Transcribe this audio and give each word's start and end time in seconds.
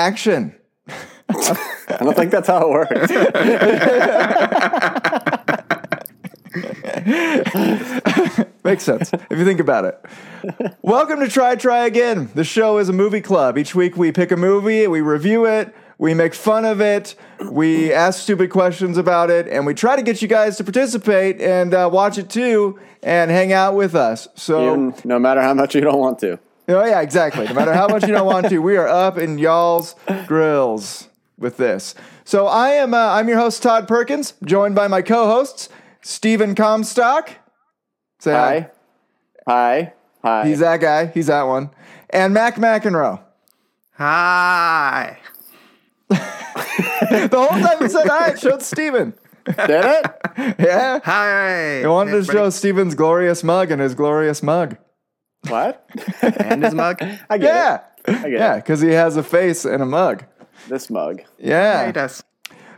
action. 0.00 0.54
I 1.28 1.98
don't 2.00 2.16
think 2.16 2.30
that's 2.30 2.48
how 2.48 2.62
it 2.62 2.70
works. 2.70 3.10
Makes 8.64 8.82
sense 8.84 9.12
if 9.12 9.38
you 9.38 9.44
think 9.44 9.60
about 9.60 9.84
it. 9.84 10.00
Welcome 10.80 11.20
to 11.20 11.28
Try 11.28 11.54
Try 11.56 11.84
Again. 11.84 12.30
The 12.34 12.44
show 12.44 12.78
is 12.78 12.88
a 12.88 12.94
movie 12.94 13.20
club. 13.20 13.58
Each 13.58 13.74
week 13.74 13.98
we 13.98 14.10
pick 14.10 14.32
a 14.32 14.36
movie, 14.36 14.86
we 14.86 15.02
review 15.02 15.44
it, 15.44 15.74
we 15.98 16.14
make 16.14 16.34
fun 16.34 16.64
of 16.64 16.80
it, 16.80 17.14
we 17.50 17.92
ask 17.92 18.22
stupid 18.22 18.48
questions 18.48 18.96
about 18.96 19.28
it, 19.28 19.48
and 19.48 19.66
we 19.66 19.74
try 19.74 19.96
to 19.96 20.02
get 20.02 20.22
you 20.22 20.28
guys 20.28 20.56
to 20.56 20.64
participate 20.64 21.42
and 21.42 21.74
uh, 21.74 21.90
watch 21.92 22.16
it 22.16 22.30
too 22.30 22.78
and 23.02 23.30
hang 23.30 23.52
out 23.52 23.74
with 23.74 23.94
us. 23.94 24.28
So, 24.34 24.72
Even 24.72 24.94
no 25.04 25.18
matter 25.18 25.42
how 25.42 25.52
much 25.52 25.74
you 25.74 25.82
don't 25.82 25.98
want 25.98 26.18
to. 26.20 26.38
Oh 26.74 26.84
yeah, 26.84 27.00
exactly. 27.00 27.46
No 27.46 27.54
matter 27.54 27.72
how 27.72 27.88
much 27.88 28.02
you 28.02 28.12
don't 28.12 28.26
want 28.26 28.48
to, 28.48 28.58
we 28.58 28.76
are 28.76 28.88
up 28.88 29.18
in 29.18 29.38
y'all's 29.38 29.94
grills 30.26 31.08
with 31.38 31.56
this. 31.56 31.94
So 32.24 32.46
I 32.46 32.70
am 32.70 32.94
uh, 32.94 33.12
I'm 33.12 33.28
your 33.28 33.38
host 33.38 33.62
Todd 33.62 33.88
Perkins, 33.88 34.34
joined 34.44 34.74
by 34.74 34.88
my 34.88 35.02
co-hosts 35.02 35.68
Stephen 36.02 36.54
Comstock. 36.54 37.30
Say 38.20 38.32
Hi. 38.32 38.70
Hi. 39.48 39.92
Hi. 40.22 40.46
He's 40.46 40.58
that 40.60 40.80
guy. 40.80 41.06
He's 41.06 41.26
that 41.28 41.44
one. 41.44 41.70
And 42.10 42.34
Mac 42.34 42.56
McEnroe. 42.56 43.20
Hi. 43.94 45.18
The 46.10 47.28
whole 47.32 47.48
time 47.48 47.78
he 47.80 47.88
said 47.88 48.06
hi, 48.06 48.30
it 48.30 48.40
showed 48.40 48.62
Steven. 48.62 49.14
Did 49.44 49.84
it? 49.84 50.06
Yeah. 50.58 51.00
Hi. 51.02 51.80
He 51.80 51.86
wanted 51.86 52.12
to 52.12 52.24
show 52.24 52.50
Steven's 52.50 52.94
glorious 52.94 53.42
mug 53.42 53.70
and 53.70 53.80
his 53.80 53.94
glorious 53.94 54.42
mug. 54.42 54.76
What? 55.48 55.84
and 56.22 56.64
his 56.64 56.74
mug. 56.74 56.98
I 57.30 57.38
get 57.38 57.54
Yeah. 57.54 57.74
it. 57.76 57.82
I 58.08 58.12
get 58.30 58.30
Yeah, 58.32 58.54
it. 58.54 58.56
because 58.58 58.80
he 58.80 58.90
has 58.90 59.16
a 59.16 59.22
face 59.22 59.64
and 59.64 59.82
a 59.82 59.86
mug. 59.86 60.24
This 60.68 60.90
mug. 60.90 61.22
Yeah. 61.38 61.86
He 61.86 61.92
does. 61.92 62.22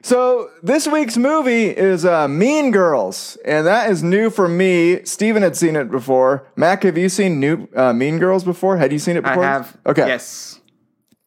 So 0.05 0.51
this 0.65 0.87
week's 0.89 1.17
movie 1.17 1.67
is 1.69 2.05
uh, 2.05 2.27
Mean 2.27 2.73
Girls, 2.73 3.39
and 3.45 3.67
that 3.69 3.89
is 3.91 4.03
new 4.03 4.31
for 4.31 4.49
me. 4.49 5.05
Steven 5.05 5.43
had 5.45 5.57
seen 5.57 5.77
it 5.77 5.91
before. 5.93 6.45
Mac, 6.57 6.83
have 6.83 6.99
you 6.99 7.09
seen 7.09 7.39
new 7.39 7.69
uh, 7.77 7.93
Mean 7.93 8.19
Girls 8.19 8.43
before? 8.43 8.77
Had 8.79 8.93
you 8.93 8.99
seen 8.99 9.17
it 9.17 9.23
before? 9.23 9.45
I 9.45 9.47
have. 9.53 9.77
Okay. 9.87 10.07
Yes. 10.09 10.61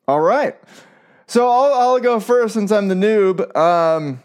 All 0.10 0.20
right. 0.20 0.58
So 1.28 1.48
I'll, 1.50 1.74
I'll 1.74 2.00
go 2.02 2.20
first 2.20 2.54
since 2.54 2.70
I'm 2.72 2.90
the 2.90 2.96
noob. 2.96 3.56
Um, 3.56 4.22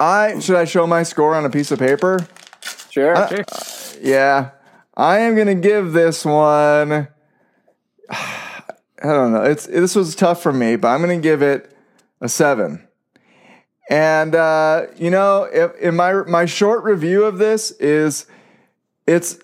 I 0.00 0.40
should 0.40 0.56
I 0.56 0.64
show 0.64 0.86
my 0.86 1.02
score 1.02 1.34
on 1.34 1.44
a 1.44 1.50
piece 1.50 1.70
of 1.70 1.78
paper? 1.78 2.26
Sure. 2.90 3.14
Uh, 3.16 3.28
Sure. 3.28 3.44
Yeah, 4.00 4.50
I 4.96 5.18
am 5.18 5.36
gonna 5.36 5.54
give 5.54 5.92
this 5.92 6.24
one. 6.24 7.08
I 8.10 9.12
don't 9.12 9.32
know. 9.32 9.42
It's 9.42 9.66
this 9.66 9.94
was 9.94 10.14
tough 10.14 10.42
for 10.42 10.52
me, 10.52 10.76
but 10.76 10.88
I'm 10.88 11.00
gonna 11.00 11.18
give 11.18 11.42
it 11.42 11.76
a 12.20 12.28
seven. 12.28 12.86
And 13.90 14.34
uh, 14.34 14.86
you 14.96 15.10
know, 15.10 15.48
if, 15.52 15.74
in 15.76 15.96
my 15.96 16.12
my 16.22 16.46
short 16.46 16.84
review 16.84 17.24
of 17.24 17.38
this 17.38 17.70
is, 17.72 18.26
it's 19.06 19.38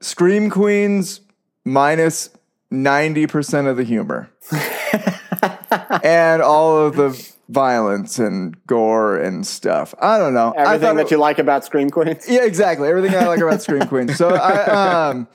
Scream 0.00 0.50
Queens 0.50 1.20
minus 1.64 2.30
ninety 2.70 3.26
percent 3.26 3.66
of 3.68 3.76
the 3.76 3.84
humor, 3.84 4.30
and 5.70 6.42
all 6.42 6.78
of 6.86 6.96
the 6.96 7.32
violence 7.48 8.18
and 8.18 8.56
gore 8.66 9.16
and 9.16 9.46
stuff. 9.46 9.94
I 10.00 10.18
don't 10.18 10.34
know. 10.34 10.52
Everything 10.56 10.96
that 10.96 11.06
it- 11.06 11.10
you 11.10 11.16
like 11.18 11.38
about 11.38 11.64
Scream 11.64 11.90
Queens. 11.90 12.26
yeah, 12.28 12.44
exactly. 12.44 12.88
Everything 12.88 13.14
I 13.14 13.26
like 13.26 13.40
about 13.40 13.62
Scream 13.62 13.86
Queen. 13.88 14.08
So 14.08 14.28
I 14.30 15.08
um 15.10 15.28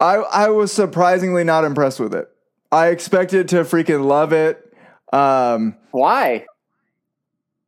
I 0.00 0.16
I 0.16 0.48
was 0.50 0.72
surprisingly 0.72 1.44
not 1.44 1.64
impressed 1.64 2.00
with 2.00 2.14
it. 2.14 2.28
I 2.72 2.88
expected 2.88 3.48
to 3.48 3.56
freaking 3.56 4.06
love 4.06 4.32
it. 4.32 4.72
Um 5.12 5.76
Why? 5.90 6.46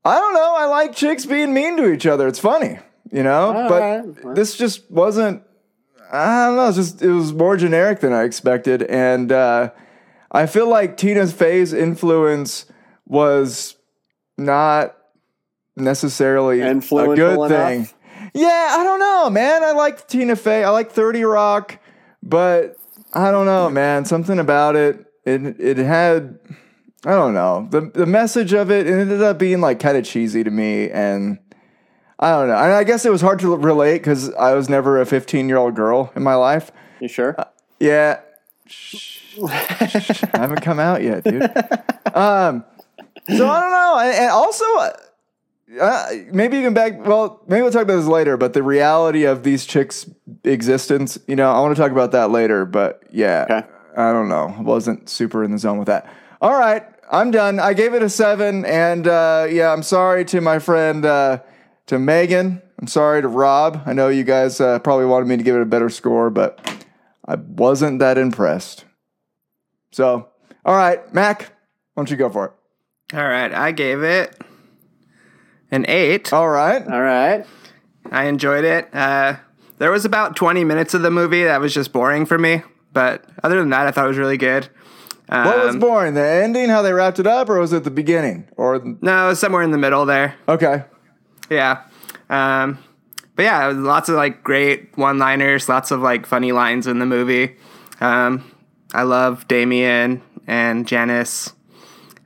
I 0.04 0.14
don't 0.19 0.34
know. 0.34 0.54
I 0.56 0.64
like 0.66 0.94
chicks 0.94 1.26
being 1.26 1.53
mean 1.53 1.76
to 1.76 1.92
each 1.92 2.06
other. 2.06 2.26
It's 2.28 2.38
funny, 2.38 2.78
you 3.12 3.22
know? 3.22 3.53
All 3.54 3.69
but 3.69 3.81
right. 3.82 4.34
this 4.34 4.56
just 4.56 4.91
wasn't 4.91 5.42
I 6.10 6.47
don't 6.47 6.56
know, 6.56 6.69
it's 6.69 6.76
just 6.76 7.03
it 7.03 7.10
was 7.12 7.34
more 7.34 7.56
generic 7.58 8.00
than 8.00 8.12
I 8.14 8.22
expected 8.22 8.82
and 8.84 9.31
uh 9.31 9.70
I 10.31 10.47
feel 10.47 10.69
like 10.69 10.97
Tina 10.97 11.27
Fey's 11.27 11.72
influence 11.72 12.66
was 13.06 13.77
not 14.37 14.97
necessarily 15.77 16.61
a 16.61 16.75
good 16.75 17.19
enough? 17.19 17.49
thing. 17.49 17.89
Yeah, 18.34 18.77
I 18.78 18.84
don't 18.84 19.00
know, 19.00 19.31
man. 19.31 19.62
I 19.65 19.72
like 19.72 20.06
Tina 20.06 20.37
Fey. 20.37 20.65
I 20.65 20.71
like 20.71 20.93
30 20.93 21.25
Rock, 21.25 21.78
but 22.22 22.77
I 23.15 23.31
don't 23.31 23.47
know, 23.47 23.71
man. 23.71 24.05
Something 24.05 24.38
about 24.38 24.77
it, 24.77 25.06
it 25.25 25.59
it 25.61 25.78
had 25.78 26.38
I 27.06 27.12
don't 27.12 27.33
know. 27.33 27.69
The 27.71 27.91
the 27.94 28.06
message 28.06 28.53
of 28.53 28.71
it, 28.71 28.87
it 28.87 28.93
ended 28.93 29.22
up 29.22 29.38
being 29.38 29.61
like 29.61 29.81
kind 29.81 29.97
of 29.97 30.05
cheesy 30.05 30.44
to 30.44 30.50
me 30.50 30.91
and 30.91 31.38
I 32.19 32.31
don't 32.33 32.49
know. 32.49 32.56
And 32.56 32.72
I 32.72 32.84
guess 32.84 33.06
it 33.06 33.11
was 33.11 33.21
hard 33.21 33.38
to 33.41 33.56
relate 33.56 34.03
cuz 34.03 34.33
I 34.34 34.55
was 34.55 34.69
never 34.69 35.00
a 35.00 35.05
15-year-old 35.06 35.75
girl 35.75 36.12
in 36.15 36.22
my 36.22 36.34
life. 36.34 36.71
You 37.00 37.09
sure? 37.09 37.34
Uh, 37.38 37.44
yeah. 37.81 38.21
Shh. 38.69 39.21
Shh. 39.34 40.25
I 40.33 40.39
haven't 40.39 40.61
come 40.62 40.79
out 40.79 41.03
yet, 41.03 41.25
dude. 41.25 41.43
Um, 42.15 42.65
so 43.29 43.49
I 43.49 43.61
don't 43.61 43.71
know. 43.71 43.99
And, 44.01 44.15
and 44.15 44.31
also, 44.31 44.65
uh, 45.81 46.09
maybe 46.33 46.56
even 46.56 46.75
back, 46.75 47.06
well, 47.06 47.43
maybe 47.47 47.62
we'll 47.62 47.71
talk 47.71 47.83
about 47.83 47.97
this 47.97 48.06
later, 48.06 48.37
but 48.37 48.53
the 48.55 48.62
reality 48.62 49.25
of 49.25 49.43
these 49.43 49.67
chicks' 49.67 50.09
existence, 50.45 51.19
you 51.27 51.37
know, 51.37 51.51
I 51.51 51.61
want 51.61 51.77
to 51.77 51.83
talk 51.83 51.93
about 51.93 52.12
that 52.12 52.31
later, 52.31 52.65
but 52.65 53.03
yeah, 53.11 53.45
Okay. 53.51 53.69
I 53.97 54.12
don't 54.12 54.29
know. 54.29 54.55
Wasn't 54.61 55.09
super 55.09 55.43
in 55.45 55.50
the 55.50 55.59
zone 55.59 55.79
with 55.79 55.89
that. 55.89 56.12
All 56.41 56.59
right. 56.59 56.85
I'm 57.11 57.31
done. 57.31 57.59
I 57.59 57.73
gave 57.73 57.95
it 57.95 58.03
a 58.03 58.09
seven. 58.09 58.65
And 58.65 59.09
uh, 59.09 59.47
yeah, 59.50 59.73
I'm 59.73 59.83
sorry 59.83 60.25
to 60.27 60.41
my 60.41 60.59
friend, 60.59 61.05
uh, 61.05 61.41
to 61.87 61.99
Megan. 61.99 62.62
I'm 62.79 62.87
sorry 62.87 63.23
to 63.23 63.29
Rob. 63.29 63.83
I 63.87 63.93
know 63.93 64.09
you 64.09 64.23
guys 64.25 64.61
uh, 64.61 64.79
probably 64.79 65.06
wanted 65.06 65.27
me 65.27 65.37
to 65.37 65.43
give 65.43 65.56
it 65.56 65.62
a 65.62 65.67
better 65.67 65.89
score, 65.91 66.31
but 66.31 66.61
I 67.28 67.34
wasn't 67.37 67.99
that 68.00 68.16
impressed. 68.19 68.84
So, 69.93 70.28
all 70.65 70.75
right, 70.75 71.12
Mac, 71.15 71.43
why 71.94 72.00
don't 72.03 72.11
you 72.11 72.16
go 72.16 72.31
for 72.31 72.47
it? 72.47 72.53
All 73.16 73.27
right. 73.27 73.53
I 73.53 73.71
gave 73.72 74.03
it 74.03 74.37
an 75.71 75.84
eight. 75.88 76.33
All 76.33 76.49
right. 76.49 76.83
All 76.87 77.00
right. 77.00 77.47
I 78.11 78.25
enjoyed 78.25 78.65
it. 78.65 78.88
Uh, 78.94 79.37
there 79.78 79.91
was 79.91 80.05
about 80.05 80.37
20 80.37 80.65
minutes 80.65 80.94
of 80.94 81.03
the 81.03 81.11
movie 81.11 81.44
that 81.44 81.61
was 81.61 81.72
just 81.72 81.93
boring 81.93 82.27
for 82.27 82.38
me, 82.38 82.62
but 82.93 83.25
other 83.43 83.59
than 83.61 83.71
that, 83.71 83.87
I 83.87 83.91
thought 83.93 84.06
it 84.06 84.09
was 84.09 84.19
really 84.19 84.37
good. 84.38 84.69
Um, 85.28 85.44
What 85.44 85.65
was 85.67 85.77
boring? 85.77 86.15
The 86.15 86.22
ending, 86.27 86.71
how 86.71 86.81
they 86.83 86.93
wrapped 86.93 87.19
it 87.19 87.27
up, 87.27 87.49
or 87.50 87.59
was 87.59 87.72
it 87.75 87.84
the 87.84 87.91
beginning? 87.91 88.49
Or 88.56 88.78
No, 89.03 89.27
it 89.27 89.28
was 89.28 89.38
somewhere 89.38 89.62
in 89.62 89.71
the 89.71 89.78
middle 89.78 90.05
there. 90.06 90.34
okay, 90.49 90.84
Yeah. 91.50 91.83
Um, 92.31 92.78
but 93.38 93.44
yeah, 93.44 93.69
lots 93.69 94.09
of 94.09 94.16
like 94.16 94.43
great 94.43 94.99
one 94.99 95.19
liners, 95.19 95.69
lots 95.69 95.93
of 95.93 96.00
like 96.00 96.26
funny 96.26 96.50
lines 96.50 96.88
in 96.88 96.99
the 96.99 97.06
movie. 97.06 97.54
Um, 98.00 98.50
I 98.93 99.04
love 99.04 99.47
Damien 99.47 100.22
and 100.49 100.88
Janice. 100.88 101.53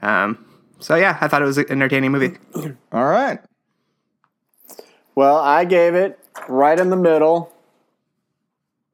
Um, 0.00 0.43
so 0.78 0.95
yeah, 0.95 1.19
I 1.21 1.28
thought 1.28 1.43
it 1.43 1.45
was 1.45 1.59
an 1.59 1.67
entertaining 1.69 2.12
movie. 2.12 2.39
all 2.93 3.05
right. 3.05 3.41
Well, 5.15 5.37
I 5.37 5.67
gave 5.67 5.95
it 5.95 6.19
right 6.49 6.81
in 6.81 6.89
the 6.89 6.97
middle. 6.97 7.53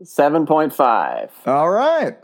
7.5. 0.02 1.30
All 1.46 1.70
right. 1.70 2.18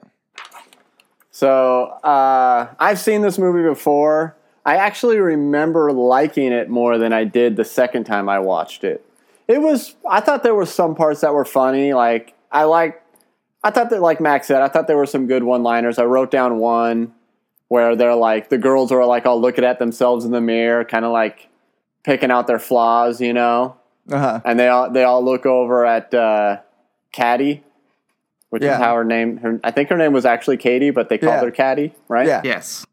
So 1.30 1.84
uh, 2.02 2.74
I've 2.80 2.98
seen 2.98 3.22
this 3.22 3.38
movie 3.38 3.62
before. 3.62 4.36
I 4.66 4.74
actually 4.74 5.20
remember 5.20 5.92
liking 5.92 6.50
it 6.50 6.68
more 6.68 6.98
than 6.98 7.12
I 7.12 7.22
did 7.22 7.54
the 7.54 7.64
second 7.64 8.06
time 8.06 8.28
I 8.28 8.40
watched 8.40 8.82
it. 8.82 9.08
It 9.48 9.60
was 9.60 9.94
I 10.08 10.20
thought 10.20 10.42
there 10.42 10.54
were 10.54 10.66
some 10.66 10.94
parts 10.94 11.20
that 11.20 11.34
were 11.34 11.44
funny. 11.44 11.92
Like 11.92 12.34
I 12.50 12.64
like 12.64 13.02
I 13.62 13.70
thought 13.70 13.90
that 13.90 14.00
like 14.02 14.20
Max 14.20 14.46
said, 14.46 14.62
I 14.62 14.68
thought 14.68 14.86
there 14.86 14.96
were 14.96 15.06
some 15.06 15.26
good 15.26 15.42
one-liners. 15.42 15.98
I 15.98 16.04
wrote 16.04 16.30
down 16.30 16.58
one 16.58 17.14
where 17.68 17.96
they're 17.96 18.14
like 18.14 18.48
the 18.50 18.58
girls 18.58 18.92
are 18.92 19.04
like 19.06 19.26
all 19.26 19.40
looking 19.40 19.64
at 19.64 19.78
themselves 19.78 20.24
in 20.24 20.30
the 20.32 20.40
mirror, 20.40 20.84
kind 20.84 21.04
of 21.04 21.12
like 21.12 21.48
picking 22.04 22.30
out 22.30 22.46
their 22.46 22.58
flaws, 22.58 23.20
you 23.20 23.32
know. 23.32 23.76
Uh-huh. 24.10 24.40
And 24.44 24.58
they 24.60 24.68
all 24.68 24.90
they 24.90 25.04
all 25.04 25.24
look 25.24 25.46
over 25.46 25.84
at 25.86 26.12
uh, 26.14 26.58
Caddy, 27.12 27.62
which 28.50 28.62
Yeah. 28.62 28.72
is 28.74 28.78
how 28.78 28.94
her 28.96 29.04
name. 29.04 29.38
Her, 29.38 29.60
I 29.64 29.70
think 29.70 29.88
her 29.88 29.96
name 29.96 30.12
was 30.12 30.26
actually 30.26 30.58
Katie, 30.58 30.90
but 30.90 31.08
they 31.08 31.16
called 31.18 31.36
Yeah. 31.36 31.44
her 31.44 31.50
Caddy, 31.50 31.94
right? 32.08 32.26
Yeah. 32.26 32.42
Yes. 32.44 32.84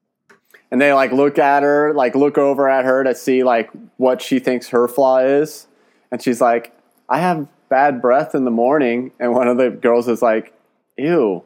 And 0.71 0.80
they 0.80 0.94
like 0.94 1.12
look 1.12 1.38
at 1.38 1.63
her, 1.63 1.94
like 1.94 2.15
look 2.15 2.38
over 2.38 2.69
at 2.69 2.86
her 2.86 3.03
to 3.03 3.13
see 3.13 3.44
like 3.44 3.69
what 3.98 4.21
she 4.21 4.39
thinks 4.39 4.69
her 4.69 4.88
flaw 4.88 5.18
is, 5.19 5.68
and 6.12 6.22
she's 6.22 6.42
like, 6.42 6.75
"I 7.10 7.19
have 7.19 7.48
bad 7.69 8.02
breath 8.02 8.36
in 8.36 8.46
the 8.46 8.52
morning," 8.52 9.12
and 9.19 9.34
one 9.34 9.48
of 9.48 9.58
the 9.58 9.69
girls 9.69 10.08
is 10.08 10.22
like, 10.22 10.54
"Ew." 10.98 11.44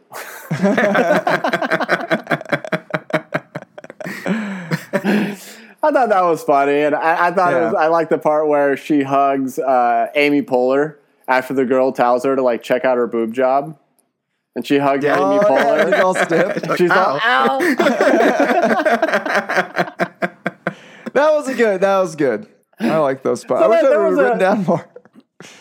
I 4.97 5.91
thought 5.91 6.09
that 6.09 6.23
was 6.23 6.43
funny, 6.43 6.81
and 6.81 6.95
I, 6.95 7.27
I 7.27 7.31
thought 7.31 7.53
it 7.53 7.57
Yeah. 7.57 7.65
was. 7.65 7.73
I 7.75 7.87
like 7.87 8.09
the 8.09 8.17
part 8.17 8.47
where 8.47 8.75
she 8.75 9.03
hugs 9.03 9.59
uh, 9.59 10.07
Amy 10.15 10.41
Poehler 10.41 10.95
after 11.27 11.53
the 11.53 11.65
girl 11.65 11.91
tells 11.91 12.23
her 12.23 12.35
to 12.35 12.41
like 12.41 12.63
check 12.63 12.85
out 12.85 12.97
her 12.97 13.05
boob 13.07 13.33
job, 13.33 13.77
and 14.55 14.65
she 14.65 14.77
hugged 14.79 15.03
Amy 15.03 15.15
Oh, 15.19 15.41
yeah, 15.41 15.43
Poehler. 15.43 15.93
he's 15.93 16.03
all 16.03 16.15
stiff. 16.15 16.77
She's 16.77 16.91
all, 16.91 17.19
ow. 17.23 17.59
That 21.15 21.31
was 21.33 21.47
a 21.47 21.53
good. 21.55 21.79
That 21.79 21.99
was 21.99 22.13
good. 22.17 22.45
I 22.79 22.97
like 22.97 23.23
those 23.23 23.41
spots. 23.41 23.63
I 23.63 23.67
wish 23.67 23.83
I 23.83 23.97
would 23.97 24.17
written 24.17 24.37
a- 24.37 24.39
down 24.39 24.63
more. 24.65 24.85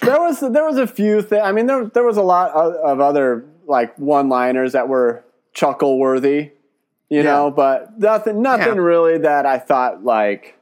there 0.03 0.21
was 0.21 0.41
there 0.41 0.65
was 0.65 0.77
a 0.79 0.87
few 0.87 1.23
things. 1.23 1.43
I 1.45 1.53
mean, 1.53 1.67
there 1.67 1.85
there 1.87 2.05
was 2.05 2.17
a 2.17 2.23
lot 2.23 2.51
of, 2.51 2.75
of 2.75 3.01
other 3.01 3.45
like 3.67 3.97
one 3.99 4.29
liners 4.29 4.73
that 4.73 4.89
were 4.89 5.25
chuckle 5.53 5.99
worthy, 5.99 6.51
you 7.09 7.19
Yeah. 7.19 7.23
know, 7.23 7.51
but 7.51 7.99
nothing 7.99 8.43
nothing 8.43 8.75
Yeah. 8.77 8.81
really 8.81 9.19
that 9.19 9.47
I 9.47 9.59
thought 9.59 10.05
like 10.05 10.57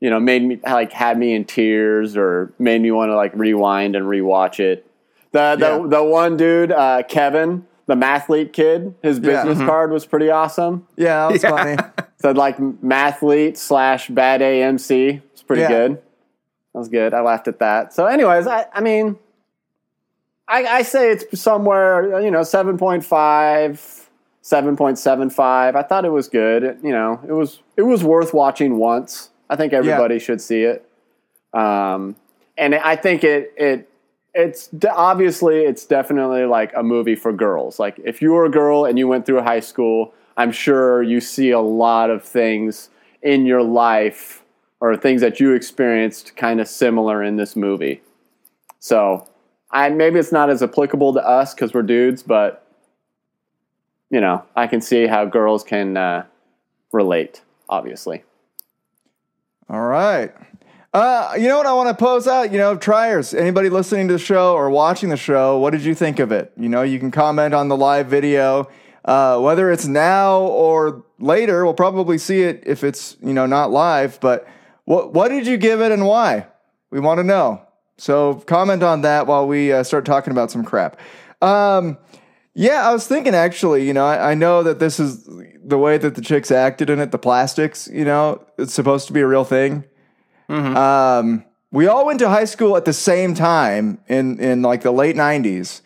you 0.00 0.08
know 0.10 0.18
made 0.20 0.42
me 0.42 0.58
like 0.64 0.92
had 0.92 1.18
me 1.18 1.34
in 1.34 1.44
tears 1.44 2.16
or 2.16 2.52
made 2.58 2.80
me 2.80 2.90
want 2.90 3.10
to 3.10 3.16
like 3.16 3.32
rewind 3.34 3.96
and 3.96 4.06
rewatch 4.06 4.60
it. 4.60 4.86
The 5.32 5.56
the 5.58 5.80
Yeah. 5.82 5.86
the 5.98 6.02
one 6.04 6.36
dude, 6.36 6.72
uh, 6.72 7.02
Kevin, 7.08 7.66
the 7.86 7.94
mathlete 7.94 8.52
kid, 8.52 8.94
his 9.02 9.20
business 9.20 9.58
card 9.58 9.92
was 9.92 10.06
pretty 10.06 10.30
awesome. 10.30 10.86
Yeah, 10.96 11.28
that 11.28 11.32
was 11.32 11.42
funny. 11.42 11.76
Said 12.18 12.36
like 12.36 12.58
mathlete 12.58 13.56
slash 13.56 14.08
bad 14.08 14.40
AMC. 14.42 15.22
Pretty 15.50 15.62
Yeah. 15.62 15.68
good. 15.68 15.92
That 15.96 16.78
was 16.78 16.88
good. 16.88 17.12
I 17.12 17.22
laughed 17.22 17.48
at 17.48 17.58
that. 17.58 17.92
So, 17.92 18.06
anyways, 18.06 18.46
I, 18.46 18.66
I 18.72 18.80
mean, 18.80 19.18
I, 20.46 20.64
I 20.64 20.82
say 20.82 21.10
it's 21.10 21.40
somewhere, 21.40 22.20
you 22.20 22.30
know, 22.30 22.42
7.5, 22.42 23.02
7.75. 24.44 25.74
I 25.74 25.82
thought 25.82 26.04
it 26.04 26.10
was 26.12 26.28
good. 26.28 26.62
It- 26.62 26.78
you 26.84 26.92
know, 26.92 27.20
it 27.26 27.32
was 27.32 27.62
it 27.76 27.82
was 27.82 28.04
worth 28.04 28.32
watching 28.32 28.76
once. 28.78 29.30
I 29.48 29.56
think 29.56 29.72
everybody 29.72 30.20
should 30.20 30.40
see 30.40 30.62
it. 30.62 30.88
Um, 31.52 32.14
and 32.56 32.76
I 32.76 32.94
think 32.94 33.24
it 33.24 33.52
it 33.56 33.88
it's 34.32 34.68
de- 34.68 34.88
obviously 34.94 35.64
it's 35.64 35.84
definitely 35.84 36.44
like 36.44 36.70
a 36.76 36.84
movie 36.84 37.16
for 37.16 37.32
girls. 37.32 37.80
Like 37.80 37.98
if 38.04 38.22
you 38.22 38.30
were 38.30 38.44
a 38.44 38.50
girl 38.50 38.84
and 38.84 38.96
you 39.00 39.08
went 39.08 39.26
through 39.26 39.40
high 39.42 39.58
school, 39.58 40.14
I'm 40.36 40.52
sure 40.52 41.02
you 41.02 41.20
see 41.20 41.50
a 41.50 41.58
lot 41.60 42.08
of 42.10 42.22
things 42.22 42.90
in 43.20 43.46
your 43.46 43.62
life 43.64 44.44
or 44.80 44.96
things 44.96 45.20
that 45.20 45.40
you 45.40 45.52
experienced 45.52 46.36
kind 46.36 46.60
of 46.60 46.68
similar 46.68 47.22
in 47.22 47.36
this 47.36 47.54
movie. 47.54 48.02
So, 48.78 49.28
I 49.70 49.88
maybe 49.90 50.18
it's 50.18 50.32
not 50.32 50.50
as 50.50 50.62
applicable 50.62 51.14
to 51.14 51.26
us 51.26 51.54
because 51.54 51.72
we're 51.72 51.82
dudes, 51.82 52.22
but 52.22 52.66
you 54.10 54.20
know, 54.20 54.44
I 54.56 54.66
can 54.66 54.80
see 54.80 55.06
how 55.06 55.24
girls 55.24 55.62
can 55.62 55.96
uh, 55.96 56.24
relate. 56.92 57.42
Obviously, 57.68 58.24
All 59.68 59.82
right. 59.82 60.32
Uh, 60.92 61.34
you 61.38 61.46
know 61.46 61.56
what 61.56 61.66
I 61.66 61.72
want 61.72 61.88
to 61.88 61.94
pose 61.94 62.26
out? 62.26 62.50
You 62.50 62.58
know, 62.58 62.76
triers. 62.76 63.32
Anybody 63.32 63.68
listening 63.68 64.08
to 64.08 64.14
the 64.14 64.18
show 64.18 64.54
or 64.54 64.70
watching 64.70 65.08
the 65.08 65.16
show, 65.16 65.56
what 65.58 65.70
did 65.70 65.82
you 65.82 65.94
think 65.94 66.18
of 66.18 66.32
it? 66.32 66.50
You 66.56 66.68
know, 66.68 66.82
you 66.82 66.98
can 66.98 67.12
comment 67.12 67.54
on 67.54 67.68
the 67.68 67.76
live 67.76 68.08
video. 68.08 68.68
Uh, 69.04 69.38
whether 69.38 69.70
it's 69.70 69.86
now 69.86 70.40
or 70.40 71.04
later, 71.20 71.64
we'll 71.64 71.74
probably 71.74 72.18
see 72.18 72.42
it 72.42 72.64
if 72.66 72.82
it's 72.82 73.16
you 73.22 73.32
know 73.32 73.46
not 73.46 73.70
live. 73.70 74.18
But 74.20 74.48
what 74.90 75.14
what 75.14 75.28
did 75.28 75.46
you 75.46 75.56
give 75.56 75.80
it 75.80 75.92
and 75.92 76.04
why? 76.04 76.48
We 76.90 76.98
want 76.98 77.18
to 77.18 77.22
know. 77.22 77.62
So 77.96 78.34
comment 78.34 78.82
on 78.82 79.02
that 79.02 79.28
while 79.28 79.46
we 79.46 79.72
uh, 79.72 79.84
start 79.84 80.04
talking 80.04 80.32
about 80.32 80.50
some 80.50 80.64
crap. 80.64 80.98
Um, 81.40 81.96
yeah, 82.54 82.88
I 82.88 82.92
was 82.92 83.06
thinking 83.06 83.32
actually, 83.32 83.86
you 83.86 83.92
know, 83.92 84.04
I, 84.04 84.32
I 84.32 84.34
know 84.34 84.64
that 84.64 84.80
this 84.80 84.98
is 84.98 85.30
the 85.62 85.78
way 85.78 85.96
that 85.96 86.16
the 86.16 86.20
chicks 86.20 86.50
acted 86.50 86.90
in 86.90 86.98
it, 86.98 87.12
the 87.12 87.18
plastics, 87.18 87.88
you 87.92 88.04
know, 88.04 88.44
it's 88.58 88.74
supposed 88.74 89.06
to 89.06 89.12
be 89.12 89.20
a 89.20 89.26
real 89.28 89.44
thing. 89.44 89.84
Um, 90.76 91.44
we 91.70 91.86
all 91.86 92.04
went 92.04 92.18
to 92.18 92.28
high 92.28 92.44
school 92.44 92.76
at 92.76 92.84
the 92.84 92.92
same 92.92 93.36
time 93.36 94.00
in, 94.08 94.40
in 94.40 94.62
like 94.62 94.82
the 94.82 94.90
late 94.90 95.14
90s. 95.14 95.82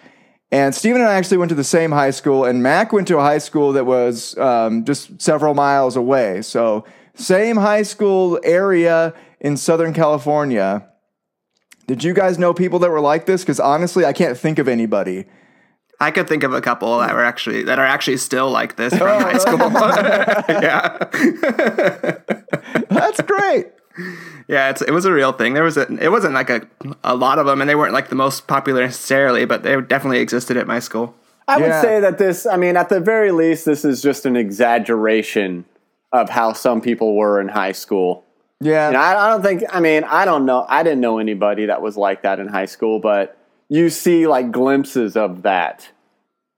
And 0.51 0.75
Steven 0.75 1.03
and 1.03 1.11
I 1.11 1.15
actually 1.17 1.37
went 1.37 1.51
to 1.51 1.55
the 1.55 1.65
same 1.65 1.91
high 1.91 2.13
school, 2.13 2.45
and 2.45 2.63
Mac 2.63 2.93
went 2.93 3.09
to 3.09 3.19
a 3.19 3.23
high 3.23 3.39
school 3.39 3.73
that 3.73 3.85
was 3.85 4.39
um, 4.39 4.85
just 4.85 5.21
several 5.21 5.53
miles 5.53 5.97
away. 5.97 6.43
So, 6.43 6.87
same 7.15 7.57
high 7.57 7.83
school 7.83 8.41
area 8.43 9.15
in 9.41 9.57
Southern 9.57 9.93
California. 9.93 10.89
Did 11.87 12.03
you 12.03 12.15
guys 12.15 12.39
know 12.39 12.55
people 12.55 12.79
that 12.81 12.91
were 12.91 13.01
like 13.01 13.27
this? 13.27 13.43
Because 13.43 13.61
honestly, 13.61 14.05
I 14.05 14.13
can't 14.13 14.39
think 14.39 14.59
of 14.59 14.69
anybody. 14.69 15.27
I 16.01 16.11
could 16.11 16.27
think 16.29 16.43
of 16.43 16.53
a 16.53 16.61
couple 16.61 16.99
that 16.99 17.15
were 17.15 17.25
actually 17.25 17.63
that 17.65 17.79
are 17.79 17.87
actually 17.87 18.17
still 18.17 18.51
like 18.51 18.77
this 18.77 18.97
from 18.97 19.07
oh. 19.07 19.21
high 19.21 19.39
school. 19.39 19.59
yeah, 20.49 20.99
That's 22.91 23.21
great. 23.23 23.67
yeah. 24.49 24.71
It's, 24.71 24.83
it 24.83 24.91
was 24.91 25.05
a 25.05 25.13
real 25.13 25.33
thing. 25.33 25.55
There 25.55 25.63
was 25.63 25.77
a. 25.77 25.87
It 26.03 26.11
wasn't 26.11 26.35
like 26.35 26.51
a 26.51 26.67
a 27.05 27.15
lot 27.15 27.39
of 27.39 27.47
them, 27.47 27.61
and 27.61 27.71
they 27.71 27.75
weren't 27.75 27.93
like 27.93 28.09
the 28.09 28.17
most 28.17 28.47
popular 28.47 28.83
necessarily, 28.83 29.45
but 29.45 29.63
they 29.63 29.81
definitely 29.83 30.19
existed 30.19 30.57
at 30.57 30.67
my 30.67 30.81
school. 30.81 31.15
I 31.47 31.59
would 31.59 31.81
say 31.81 32.01
that 32.01 32.19
this. 32.19 32.47
I 32.47 32.57
mean, 32.57 32.77
at 32.77 32.89
the 32.89 33.01
very 33.01 33.31
least, 33.31 33.67
this 33.67 33.85
is 33.85 34.03
just 34.03 34.27
an 34.27 34.37
exaggeration 34.37 35.65
of 36.15 36.31
how 36.31 36.53
some 36.53 36.81
people 36.81 37.17
were 37.17 37.41
in 37.41 37.49
high 37.49 37.73
school. 37.73 38.25
Yeah. 38.61 38.89
And 38.89 38.97
I, 38.97 39.27
I 39.27 39.31
don't 39.31 39.43
think. 39.43 39.65
I 39.71 39.81
mean, 39.81 40.05
I 40.05 40.25
don't 40.25 40.47
know. 40.47 40.65
I 40.69 40.83
didn't 40.83 41.01
know 41.01 41.19
anybody 41.19 41.67
that 41.67 41.83
was 41.83 41.97
like 41.97 42.23
that 42.23 42.39
in 42.39 42.47
high 42.49 42.67
school, 42.67 43.01
but 43.01 43.37
you 43.69 43.91
see 43.91 44.27
like 44.27 44.53
glimpses 44.53 45.17
of 45.17 45.43
that. 45.43 45.89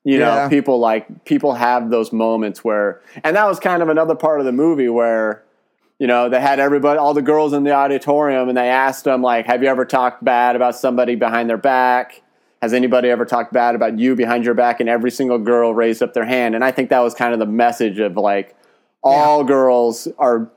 You 0.05 0.19
know, 0.19 0.35
Yeah. 0.35 0.49
people 0.49 0.79
like 0.79 1.25
people 1.25 1.55
have 1.55 1.91
those 1.91 2.13
moments 2.13 2.63
where, 2.63 3.01
and 3.25 3.35
that 3.35 3.47
was 3.47 3.59
kind 3.59 3.83
of 3.83 3.89
another 3.89 4.15
part 4.15 4.39
of 4.39 4.47
the 4.47 4.53
movie 4.53 4.89
where, 4.89 5.43
you 5.99 6.07
know, 6.07 6.29
they 6.29 6.41
had 6.41 6.61
everybody, 6.61 6.99
all 6.99 7.15
the 7.15 7.23
girls 7.23 7.53
in 7.53 7.65
the 7.65 7.73
auditorium, 7.73 8.49
and 8.49 8.57
they 8.57 8.69
asked 8.69 9.05
them 9.05 9.23
like, 9.23 9.47
"Have 9.47 9.63
you 9.63 9.69
ever 9.69 9.85
talked 9.85 10.23
bad 10.23 10.55
about 10.55 10.77
somebody 10.77 11.17
behind 11.17 11.49
their 11.49 11.57
back?" 11.57 12.23
Has 12.63 12.73
anybody 12.73 13.09
ever 13.11 13.25
talked 13.25 13.53
bad 13.53 13.75
about 13.75 13.99
you 13.99 14.15
behind 14.15 14.45
your 14.45 14.55
back? 14.55 14.81
And 14.81 14.89
every 14.89 15.11
single 15.11 15.39
girl 15.39 15.75
raised 15.75 16.03
up 16.03 16.15
their 16.15 16.25
hand. 16.25 16.55
And 16.55 16.63
I 16.65 16.71
think 16.71 16.89
that 16.91 17.01
was 17.01 17.15
kind 17.15 17.33
of 17.33 17.39
the 17.39 17.47
message 17.47 17.99
of 17.99 18.17
like, 18.17 18.55
all 19.03 19.45
girls 19.45 20.09
are 20.19 20.51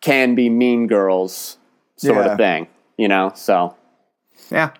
can 0.00 0.34
be 0.34 0.48
mean 0.48 0.86
girls, 0.86 1.58
sort 1.96 2.24
Yeah. 2.24 2.32
of 2.32 2.38
thing. 2.38 2.68
You 2.96 3.08
know, 3.08 3.32
so 3.34 3.74
Yeah, 4.50 4.70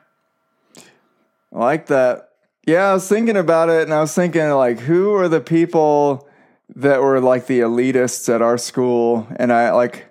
I 1.53 1.59
like 1.59 1.87
that. 1.87 2.29
Yeah, 2.67 2.91
I 2.91 2.95
was 2.95 3.09
thinking 3.09 3.37
about 3.37 3.69
it 3.69 3.83
and 3.83 3.93
I 3.95 4.01
was 4.01 4.15
thinking 4.15 4.49
like 4.51 4.81
who 4.81 5.15
are 5.15 5.29
the 5.29 5.41
people 5.41 6.29
that 6.75 7.01
were 7.01 7.21
like 7.21 7.47
the 7.47 7.61
elitists 7.61 8.33
at 8.33 8.43
our 8.43 8.59
school 8.59 9.27
and 9.37 9.53
I 9.53 9.71
like 9.73 10.07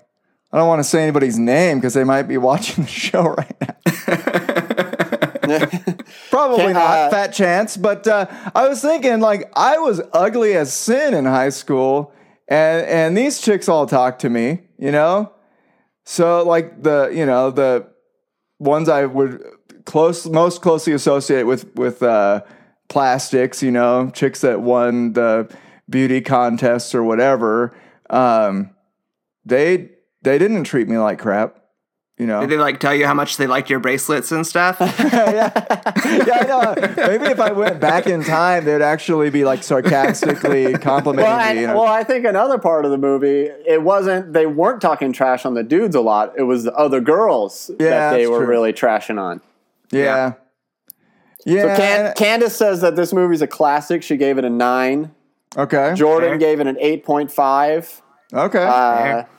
I 0.54 0.58
don't 0.58 0.68
want 0.68 0.80
to 0.80 0.84
say 0.86 1.04
anybody's 1.04 1.38
name 1.38 1.80
because 1.80 1.94
they 1.94 2.04
might 2.06 2.24
be 2.24 2.38
watching 2.50 2.86
the 2.86 2.90
show 2.90 3.24
right 3.24 3.56
now. 3.62 3.76
Probably 6.30 6.74
not, 6.74 6.98
uh, 6.98 7.10
fat 7.10 7.28
chance. 7.34 7.78
But 7.78 8.08
uh, 8.08 8.26
I 8.54 8.68
was 8.68 8.82
thinking, 8.82 9.20
like, 9.20 9.52
I 9.56 9.78
was 9.78 10.02
ugly 10.14 10.56
as 10.56 10.74
sin 10.74 11.14
in 11.14 11.26
high 11.26 11.50
school, 11.50 12.12
and 12.48 12.86
and 12.86 13.18
these 13.18 13.42
chicks 13.42 13.68
all 13.68 13.86
talk 13.86 14.20
to 14.20 14.30
me, 14.30 14.62
you 14.78 14.92
know. 14.92 15.34
So 16.04 16.44
like 16.44 16.84
the 16.84 17.12
you 17.14 17.26
know 17.26 17.52
the 17.52 17.88
ones 18.60 18.90
I 18.90 19.06
would 19.06 19.44
close 19.86 20.28
most 20.28 20.62
closely 20.62 20.94
associate 20.94 21.44
with 21.44 21.74
with 21.76 22.04
uh, 22.04 22.42
plastics, 22.90 23.64
you 23.64 23.72
know, 23.72 24.12
chicks 24.14 24.42
that 24.42 24.62
won 24.62 25.14
the 25.14 25.54
beauty 25.90 26.22
contests 26.22 26.94
or 26.94 27.04
whatever. 27.04 27.76
Um, 28.10 28.72
they 29.46 29.92
they 30.22 30.38
didn't 30.38 30.66
treat 30.66 30.88
me 30.88 30.98
like 30.98 31.20
crap, 31.20 31.60
you 32.18 32.26
know. 32.26 32.42
did 32.42 32.50
they 32.50 32.58
like 32.58 32.80
tell 32.80 32.94
you 32.96 33.06
how 33.06 33.14
much 33.14 33.38
they 33.38 33.46
liked 33.48 33.70
your 33.70 33.80
bracelets 33.80 34.32
and 34.32 34.46
stuff? 34.48 34.78
yeah, 34.80 35.52
I 35.54 36.46
know. 36.48 36.94
Maybe 37.08 37.26
if 37.26 37.40
I 37.40 37.52
went 37.52 37.80
back 37.80 38.08
in 38.08 38.24
time, 38.24 38.64
they'd 38.66 38.82
actually 38.82 39.30
be 39.30 39.44
like 39.44 39.64
sarcastically 39.64 40.74
complimenting 40.80 41.30
well, 41.30 41.40
and, 41.40 41.56
me. 41.56 41.62
You 41.62 41.68
know? 41.68 41.76
well, 41.82 41.92
I 41.92 42.04
think 42.04 42.26
another 42.26 42.58
part 42.58 42.86
of 42.86 42.92
the 42.92 42.98
movie, 42.98 43.50
it 43.68 43.82
wasn't 43.84 44.34
they 44.34 44.46
weren't 44.46 44.82
talking 44.82 45.12
trash 45.14 45.46
on 45.46 45.54
the 45.56 45.64
dudes 45.64 45.96
a 45.96 46.02
lot. 46.02 46.34
It 46.38 46.44
was 46.44 46.64
the 46.64 46.74
other 46.76 47.02
girls 47.02 47.70
Yeah, 47.80 47.90
that 47.90 48.18
they 48.18 48.28
were 48.28 48.40
true. 48.40 48.48
really 48.48 48.74
trashing 48.74 49.20
on. 49.20 49.42
yeah, 49.92 50.34
yeah. 51.46 51.62
So 51.62 51.82
Can- 51.82 52.06
and- 52.08 52.16
Candace 52.16 52.56
says 52.56 52.82
that 52.82 52.96
this 52.96 53.14
movie's 53.14 53.42
a 53.42 53.48
classic. 53.48 54.04
She 54.04 54.18
gave 54.18 54.38
it 54.38 54.46
a 54.46 54.50
nine. 54.50 55.14
okay. 55.58 55.94
Jordan 55.96 56.30
Fair. 56.32 56.38
gave 56.38 56.60
it 56.60 56.68
an 56.68 56.78
eight 56.80 57.04
point 57.04 57.32
five. 57.32 58.02
Okay. 58.34 58.64
Uh, 58.64 58.98
Fair. 58.98 59.30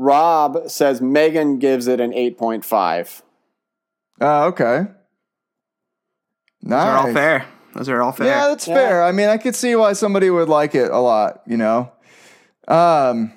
Rob 0.00 0.70
says 0.70 1.02
Megan 1.02 1.58
gives 1.58 1.86
it 1.86 2.00
an 2.00 2.14
eight 2.14 2.38
point 2.38 2.64
five. 2.64 3.22
Uh, 4.18 4.46
okay. 4.46 4.86
Those 6.62 6.72
are 6.72 6.96
all 6.96 7.12
fair. 7.12 7.46
Those 7.74 7.88
are 7.90 8.02
all 8.02 8.12
fair. 8.12 8.26
Yeah, 8.26 8.48
that's 8.48 8.66
Yeah. 8.66 8.74
fair. 8.74 9.02
I 9.04 9.12
mean, 9.12 9.28
I 9.28 9.36
could 9.36 9.54
see 9.54 9.76
why 9.76 9.92
somebody 9.92 10.30
would 10.30 10.48
like 10.48 10.74
it 10.74 10.90
a 10.90 10.98
lot, 10.98 11.42
you 11.46 11.56
know. 11.58 11.92
Um 12.66 13.32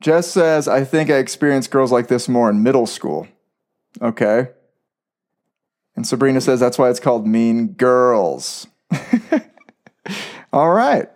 Jess 0.00 0.30
says, 0.30 0.68
I 0.68 0.84
think 0.84 1.10
I 1.10 1.16
experienced 1.16 1.70
girls 1.70 1.90
like 1.92 2.08
this 2.08 2.28
more 2.28 2.48
in 2.48 2.62
middle 2.62 2.86
school. 2.86 3.26
Okay. 4.00 4.48
And 5.96 6.06
Sabrina 6.06 6.40
says 6.40 6.60
that's 6.60 6.78
why 6.78 6.88
it's 6.88 7.00
called 7.00 7.26
Mean 7.26 7.68
Girls. 7.72 8.66
All 10.52 10.70
right. 10.70 11.08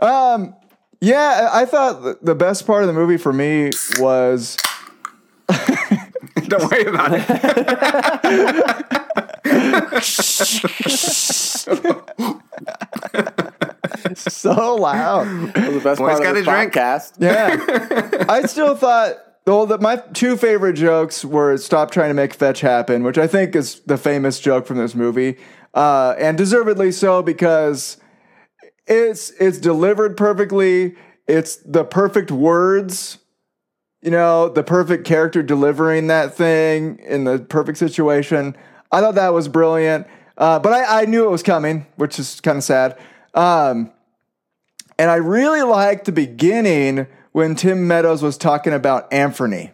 Um 0.00 0.54
yeah, 1.02 1.50
I 1.52 1.62
I 1.62 1.64
thought 1.66 2.24
the 2.24 2.34
best 2.34 2.66
part 2.66 2.82
of 2.84 2.86
the 2.86 2.94
movie 2.94 3.16
for 3.18 3.32
me 3.32 3.70
was 3.98 4.56
Don't 6.48 6.70
worry 6.70 6.84
about 6.86 7.10
it. 7.12 7.22
so 14.16 14.76
loud. 14.76 15.26
That 15.54 15.72
was 15.72 15.74
the 15.74 15.80
best 15.82 15.98
Boy's 15.98 16.18
part 16.18 16.20
of 16.20 16.22
got 16.22 16.36
a 16.36 16.42
drink. 16.42 16.72
podcast. 16.72 17.14
Yeah. 17.18 18.24
I 18.28 18.42
still 18.42 18.76
thought 18.76 19.16
well 19.46 19.66
that 19.66 19.80
my 19.80 19.96
two 20.14 20.36
favorite 20.36 20.74
jokes 20.74 21.24
were 21.24 21.56
stop 21.56 21.90
trying 21.90 22.10
to 22.10 22.14
make 22.14 22.34
fetch 22.34 22.60
happen, 22.60 23.02
which 23.02 23.18
I 23.18 23.26
think 23.26 23.54
is 23.56 23.80
the 23.80 23.96
famous 23.98 24.40
joke 24.40 24.66
from 24.66 24.78
this 24.78 24.94
movie. 24.94 25.38
Uh, 25.74 26.14
and 26.18 26.36
deservedly 26.36 26.92
so 26.92 27.22
because 27.22 27.96
it's 28.86 29.30
it's 29.30 29.58
delivered 29.58 30.16
perfectly. 30.16 30.96
It's 31.26 31.56
the 31.56 31.84
perfect 31.84 32.30
words. 32.30 33.18
You 34.00 34.10
know, 34.10 34.48
the 34.48 34.64
perfect 34.64 35.04
character 35.06 35.42
delivering 35.42 36.08
that 36.08 36.34
thing 36.34 36.98
in 36.98 37.24
the 37.24 37.38
perfect 37.38 37.78
situation. 37.78 38.56
I 38.90 39.00
thought 39.00 39.14
that 39.14 39.32
was 39.32 39.46
brilliant. 39.48 40.06
Uh, 40.36 40.58
but 40.58 40.72
I, 40.72 41.02
I 41.02 41.04
knew 41.04 41.24
it 41.24 41.30
was 41.30 41.42
coming, 41.42 41.86
which 41.96 42.18
is 42.18 42.40
kind 42.40 42.58
of 42.58 42.64
sad. 42.64 42.98
Um, 43.34 43.92
and 44.98 45.10
I 45.10 45.16
really 45.16 45.62
liked 45.62 46.06
the 46.06 46.12
beginning 46.12 47.06
when 47.32 47.54
Tim 47.54 47.86
Meadows 47.86 48.22
was 48.22 48.36
talking 48.36 48.72
about 48.72 49.12
Anthony. 49.12 49.72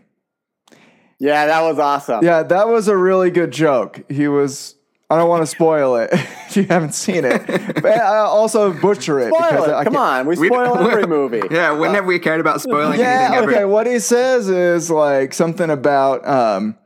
Yeah, 1.18 1.46
that 1.46 1.62
was 1.62 1.78
awesome. 1.78 2.24
Yeah, 2.24 2.42
that 2.44 2.68
was 2.68 2.86
a 2.86 2.96
really 2.96 3.30
good 3.30 3.50
joke. 3.50 4.04
He 4.08 4.28
was. 4.28 4.74
I 5.10 5.16
don't 5.16 5.28
want 5.28 5.42
to 5.42 5.46
spoil 5.46 5.96
it 5.96 6.10
if 6.12 6.56
you 6.56 6.64
haven't 6.64 6.94
seen 6.94 7.24
it. 7.24 7.46
But 7.78 7.86
I 7.98 8.18
also 8.18 8.72
butcher 8.72 9.18
it. 9.20 9.32
Spoil 9.32 9.64
it. 9.64 9.70
I 9.70 9.84
Come 9.84 9.96
on, 9.96 10.26
we 10.26 10.36
We- 10.36 10.48
spoil 10.48 10.76
every 10.88 11.06
movie. 11.06 11.42
Yeah, 11.50 11.72
when 11.72 11.94
have 11.94 12.04
we 12.06 12.18
cared 12.18 12.40
about 12.40 12.60
spoiling 12.60 12.98
Yeah, 13.00 13.28
anything 13.30 13.34
ever? 13.42 13.50
okay. 13.52 13.64
What 13.64 13.86
he 13.86 13.98
says 14.00 14.48
is 14.50 14.90
like 14.90 15.32
something 15.32 15.70
about 15.70 16.26
um, 16.28 16.76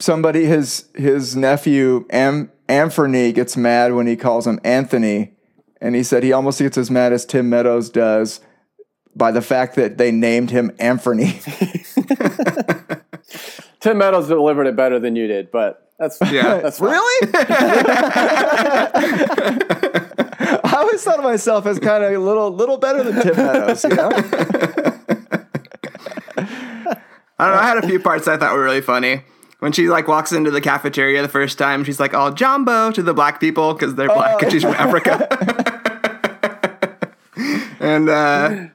somebody 0.00 0.44
his 0.46 0.88
his 0.94 1.36
nephew 1.36 2.06
Am- 2.10 2.50
Anthony 2.68 3.32
gets 3.32 3.56
mad 3.56 3.92
when 3.94 4.06
he 4.06 4.16
calls 4.16 4.46
him 4.46 4.58
Anthony, 4.64 5.32
and 5.80 5.94
he 5.94 6.02
said 6.02 6.22
he 6.22 6.32
almost 6.32 6.58
gets 6.58 6.78
as 6.78 6.90
mad 6.90 7.12
as 7.12 7.26
Tim 7.26 7.50
Meadows 7.50 7.90
does 7.90 8.40
by 9.14 9.30
the 9.30 9.42
fact 9.42 9.74
that 9.76 9.98
they 9.98 10.10
named 10.10 10.50
him 10.50 10.70
Anthony. 10.78 11.38
Tim 13.82 13.98
Meadows 13.98 14.28
delivered 14.28 14.66
it 14.68 14.76
better 14.76 14.98
than 14.98 15.16
you 15.16 15.26
did, 15.26 15.50
but 15.50 15.90
that's 15.98 16.18
Yeah. 16.30 16.58
that's 16.60 16.78
fine. 16.78 16.90
really? 16.90 17.32
I 20.64 20.74
always 20.76 21.02
thought 21.02 21.18
of 21.18 21.24
myself 21.24 21.66
as 21.66 21.78
kind 21.78 22.02
of 22.04 22.12
a 22.12 22.18
little 22.18 22.50
little 22.54 22.78
better 22.78 23.02
than 23.02 23.22
Tim 23.22 23.36
Meadows. 23.36 23.84
You 23.84 23.90
know? 23.90 24.10
I 27.38 27.46
don't 27.46 27.56
know. 27.56 27.60
I 27.60 27.66
had 27.66 27.78
a 27.82 27.86
few 27.86 27.98
parts 27.98 28.28
I 28.28 28.36
thought 28.36 28.52
were 28.54 28.62
really 28.62 28.80
funny. 28.80 29.22
When 29.58 29.72
she 29.72 29.88
like 29.88 30.06
walks 30.08 30.32
into 30.32 30.50
the 30.50 30.60
cafeteria 30.60 31.22
the 31.22 31.28
first 31.28 31.58
time, 31.58 31.84
she's 31.84 31.98
like, 32.00 32.14
all 32.14 32.32
Jambo" 32.32 32.90
to 32.92 33.02
the 33.02 33.14
black 33.14 33.40
people 33.40 33.74
because 33.74 33.94
they're 33.94 34.08
black 34.08 34.42
and 34.42 34.50
she's 34.52 34.62
from 34.62 34.74
Africa. 34.74 35.28
and 37.80 38.08
uh, 38.08 38.66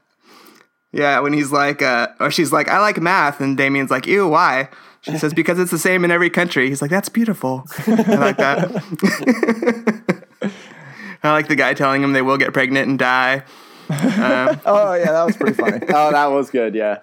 yeah, 0.92 1.20
when 1.20 1.34
he's 1.34 1.52
like, 1.52 1.82
uh, 1.82 2.08
or 2.20 2.32
she's 2.32 2.52
like, 2.54 2.70
"I 2.70 2.80
like 2.80 3.00
math," 3.02 3.42
and 3.42 3.58
Damien's 3.58 3.92
like, 3.92 4.08
"Ew, 4.08 4.28
why?" 4.28 4.70
She 5.02 5.18
says, 5.18 5.34
"Because 5.34 5.60
it's 5.60 5.72
the 5.72 5.78
same 5.78 6.04
in 6.04 6.12
every 6.12 6.30
country." 6.30 6.68
He's 6.70 6.82
like, 6.82 6.92
"That's 6.92 7.10
beautiful." 7.10 7.64
I 7.88 8.16
like 8.16 8.38
that. 8.38 10.14
I 11.24 11.32
like 11.32 11.48
the 11.48 11.56
guy 11.56 11.74
telling 11.74 12.04
him 12.04 12.14
they 12.14 12.22
will 12.22 12.38
get 12.38 12.54
pregnant 12.54 12.88
and 12.90 13.00
die. 13.00 13.44
Oh 13.90 14.94
yeah, 14.96 15.12
that 15.14 15.24
was 15.26 15.38
pretty 15.38 15.54
funny. 15.54 15.80
Oh, 15.90 16.12
that 16.12 16.26
was 16.28 16.50
good. 16.50 16.76
Yeah, 16.76 16.98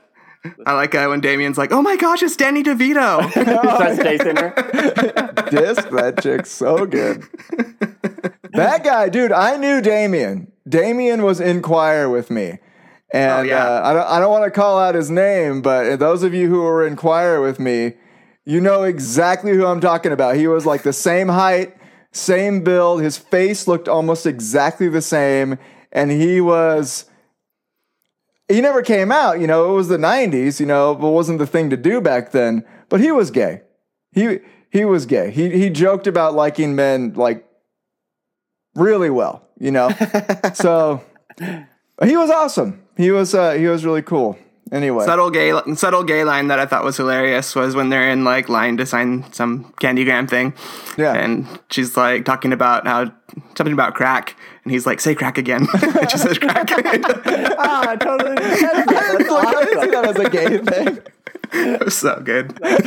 I 0.67 0.75
like 0.75 0.95
uh, 0.95 1.07
when 1.07 1.21
Damien's 1.21 1.57
like, 1.57 1.73
"Oh 1.73 1.81
my 1.81 1.97
gosh, 1.97 2.23
it's 2.23 2.37
Danny 2.37 2.63
DeVito." 2.63 3.25
he 3.25 3.31
starts 3.43 4.03
chasing 4.03 4.37
her. 4.37 4.51
disc. 5.51 5.89
That 5.89 6.21
chick's 6.23 6.51
so 6.51 6.85
good. 6.85 7.25
that 8.53 8.85
guy, 8.85 9.09
dude, 9.09 9.33
I 9.33 9.57
knew 9.57 9.81
Damien. 9.81 10.53
Damien 10.69 11.23
was 11.23 11.41
in 11.41 11.63
choir 11.63 12.11
with 12.11 12.31
me. 12.31 12.59
And 13.14 13.30
Oh, 13.30 13.42
yeah. 13.42 13.64
uh, 13.64 13.80
I 13.85 13.92
don't, 13.92 14.06
I 14.09 14.18
don't 14.18 14.30
want 14.33 14.44
to 14.44 14.50
call 14.50 14.76
out 14.76 14.97
his 14.97 15.09
name, 15.09 15.62
but 15.62 16.00
those 16.00 16.25
of 16.25 16.35
you 16.35 16.49
who 16.49 16.62
were 16.62 16.85
in 16.85 16.97
choir 16.97 17.40
with 17.40 17.61
me, 17.61 17.92
you 18.44 18.61
know 18.61 18.83
exactly 18.83 19.52
who 19.52 19.64
I'm 19.66 19.80
talking 19.80 20.11
about. 20.11 20.35
He 20.35 20.49
was 20.49 20.66
like 20.66 20.83
the 20.83 20.92
same 20.92 21.28
height, 21.28 21.76
same 22.11 22.64
build. 22.64 23.02
His 23.02 23.16
face 23.16 23.68
looked 23.68 23.87
almost 23.87 24.26
exactly 24.26 24.88
the 24.88 25.00
same. 25.00 25.59
And 25.92 26.11
he 26.11 26.40
was 26.40 27.04
he 28.49 28.61
never 28.61 28.83
came 28.83 29.12
out, 29.12 29.38
you 29.40 29.47
know, 29.47 29.71
it 29.73 29.75
was 29.76 29.87
the 29.88 29.97
90s, 29.97 30.59
you 30.59 30.66
know, 30.66 30.94
but 30.97 31.11
wasn't 31.11 31.38
the 31.38 31.47
thing 31.47 31.71
to 31.71 31.76
do 31.76 32.00
back 32.00 32.33
then. 32.33 32.64
But 32.88 33.00
he 33.00 33.12
was 33.12 33.30
gay. 33.30 33.62
He 34.11 34.40
he 34.73 34.85
was 34.85 35.06
gay. 35.06 35.30
He 35.30 35.50
he 35.50 35.71
joked 35.71 36.09
about 36.09 36.35
liking 36.35 36.75
men 36.75 37.12
like 37.14 37.47
really 38.75 39.09
well, 39.09 39.47
you 39.61 39.71
know. 39.71 39.88
so 40.54 41.00
he 42.02 42.16
was 42.16 42.28
awesome. 42.28 42.80
He 42.97 43.11
was 43.11 43.35
uh 43.35 43.53
he 43.53 43.67
was 43.67 43.85
really 43.85 44.03
cool. 44.03 44.39
Anyway. 44.73 45.05
subtle 45.05 45.31
gay 45.31 45.53
subtle 45.77 46.03
gay 46.03 46.25
line 46.25 46.49
that 46.49 46.59
I 46.59 46.65
thought 46.67 46.83
was 46.85 46.97
hilarious 46.97 47.55
was 47.55 47.77
when 47.77 47.91
they're 47.91 48.09
in 48.11 48.25
like 48.25 48.49
line 48.49 48.77
to 48.79 48.87
sign 48.87 49.31
some 49.33 49.73
candygram 49.81 50.29
thing. 50.29 50.55
Yeah. 50.97 51.13
And 51.15 51.47
she's 51.71 51.97
like 51.97 52.25
talking 52.25 52.53
about 52.53 52.87
how 52.87 53.13
something 53.57 53.75
about 53.75 53.95
crack 53.95 54.37
and 54.65 54.73
he's 54.73 54.87
like, 54.87 55.01
say 55.01 55.15
crack 55.15 55.37
again. 55.39 55.67
and 55.83 56.11
she 56.11 56.19
says 56.19 56.39
crack. 56.39 56.71
Ah, 57.57 57.89
I 57.91 57.97
totally. 57.97 58.35
That's 58.35 58.63
I 58.63 58.85
didn't 59.05 59.27
see 59.27 59.33
awesome. 59.33 59.91
that 59.91 60.07
as 60.09 60.17
a 60.19 60.31
gay 60.31 60.59
thing. 60.59 60.99
it 61.53 61.85
was 61.85 61.97
so 61.97 62.21
good. 62.25 62.55
Great. 62.61 62.81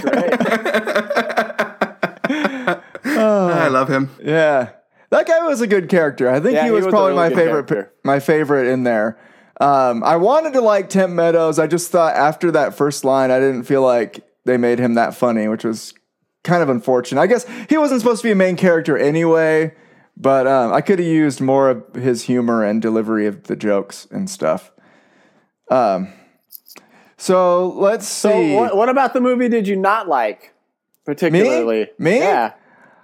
I 3.06 3.68
love 3.70 3.90
him. 3.90 4.10
Yeah. 4.24 4.70
That 5.10 5.26
guy 5.28 5.46
was 5.46 5.62
a 5.62 5.68
good 5.68 5.90
character. 5.90 6.30
I 6.30 6.40
think 6.40 6.56
Yeah, 6.56 6.64
he 6.64 6.68
he 6.68 6.72
was, 6.74 6.86
was 6.86 6.92
probably 6.92 7.12
really 7.14 7.30
my 7.30 7.36
favorite 7.36 7.68
character. 7.68 7.94
my 8.04 8.20
favorite 8.20 8.68
in 8.68 8.84
there. 8.84 9.18
Um, 9.60 10.04
I 10.04 10.18
wanted 10.18 10.54
to 10.54 10.62
like 10.62 10.90
Tim 10.90 11.16
Meadows. 11.16 11.58
I 11.60 11.68
just 11.68 11.92
thought 11.92 12.16
after 12.16 12.52
that 12.52 12.76
first 12.76 13.04
line, 13.04 13.32
I 13.32 13.40
didn't 13.40 13.64
feel 13.64 13.82
like 13.82 14.24
they 14.46 14.58
made 14.58 14.80
him 14.80 14.94
that 14.94 15.16
funny, 15.16 15.48
which 15.48 15.64
was 15.64 15.94
kind 16.44 16.62
of 16.62 16.70
unfortunate. 16.70 17.20
I 17.20 17.28
guess 17.28 17.46
he 17.70 17.78
wasn't 17.78 18.02
supposed 18.02 18.22
to 18.22 18.28
be 18.28 18.32
a 18.32 18.36
main 18.36 18.56
character 18.56 18.98
anyway, 18.98 19.74
but 20.16 20.48
um, 20.48 20.74
I 20.74 20.82
could 20.82 21.00
have 21.00 21.08
used 21.08 21.42
more 21.42 21.70
of 21.70 21.96
his 21.96 22.24
humor 22.24 22.64
and 22.64 22.82
delivery 22.82 23.26
of 23.26 23.44
the 23.44 23.56
jokes 23.56 24.08
and 24.12 24.30
stuff. 24.30 24.72
Um, 25.70 26.14
so 27.18 27.70
let's 27.70 28.08
So, 28.08 28.54
what, 28.54 28.78
what 28.78 28.90
about 28.90 29.14
the 29.14 29.22
movie? 29.22 29.50
Did 29.50 29.68
you 29.68 29.76
not 29.76 30.08
like 30.08 30.54
particularly? 31.04 31.90
Me? 31.98 32.20
Yeah. 32.20 32.54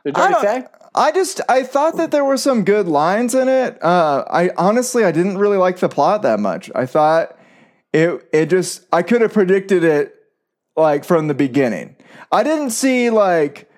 Did 0.06 0.18
you 0.18 0.24
I 0.24 0.42
say? 0.42 0.66
I 0.96 1.12
just 1.12 1.42
I 1.50 1.64
thought 1.64 1.98
that 1.98 2.12
there 2.12 2.24
were 2.24 2.38
some 2.38 2.64
good 2.64 2.88
lines 2.88 3.34
in 3.34 3.48
it. 3.48 3.84
Uh, 3.84 4.24
I 4.30 4.52
honestly 4.58 5.04
I 5.04 5.12
didn't 5.12 5.38
really 5.38 5.58
like 5.58 5.80
the 5.80 5.90
plot 5.90 6.22
that 6.22 6.40
much. 6.40 6.70
I 6.76 6.86
thought 6.86 7.36
it 7.92 8.28
it 8.32 8.46
just 8.48 8.86
I 8.94 9.02
could 9.02 9.22
have 9.22 9.34
predicted 9.34 9.84
it 9.84 10.16
like 10.76 11.04
from 11.04 11.28
the 11.28 11.34
beginning. 11.34 11.96
I 12.32 12.44
didn't 12.44 12.72
see 12.72 13.10
like 13.10 13.70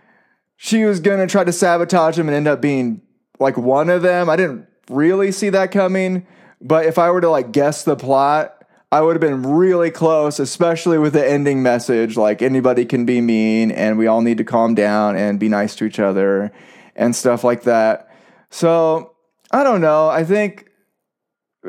she 0.57 0.83
was 0.83 0.99
gonna 0.99 1.27
try 1.27 1.43
to 1.43 1.53
sabotage 1.53 2.19
him 2.19 2.27
and 2.27 2.35
end 2.35 2.47
up 2.47 2.61
being 2.61 3.01
like 3.39 3.55
one 3.55 3.89
of 3.89 4.01
them. 4.01 4.29
I 4.29 4.35
didn't 4.35 4.67
really 4.89 5.31
see 5.31 5.49
that 5.49 5.71
coming. 5.71 6.27
But 6.61 6.85
if 6.85 6.97
I 6.97 7.11
were 7.11 7.21
to 7.21 7.29
like 7.29 7.51
guess 7.51 7.83
the 7.83 7.95
plot, 7.95 8.61
I 8.91 9.01
would 9.01 9.15
have 9.15 9.21
been 9.21 9.43
really 9.43 9.91
close, 9.91 10.39
especially 10.39 10.97
with 10.97 11.13
the 11.13 11.25
ending 11.25 11.63
message 11.63 12.17
like 12.17 12.41
anybody 12.41 12.85
can 12.85 13.05
be 13.05 13.21
mean 13.21 13.71
and 13.71 13.97
we 13.97 14.07
all 14.07 14.21
need 14.21 14.37
to 14.39 14.43
calm 14.43 14.75
down 14.75 15.15
and 15.15 15.39
be 15.39 15.47
nice 15.47 15.75
to 15.77 15.85
each 15.85 15.99
other 15.99 16.51
and 16.95 17.15
stuff 17.15 17.43
like 17.43 17.63
that. 17.63 18.09
So 18.49 19.15
I 19.51 19.63
don't 19.63 19.81
know. 19.81 20.09
I 20.09 20.23
think 20.23 20.69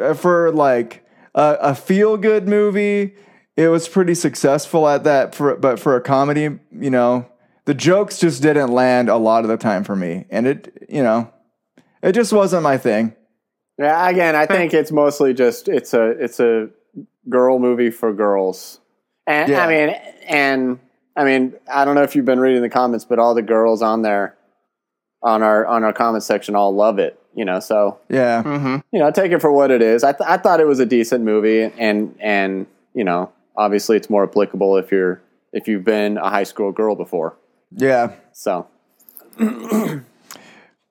uh, 0.00 0.14
for 0.14 0.52
like 0.52 1.04
a, 1.34 1.56
a 1.60 1.74
feel 1.74 2.16
good 2.16 2.48
movie, 2.48 3.14
it 3.56 3.68
was 3.68 3.88
pretty 3.88 4.14
successful 4.14 4.88
at 4.88 5.04
that. 5.04 5.34
For 5.34 5.56
but 5.56 5.80
for 5.80 5.96
a 5.96 6.00
comedy, 6.00 6.58
you 6.70 6.90
know, 6.90 7.30
the 7.64 7.74
jokes 7.74 8.18
just 8.18 8.42
didn't 8.42 8.70
land 8.70 9.08
a 9.08 9.16
lot 9.16 9.44
of 9.44 9.48
the 9.48 9.56
time 9.56 9.84
for 9.84 9.96
me, 9.96 10.26
and 10.30 10.46
it, 10.46 10.86
you 10.88 11.02
know, 11.02 11.32
it 12.02 12.12
just 12.12 12.32
wasn't 12.32 12.62
my 12.62 12.78
thing. 12.78 13.14
Yeah. 13.78 14.08
Again, 14.08 14.34
I 14.36 14.46
think 14.46 14.72
it's 14.72 14.92
mostly 14.92 15.34
just 15.34 15.68
it's 15.68 15.92
a 15.92 16.10
it's 16.10 16.40
a 16.40 16.68
girl 17.28 17.58
movie 17.58 17.90
for 17.90 18.12
girls, 18.12 18.80
and 19.26 19.50
Yeah. 19.50 19.64
I 19.64 19.68
mean, 19.68 19.96
and 20.28 20.78
I 21.16 21.24
mean, 21.24 21.54
I 21.72 21.84
don't 21.84 21.94
know 21.94 22.02
if 22.02 22.14
you've 22.14 22.24
been 22.24 22.40
reading 22.40 22.62
the 22.62 22.70
comments, 22.70 23.04
but 23.04 23.18
all 23.18 23.34
the 23.34 23.42
girls 23.42 23.82
on 23.82 24.02
there 24.02 24.36
on 25.26 25.42
our 25.42 25.66
on 25.66 25.84
our 25.84 25.92
comment 25.92 26.22
section 26.24 26.54
all 26.54 26.74
love 26.74 26.98
it. 26.98 27.18
You 27.34 27.44
know, 27.44 27.60
so 27.60 27.98
Yeah, 28.08 28.42
Mm-hmm. 28.42 28.76
you 28.92 28.98
know, 28.98 29.10
take 29.10 29.30
it 29.32 29.40
for 29.42 29.52
what 29.52 29.70
it 29.70 29.82
is. 29.82 30.02
I, 30.02 30.12
th- 30.12 30.26
I 30.26 30.38
thought 30.38 30.58
it 30.60 30.66
was 30.66 30.78
a 30.80 30.86
decent 30.86 31.22
movie, 31.22 31.64
and 31.78 32.16
and 32.20 32.66
you 32.94 33.04
know, 33.04 33.30
obviously, 33.56 33.96
it's 33.98 34.08
more 34.08 34.24
applicable 34.24 34.78
if 34.78 34.90
you're 34.90 35.20
if 35.52 35.68
you've 35.68 35.84
been 35.84 36.16
a 36.16 36.30
high 36.30 36.44
school 36.44 36.72
girl 36.72 36.94
before. 36.94 37.36
yeah. 37.72 38.12
So 38.32 38.66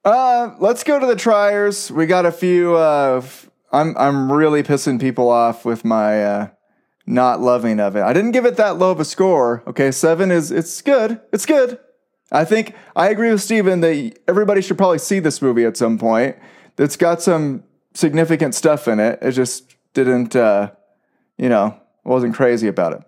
Uh, 0.03 0.53
let's 0.59 0.83
go 0.83 0.99
to 0.99 1.05
the 1.07 1.15
triers. 1.15 1.89
We 1.91 2.05
got 2.05 2.27
a 2.27 2.31
few. 2.31 2.75
Uh, 2.75 3.21
f- 3.23 3.49
I'm 3.71 3.97
I'm 3.97 4.31
really 4.31 4.61
pissing 4.61 5.01
people 5.01 5.29
off 5.29 5.65
with 5.65 5.83
my 5.83 6.23
uh, 6.23 6.47
not 7.07 7.41
loving 7.41 7.79
of 7.79 7.95
it. 7.95 8.03
I 8.03 8.13
didn't 8.13 8.31
give 8.31 8.45
it 8.45 8.55
that 8.57 8.77
low 8.77 8.91
of 8.91 8.99
a 8.99 9.05
score. 9.05 9.63
Okay, 9.65 9.89
seven 9.91 10.29
is 10.29 10.51
it's 10.51 10.79
good. 10.83 11.19
It's 11.33 11.47
good. 11.47 11.79
I 12.31 12.43
think 12.45 12.75
I 12.95 13.09
agree 13.09 13.31
with 13.31 13.41
Steven 13.41 13.81
that 13.81 14.17
everybody 14.27 14.61
should 14.61 14.77
probably 14.77 14.99
see 14.99 15.19
this 15.19 15.41
movie 15.41 15.65
at 15.65 15.77
some 15.77 15.97
point. 15.97 16.35
It's 16.77 16.97
got 16.97 17.21
some 17.21 17.63
significant 17.93 18.55
stuff 18.55 18.87
in 18.87 18.99
it. 18.99 19.19
It 19.21 19.31
just 19.31 19.75
didn't, 19.93 20.35
uh, 20.35 20.71
you 21.37 21.49
know, 21.49 21.79
wasn't 22.03 22.35
crazy 22.35 22.67
about 22.67 22.93
it. 22.93 23.01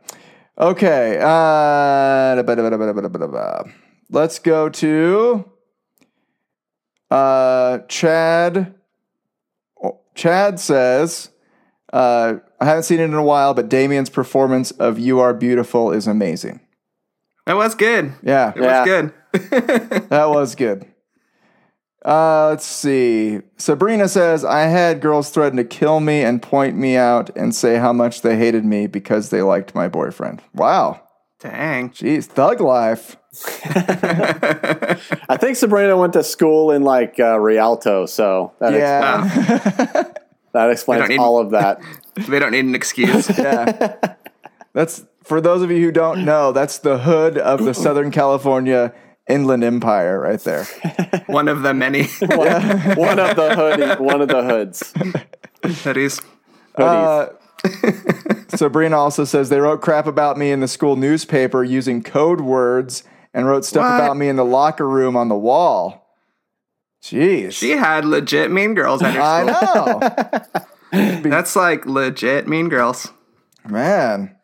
Okay. 0.58 1.18
Uh, 1.22 2.42
let's 4.10 4.40
go 4.40 4.70
to 4.70 5.52
uh, 7.12 7.80
Chad. 7.88 8.76
Chad 10.16 10.60
says, 10.60 11.30
uh, 11.94 12.36
I 12.60 12.66
haven't 12.66 12.84
seen 12.84 13.00
it 13.00 13.04
in 13.04 13.14
a 13.14 13.24
while, 13.24 13.54
but 13.54 13.70
Damien's 13.70 14.10
performance 14.10 14.72
of 14.72 14.98
You 14.98 15.20
Are 15.20 15.34
Beautiful 15.34 15.92
is 15.92 16.08
amazing. 16.08 16.60
That 17.48 17.56
was 17.56 17.74
good. 17.76 18.14
Yeah. 18.22 18.54
It 18.56 18.62
Yeah. 18.62 18.80
was 18.82 18.88
good. 18.88 19.14
That 20.10 20.30
was 20.30 20.54
good. 20.56 20.86
Uh, 22.06 22.50
let's 22.50 22.66
see. 22.66 23.40
Sabrina 23.58 24.08
says, 24.08 24.46
I 24.46 24.62
had 24.62 25.02
girls 25.02 25.30
threaten 25.30 25.58
to 25.58 25.64
kill 25.66 26.00
me 26.00 26.22
and 26.24 26.42
point 26.42 26.78
me 26.78 26.96
out 26.96 27.36
and 27.36 27.54
say 27.54 27.78
how 27.78 27.92
much 27.92 28.22
they 28.22 28.38
hated 28.38 28.64
me 28.64 28.88
because 28.88 29.30
they 29.30 29.42
liked 29.42 29.76
my 29.76 29.88
boyfriend. 29.90 30.42
Wow. 30.54 31.02
Dang. 31.40 31.90
Jeez, 31.90 32.26
thug 32.26 32.62
life. 32.62 33.18
I 33.66 35.38
think 35.40 35.58
Sabrina 35.58 35.98
went 35.98 36.14
to 36.14 36.24
school 36.24 36.72
in 36.72 36.84
like 36.84 37.20
uh, 37.20 37.40
Rialto, 37.40 38.06
so 38.06 38.54
that 38.60 38.74
Yeah. 38.74 39.26
explains, 39.26 40.14
that 40.54 40.70
explains 40.72 41.10
need- 41.10 41.20
all 41.20 41.40
of 41.40 41.52
that. 41.52 41.80
they 42.28 42.40
don't 42.40 42.52
need 42.52 42.66
an 42.66 42.76
excuse. 42.76 43.30
yeah. 43.38 43.96
That's 44.74 45.04
for 45.28 45.42
those 45.42 45.62
of 45.62 45.70
you 45.72 45.78
who 45.82 45.92
don't 45.92 46.24
know, 46.26 46.52
that's 46.52 46.80
the 46.80 47.00
hood 47.00 47.38
of 47.38 47.64
the 47.64 47.74
Southern 47.74 48.12
California 48.12 48.94
Inland 49.28 49.64
Empire 49.64 50.20
right 50.22 50.40
there. 50.40 50.64
One 51.28 51.48
of 51.50 51.62
the 51.62 51.74
many 51.74 52.04
One, 52.06 52.96
one 52.96 53.20
of 53.20 53.36
the 53.36 53.54
hoodie, 53.56 54.02
one 54.04 54.22
of 54.22 54.30
the 54.30 54.44
hoods. 54.44 54.94
hoodies. 55.64 56.24
Hoodies. 56.78 57.34
Uh, 58.50 58.56
Sabrina 58.56 58.98
also 58.98 59.26
says 59.26 59.50
they 59.50 59.60
wrote 59.60 59.82
crap 59.82 60.08
about 60.08 60.38
me 60.38 60.52
in 60.52 60.62
the 60.62 60.68
school 60.68 60.96
newspaper 60.96 61.64
using 61.64 62.02
code 62.04 62.40
words 62.40 63.04
and 63.34 63.46
wrote 63.48 63.66
stuff 63.66 63.84
What? 63.84 63.96
about 64.06 64.16
me 64.18 64.30
in 64.30 64.38
the 64.38 64.46
locker 64.46 64.88
room 64.88 65.18
on 65.18 65.28
the 65.28 65.36
wall. 65.36 66.08
Jeez. 67.04 67.54
She 67.54 67.72
had 67.72 68.06
legit 68.06 68.50
mean 68.52 68.74
girls 68.76 69.02
at 69.02 69.14
her 69.14 69.22
I 69.22 69.44
know. 70.92 71.20
That's 71.30 71.56
like 71.56 71.86
legit 71.86 72.48
mean 72.48 72.70
girls. 72.70 73.12
Man. 73.68 74.37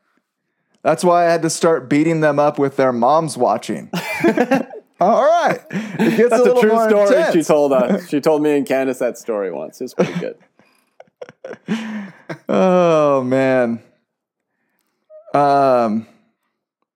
That's 0.84 1.04
why 1.04 1.26
I 1.26 1.32
had 1.32 1.42
to 1.44 1.50
start 1.50 1.90
beating 1.90 2.20
them 2.20 2.40
up 2.40 2.60
with 2.60 2.76
their 2.76 2.92
moms 2.92 3.38
watching. 3.38 3.90
All 5.00 5.24
right. 5.26 5.60
It 5.72 6.18
gets 6.18 6.30
That's 6.30 6.46
a 6.46 6.54
a 6.54 6.62
true 6.62 6.70
more 6.72 6.90
story. 6.90 7.08
intense. 7.16 7.34
She 7.34 7.44
told 7.44 7.74
us. 7.74 8.08
She 8.10 8.20
told 8.22 8.42
me 8.44 8.56
and 8.58 8.66
Candace 8.66 9.00
that 9.00 9.18
story 9.18 9.52
once. 9.52 9.82
It's 9.82 9.94
pretty 9.94 10.14
good. 10.20 10.38
Oh 12.50 13.24
man. 13.24 13.82
Um 15.34 16.08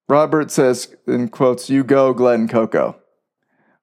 Robert 0.10 0.51
says 0.51 0.96
in 1.06 1.27
quotes, 1.29 1.70
you 1.70 1.84
go, 1.84 2.13
Glen 2.13 2.48
Coco. 2.48 2.98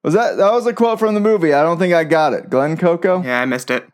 Was 0.02 0.14
that 0.14 0.37
that 0.37 0.52
was 0.52 0.66
a 0.66 0.73
quote 0.75 0.99
from 0.99 1.14
the 1.14 1.20
movie? 1.20 1.52
I 1.54 1.62
don't 1.62 1.78
think 1.78 1.94
I 1.94 2.04
got 2.04 2.32
it. 2.34 2.50
Glen 2.50 2.76
Coco? 2.76 3.23
Yeah, 3.23 3.40
I 3.40 3.44
missed 3.46 3.70
it. 3.70 3.87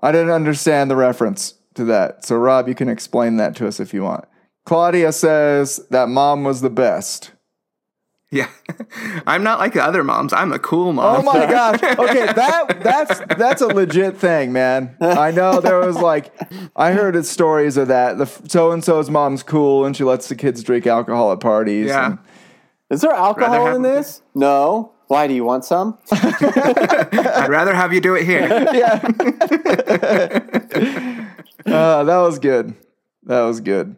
I 0.00 0.12
didn't 0.12 0.30
understand 0.30 0.90
the 0.90 0.96
reference 0.96 1.54
to 1.74 1.84
that. 1.84 2.24
So 2.24 2.36
Rob, 2.36 2.68
you 2.68 2.74
can 2.74 2.88
explain 2.88 3.36
that 3.36 3.54
to 3.56 3.66
us 3.68 3.78
if 3.80 3.92
you 3.94 4.02
want. 4.02 4.24
Claudia 4.68 5.12
says 5.12 5.80
that 5.90 6.08
mom 6.10 6.44
was 6.44 6.60
the 6.60 6.68
best. 6.70 7.32
Yeah. 8.30 8.48
I'm 9.26 9.42
not 9.42 9.58
like 9.58 9.72
the 9.72 9.82
other 9.82 10.04
moms. 10.04 10.34
I'm 10.34 10.52
a 10.52 10.58
cool 10.58 10.92
mom. 10.92 11.20
Oh 11.20 11.22
my 11.22 11.46
gosh. 11.46 11.80
Okay, 11.98 12.26
that 12.26 12.80
that's 12.82 13.20
that's 13.38 13.62
a 13.62 13.66
legit 13.68 14.18
thing, 14.18 14.52
man. 14.52 14.94
I 15.00 15.30
know 15.30 15.60
there 15.60 15.78
was 15.78 15.96
like 15.96 16.34
I 16.76 16.92
heard 16.92 17.16
it 17.16 17.24
stories 17.24 17.78
of 17.78 17.88
that. 17.88 18.18
The 18.18 18.26
so 18.48 18.70
and 18.72 18.84
so's 18.84 19.08
mom's 19.08 19.42
cool 19.42 19.86
and 19.86 19.96
she 19.96 20.04
lets 20.04 20.28
the 20.28 20.34
kids 20.36 20.62
drink 20.62 20.86
alcohol 20.86 21.32
at 21.32 21.40
parties. 21.40 21.86
Yeah. 21.86 22.06
and- 22.06 22.18
Is 22.90 23.00
there 23.00 23.12
alcohol 23.12 23.74
in 23.74 23.80
this? 23.80 24.20
No. 24.34 24.92
Why 25.06 25.26
do 25.26 25.32
you 25.32 25.42
want 25.44 25.64
some? 25.64 25.96
I'd 26.12 27.46
rather 27.48 27.74
have 27.74 27.94
you 27.94 28.02
do 28.02 28.14
it 28.14 28.24
here. 28.26 28.46
Uh, 31.66 32.04
that 32.04 32.18
was 32.18 32.38
good. 32.38 32.74
That 33.24 33.40
was 33.42 33.60
good. 33.60 33.96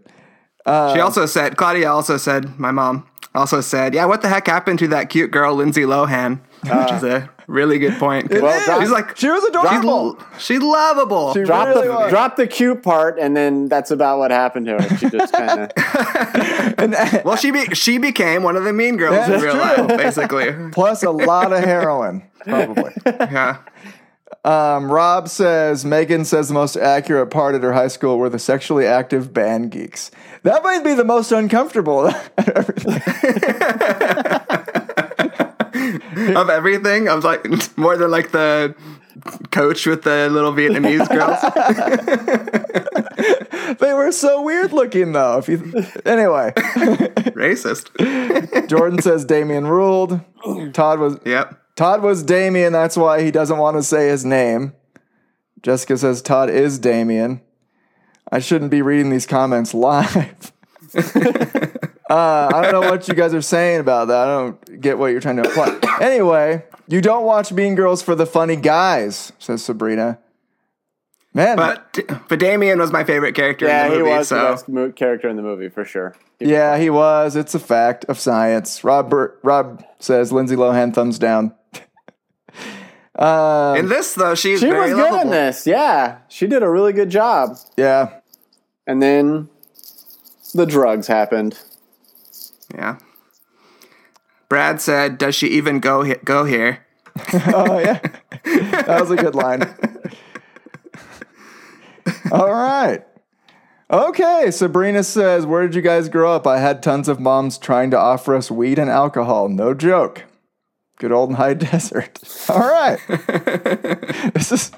Uh, 0.66 0.94
She 0.94 1.00
also 1.00 1.26
said, 1.26 1.56
Claudia 1.56 1.90
also 1.90 2.16
said, 2.16 2.58
my 2.58 2.70
mom 2.70 3.06
also 3.34 3.60
said, 3.60 3.94
yeah, 3.94 4.04
what 4.06 4.22
the 4.22 4.28
heck 4.28 4.46
happened 4.46 4.78
to 4.80 4.88
that 4.88 5.08
cute 5.10 5.30
girl, 5.30 5.54
Lindsay 5.54 5.82
Lohan? 5.82 6.40
Which 6.62 6.92
is 6.92 7.02
a 7.04 7.30
really 7.46 7.78
good 7.78 7.94
point. 7.98 8.28
Well, 8.30 8.64
drop- 8.66 8.80
she's 8.82 8.90
like, 8.90 9.16
She 9.16 9.28
was 9.28 9.40
she's, 9.40 9.48
adorable. 9.48 10.18
she's 10.38 10.60
lovable. 10.60 11.32
She 11.32 11.42
Drop 11.44 11.68
really 11.68 11.88
the 11.88 11.94
was. 11.94 12.10
drop 12.10 12.36
the 12.36 12.46
cute 12.46 12.82
part, 12.82 13.18
and 13.18 13.34
then 13.34 13.66
that's 13.68 13.90
about 13.90 14.18
what 14.18 14.30
happened 14.30 14.66
to 14.66 14.72
her. 14.82 14.96
She 14.98 15.08
just 15.08 15.32
kind 15.32 15.60
of. 15.60 17.24
Well, 17.24 17.36
she 17.36 17.50
be, 17.50 17.64
she 17.74 17.96
became 17.98 18.42
one 18.42 18.56
of 18.56 18.64
the 18.64 18.72
mean 18.72 18.96
girls 18.96 19.26
in 19.28 19.40
real 19.40 19.52
true. 19.52 19.60
life, 19.60 19.88
basically. 19.96 20.52
plus 20.72 21.02
a 21.02 21.10
lot 21.10 21.52
of 21.52 21.64
heroin, 21.64 22.22
probably. 22.40 22.92
Yeah. 23.06 23.58
Um, 24.44 24.90
Rob 24.90 25.28
says 25.28 25.84
Megan 25.84 26.24
says 26.24 26.48
the 26.48 26.54
most 26.54 26.76
accurate 26.76 27.30
part 27.30 27.54
at 27.54 27.62
her 27.62 27.72
high 27.72 27.88
school 27.88 28.16
were 28.18 28.30
the 28.30 28.38
sexually 28.38 28.86
active 28.86 29.34
band 29.34 29.70
geeks. 29.70 30.10
That 30.44 30.62
might 30.62 30.82
be 30.82 30.94
the 30.94 31.04
most 31.04 31.30
uncomfortable. 31.32 32.10
Of 36.36 36.50
everything, 36.50 37.08
I 37.08 37.14
was 37.14 37.24
like, 37.24 37.44
more 37.76 37.96
than 37.96 38.10
like 38.10 38.30
the 38.30 38.74
coach 39.50 39.86
with 39.86 40.02
the 40.02 40.28
little 40.30 40.52
Vietnamese 40.52 41.08
girls. 41.08 41.40
they 43.78 43.92
were 43.94 44.12
so 44.12 44.42
weird 44.42 44.72
looking 44.72 45.12
though. 45.12 45.38
If 45.38 45.48
you 45.48 45.56
anyway, 46.04 46.52
Racist. 47.34 47.88
Jordan 48.68 49.00
says 49.00 49.24
Damien 49.24 49.66
ruled. 49.66 50.20
Todd 50.72 51.00
was 51.00 51.18
Yep. 51.24 51.59
Todd 51.76 52.02
was 52.02 52.22
Damien. 52.22 52.72
That's 52.72 52.96
why 52.96 53.22
he 53.22 53.30
doesn't 53.30 53.58
want 53.58 53.76
to 53.76 53.82
say 53.82 54.08
his 54.08 54.24
name. 54.24 54.74
Jessica 55.62 55.96
says 55.98 56.22
Todd 56.22 56.50
is 56.50 56.78
Damien. 56.78 57.40
I 58.32 58.38
shouldn't 58.38 58.70
be 58.70 58.82
reading 58.82 59.10
these 59.10 59.26
comments 59.26 59.74
live. 59.74 60.52
uh, 60.94 62.50
I 62.52 62.60
don't 62.62 62.72
know 62.72 62.90
what 62.90 63.08
you 63.08 63.14
guys 63.14 63.34
are 63.34 63.42
saying 63.42 63.80
about 63.80 64.08
that. 64.08 64.26
I 64.28 64.38
don't 64.38 64.80
get 64.80 64.98
what 64.98 65.08
you're 65.08 65.20
trying 65.20 65.36
to 65.36 65.44
imply. 65.44 65.78
Anyway, 66.00 66.64
you 66.88 67.00
don't 67.00 67.24
watch 67.24 67.52
Mean 67.52 67.74
Girls 67.74 68.02
for 68.02 68.14
the 68.14 68.26
funny 68.26 68.56
guys, 68.56 69.32
says 69.38 69.64
Sabrina. 69.64 70.18
Man, 71.32 71.56
But 71.56 71.96
but 72.28 72.40
Damien 72.40 72.80
was 72.80 72.90
my 72.90 73.04
favorite 73.04 73.36
character 73.36 73.64
Yeah, 73.66 73.84
in 73.84 73.90
the 73.90 73.96
he 73.98 74.02
movie. 74.02 74.16
was 74.16 74.28
the 74.30 74.34
best 74.34 74.68
mo- 74.68 74.90
character 74.90 75.28
in 75.28 75.36
the 75.36 75.42
movie 75.42 75.68
for 75.68 75.84
sure. 75.84 76.16
yeah, 76.40 76.76
he 76.76 76.90
was. 76.90 77.36
It's 77.36 77.54
a 77.54 77.60
fact 77.60 78.04
of 78.06 78.18
science. 78.18 78.82
Robert 78.82 79.38
Rob 79.44 79.84
says 80.00 80.32
Lindsay 80.32 80.56
Lohan 80.56 80.92
thumbs 80.92 81.20
down. 81.20 81.54
Uh, 83.18 83.74
in 83.78 83.88
this 83.88 84.14
though, 84.14 84.34
she's 84.34 84.60
She 84.60 84.66
was 84.66 84.90
good 84.92 84.96
lovable. 84.98 85.20
in 85.22 85.30
this. 85.30 85.66
Yeah, 85.66 86.18
she 86.28 86.46
did 86.46 86.62
a 86.62 86.68
really 86.70 86.92
good 86.92 87.10
job. 87.10 87.56
yeah, 87.76 88.20
And 88.86 89.02
then 89.02 89.48
the 90.54 90.66
drugs 90.66 91.06
happened. 91.06 91.58
Yeah. 92.74 92.98
Brad 94.48 94.80
said, 94.80 95.18
"Does 95.18 95.34
she 95.34 95.48
even 95.48 95.80
go 95.80 96.02
he- 96.02 96.14
go 96.24 96.44
here?" 96.44 96.86
Oh 97.54 97.78
yeah, 97.78 98.00
that 98.44 98.98
was 99.00 99.10
a 99.10 99.16
good 99.16 99.34
line. 99.34 99.62
All 102.32 102.52
right. 102.52 103.04
Okay, 103.90 104.50
Sabrina 104.52 105.02
says, 105.02 105.44
Where 105.46 105.62
did 105.62 105.74
you 105.74 105.82
guys 105.82 106.08
grow 106.08 106.32
up? 106.32 106.46
I 106.46 106.58
had 106.58 106.80
tons 106.82 107.08
of 107.08 107.18
moms 107.18 107.58
trying 107.58 107.90
to 107.90 107.98
offer 107.98 108.36
us 108.36 108.48
weed 108.50 108.78
and 108.78 108.88
alcohol. 108.88 109.48
No 109.48 109.74
joke. 109.74 110.24
Good 111.00 111.12
old 111.12 111.34
high 111.34 111.54
desert. 111.70 112.18
All 112.50 112.58
right. 112.58 112.98
this 114.34 114.52
is 114.52 114.70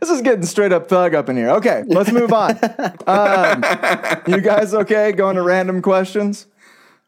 this 0.00 0.08
is 0.08 0.22
getting 0.22 0.46
straight 0.46 0.72
up 0.72 0.88
thug 0.88 1.14
up 1.14 1.28
in 1.28 1.36
here. 1.36 1.50
Okay, 1.50 1.84
let's 1.86 2.10
move 2.10 2.32
on. 2.32 2.58
Um, 3.06 3.64
you 4.26 4.40
guys 4.40 4.72
okay? 4.72 5.12
Going 5.12 5.36
to 5.36 5.42
random 5.42 5.82
questions? 5.82 6.46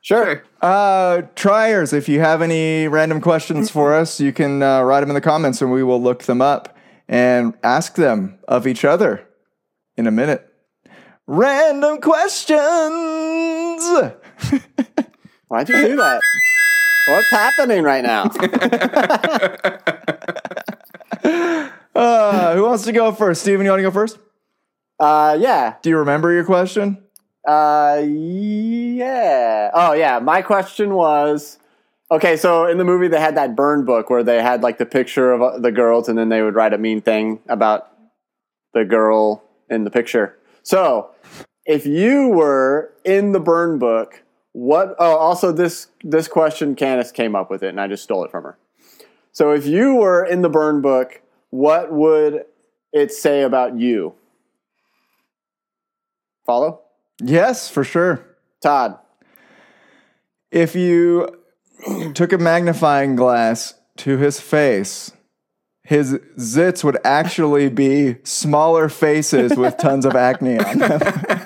Sure. 0.01 0.43
Uh, 0.61 1.23
triers, 1.35 1.93
if 1.93 2.09
you 2.09 2.21
have 2.21 2.43
any 2.43 2.89
random 2.89 3.21
questions 3.21 3.71
for 3.71 3.95
us, 3.95 4.21
you 4.21 4.33
can 4.33 4.63
uh, 4.63 4.83
write 4.83 5.01
them 5.01 5.11
in 5.11 5.15
the 5.15 5.21
comments 5.21 5.63
and 5.63 5.71
we 5.71 5.83
will 5.83 6.03
look 6.03 6.25
them 6.25 6.43
up 6.43 6.77
and 7.09 7.55
ask 7.63 7.95
them 7.95 8.39
of 8.49 8.67
each 8.67 8.85
other 8.85 9.27
in 9.97 10.07
a 10.07 10.11
minute. 10.11 10.47
Random 11.27 12.01
questions. 12.01 12.59
Why'd 15.49 15.69
you 15.69 15.77
do 15.77 15.97
that? 15.97 16.21
What's 17.09 17.31
happening 17.31 17.83
right 17.83 18.05
now? 18.05 18.31
Uh, 21.95 22.55
who 22.55 22.63
wants 22.63 22.85
to 22.85 22.93
go 22.93 23.13
first? 23.13 23.43
Steven, 23.43 23.67
you 23.67 23.71
want 23.71 23.81
to 23.81 23.83
go 23.83 23.91
first? 23.91 24.19
Uh, 24.99 25.37
yeah. 25.39 25.75
Do 25.83 25.91
you 25.91 25.99
remember 25.99 26.33
your 26.33 26.43
question? 26.43 27.05
Uh, 27.47 28.01
yeah. 28.03 29.71
Oh, 29.75 29.93
yeah. 29.93 30.19
My 30.19 30.41
question 30.41 30.95
was 30.95 31.59
Okay, 32.13 32.37
so 32.37 32.67
in 32.67 32.77
the 32.77 32.85
movie 32.85 33.09
they 33.09 33.19
had 33.19 33.39
that 33.39 33.57
burn 33.57 33.87
book 33.87 34.11
where 34.11 34.23
they 34.23 34.43
had 34.43 34.63
like 34.63 34.77
the 34.77 34.85
picture 34.85 35.33
of 35.33 35.41
uh, 35.41 35.59
the 35.59 35.73
girls, 35.73 36.11
and 36.11 36.19
then 36.19 36.29
they 36.29 36.43
would 36.43 36.55
write 36.55 36.75
a 36.75 36.79
mean 36.79 37.01
thing 37.01 37.41
about 37.49 37.89
the 38.75 38.85
girl 38.85 39.43
in 39.71 39.85
the 39.85 39.91
picture. 39.91 40.37
So, 40.63 41.13
if 41.65 41.87
you 41.87 42.29
were 42.29 42.93
in 43.03 43.33
the 43.33 43.41
burn 43.41 43.79
book, 43.79 44.22
what? 44.53 44.95
Oh, 44.99 45.17
also 45.17 45.53
this 45.53 45.89
this 46.03 46.29
question 46.29 46.75
Candace 46.75 47.13
came 47.13 47.35
up 47.35 47.51
with 47.51 47.63
it, 47.63 47.69
and 47.69 47.81
I 47.81 47.89
just 47.89 48.05
stole 48.05 48.25
it 48.25 48.31
from 48.31 48.45
her. 48.45 48.59
So, 49.33 49.53
if 49.53 49.67
you 49.67 49.95
were 49.97 50.25
in 50.25 50.43
the 50.43 50.49
burn 50.49 50.81
book, 50.83 51.23
what 51.51 51.93
would 51.93 52.45
it 52.93 53.13
say 53.13 53.43
about 53.43 53.79
you? 53.79 54.15
Follow, 56.45 56.83
Yes, 57.21 57.69
for 57.69 57.85
sure. 57.85 58.25
Todd. 58.61 58.99
If 60.51 60.75
you 60.75 61.29
took 62.15 62.33
a 62.33 62.39
magnifying 62.39 63.17
glass 63.17 63.75
to 63.99 64.19
his 64.19 64.41
face, 64.41 65.13
his 65.85 66.15
zits 66.39 66.85
would 66.85 66.99
actually 67.05 67.69
be 67.69 68.17
smaller 68.25 68.89
faces 68.89 69.57
with 69.57 69.77
tons 69.79 70.05
of 70.05 70.15
acne 70.15 70.59
on 70.59 70.79
them. 70.79 71.01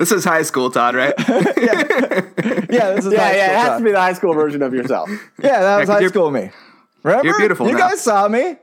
This 0.00 0.10
is 0.12 0.24
high 0.24 0.40
school, 0.42 0.70
Todd, 0.70 0.94
right? 0.94 1.12
yeah, 1.28 1.34
yeah, 2.70 2.90
this 2.94 3.04
is 3.04 3.12
Yeah, 3.12 3.20
high 3.22 3.36
yeah, 3.36 3.50
it 3.50 3.56
has 3.56 3.68
talk. 3.68 3.78
to 3.80 3.84
be 3.84 3.90
the 3.92 4.00
high 4.00 4.14
school 4.14 4.32
version 4.32 4.62
of 4.62 4.72
yourself. 4.72 5.10
Yeah, 5.42 5.60
that 5.60 5.76
was 5.80 5.88
Yeah, 5.90 5.94
high 6.00 6.06
school 6.08 6.30
me. 6.30 6.50
Remember? 7.02 7.26
you're 7.26 7.36
beautiful 7.38 7.66
You 7.66 7.74
now. 7.74 7.88
guys 7.90 8.00
saw 8.00 8.26
me. 8.26 8.56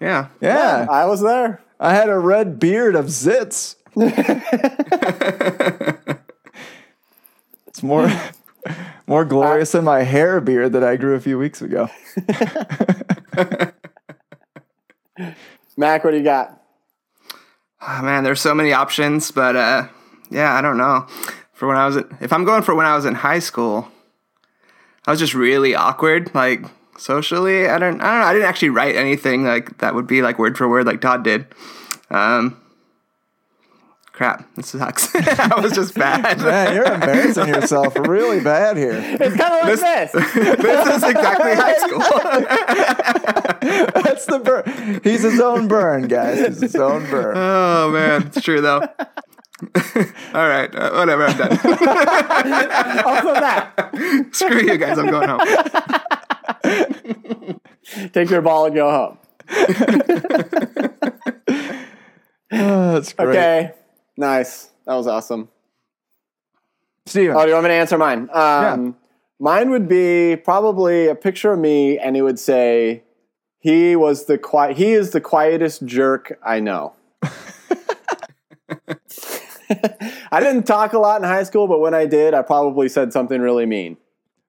yeah. 0.00 0.26
Yeah. 0.40 0.86
I 0.90 1.04
was 1.06 1.20
there. 1.20 1.62
I 1.78 1.94
had 1.94 2.08
a 2.08 2.18
red 2.18 2.58
beard 2.58 2.96
of 2.96 3.06
zits. 3.06 3.76
it's 7.68 7.82
more 7.84 8.10
more 9.06 9.24
glorious 9.24 9.70
than 9.72 9.84
my 9.84 10.02
hair 10.02 10.40
beard 10.40 10.72
that 10.72 10.82
I 10.82 10.96
grew 10.96 11.14
a 11.14 11.20
few 11.20 11.38
weeks 11.38 11.62
ago. 11.62 11.88
Mac, 15.76 16.02
what 16.04 16.10
do 16.12 16.16
you 16.16 16.24
got? 16.24 16.60
Oh, 17.86 18.02
man, 18.02 18.24
there's 18.24 18.40
so 18.40 18.54
many 18.54 18.72
options, 18.72 19.30
but 19.30 19.54
uh, 19.56 19.86
yeah, 20.34 20.54
I 20.54 20.60
don't 20.60 20.76
know. 20.76 21.06
For 21.52 21.68
when 21.68 21.76
I 21.76 21.86
was, 21.86 21.96
in, 21.96 22.16
if 22.20 22.32
I'm 22.32 22.44
going 22.44 22.62
for 22.62 22.74
when 22.74 22.86
I 22.86 22.96
was 22.96 23.04
in 23.04 23.14
high 23.14 23.38
school, 23.38 23.88
I 25.06 25.10
was 25.10 25.20
just 25.20 25.34
really 25.34 25.74
awkward, 25.74 26.34
like 26.34 26.64
socially. 26.98 27.68
I 27.68 27.78
don't, 27.78 28.00
I 28.00 28.10
don't 28.10 28.20
know. 28.20 28.26
I 28.26 28.32
didn't 28.32 28.48
actually 28.48 28.70
write 28.70 28.96
anything 28.96 29.44
like 29.44 29.78
that 29.78 29.94
would 29.94 30.06
be 30.06 30.22
like 30.22 30.38
word 30.38 30.58
for 30.58 30.68
word 30.68 30.86
like 30.86 31.00
Todd 31.00 31.22
did. 31.22 31.46
Um, 32.10 32.60
crap, 34.12 34.48
this 34.54 34.68
sucks. 34.68 35.14
I 35.14 35.60
was 35.60 35.72
just 35.72 35.94
bad. 35.94 36.38
Man, 36.40 36.74
you're 36.74 36.92
embarrassing 36.92 37.48
yourself 37.54 37.96
really 37.96 38.40
bad 38.40 38.76
here. 38.76 38.92
It's 38.94 39.36
kind 39.36 39.54
of 39.54 39.80
like 39.80 39.80
this. 39.80 40.12
this 40.12 40.96
is 40.96 41.02
exactly 41.02 41.54
high 41.54 41.76
school. 41.76 42.00
That's 44.02 44.26
the 44.26 44.38
burn. 44.38 45.00
He's 45.04 45.22
his 45.22 45.40
own 45.40 45.68
burn, 45.68 46.08
guys. 46.08 46.38
He's 46.38 46.60
his 46.60 46.76
own 46.76 47.08
burn. 47.10 47.36
oh 47.36 47.90
man, 47.90 48.26
it's 48.26 48.40
true 48.40 48.60
though. 48.60 48.82
All 50.34 50.48
right, 50.48 50.74
uh, 50.74 50.90
whatever. 50.92 51.26
I'm 51.26 51.36
done. 51.36 51.58
Also 53.04 53.34
that. 53.40 54.28
Screw 54.32 54.60
you 54.62 54.76
guys. 54.78 54.98
I'm 54.98 55.10
going 55.10 55.28
home. 55.28 55.40
Take 58.12 58.30
your 58.30 58.42
ball 58.42 58.66
and 58.66 58.74
go 58.74 58.90
home. 58.90 59.18
Oh, 62.52 62.92
that's 62.94 63.12
great. 63.12 63.28
Okay. 63.28 63.72
Nice. 64.16 64.70
That 64.86 64.94
was 64.94 65.06
awesome. 65.06 65.48
Steven. 67.06 67.36
Oh, 67.36 67.42
do 67.42 67.48
you 67.48 67.54
want 67.54 67.64
me 67.64 67.68
to 67.70 67.74
answer 67.74 67.98
mine? 67.98 68.28
Um, 68.32 68.96
Mine 69.40 69.70
would 69.70 69.88
be 69.88 70.36
probably 70.36 71.08
a 71.08 71.14
picture 71.14 71.52
of 71.52 71.58
me, 71.58 71.98
and 71.98 72.16
it 72.16 72.22
would 72.22 72.38
say, 72.38 73.02
"He 73.58 73.96
was 73.96 74.26
the 74.26 74.38
quiet. 74.38 74.76
He 74.76 74.92
is 74.92 75.10
the 75.10 75.20
quietest 75.20 75.84
jerk 75.84 76.38
I 76.42 76.60
know." 76.60 76.94
I 80.32 80.40
didn't 80.40 80.64
talk 80.64 80.92
a 80.92 80.98
lot 80.98 81.20
in 81.22 81.26
high 81.28 81.42
school, 81.44 81.66
but 81.68 81.80
when 81.80 81.94
I 81.94 82.06
did, 82.06 82.34
I 82.34 82.42
probably 82.42 82.88
said 82.88 83.12
something 83.12 83.40
really 83.40 83.66
mean. 83.66 83.96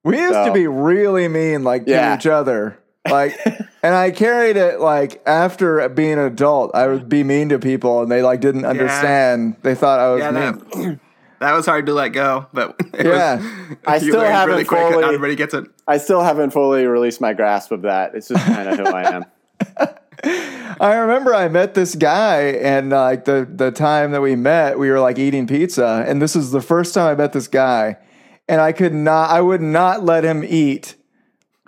We 0.03 0.17
used 0.19 0.33
to 0.45 0.51
be 0.53 0.67
really 0.67 1.27
mean, 1.27 1.63
like 1.63 1.85
to 1.85 1.91
Yeah. 1.91 2.15
each 2.15 2.27
other. 2.27 2.77
Like, 3.09 3.33
and 3.83 3.95
I 3.95 4.11
carried 4.11 4.55
it 4.57 4.79
like 4.79 5.21
after 5.25 5.87
being 5.89 6.13
an 6.13 6.19
adult, 6.19 6.71
I 6.75 6.87
would 6.87 7.07
be 7.09 7.23
mean 7.23 7.49
to 7.49 7.59
people, 7.59 8.01
and 8.01 8.11
they 8.11 8.21
like 8.21 8.39
didn't 8.41 8.65
understand. 8.65 9.55
They 9.63 9.73
thought 9.75 9.99
I 9.99 10.09
was 10.11 10.19
Yeah, 10.21 10.31
mean. 10.31 10.91
that, 10.91 10.99
that 11.39 11.53
was 11.53 11.65
hard 11.65 11.85
to 11.87 11.93
let 11.93 12.09
go, 12.09 12.47
but 12.53 12.75
it 12.93 13.05
Yeah. 13.05 13.37
was, 13.37 13.77
I 13.87 13.95
you 13.95 14.11
still 14.11 14.21
haven't 14.21 14.49
really 14.53 14.65
quick. 14.65 14.81
fully- 14.81 15.01
Not 15.01 15.05
everybody 15.05 15.35
gets 15.35 15.53
it. 15.53 15.65
I 15.87 15.97
still 15.97 16.21
haven't 16.23 16.51
fully 16.51 16.85
released 16.85 17.21
my 17.21 17.33
grasp 17.33 17.71
of 17.71 17.83
that. 17.83 18.15
It's 18.15 18.27
just 18.27 18.43
kind 18.45 18.67
of 18.69 18.77
who 18.79 18.85
I 18.85 19.15
am. 19.15 19.25
I 20.23 20.95
remember 20.95 21.33
I 21.33 21.47
met 21.47 21.73
this 21.73 21.95
guy, 21.95 22.41
and 22.41 22.93
uh, 22.93 23.01
like 23.01 23.25
the 23.25 23.47
the 23.49 23.71
time 23.71 24.11
that 24.11 24.21
we 24.21 24.35
met, 24.35 24.77
we 24.77 24.89
were 24.89 24.99
like 24.99 25.17
eating 25.17 25.47
pizza, 25.47 26.03
and 26.07 26.21
this 26.21 26.35
is 26.35 26.51
the 26.51 26.61
first 26.61 26.93
time 26.93 27.07
I 27.07 27.15
met 27.15 27.33
this 27.33 27.47
guy, 27.47 27.97
and 28.47 28.61
I 28.61 28.71
could 28.71 28.93
not, 28.93 29.29
I 29.29 29.41
would 29.41 29.61
not 29.61 30.03
let 30.03 30.23
him 30.23 30.43
eat 30.43 30.95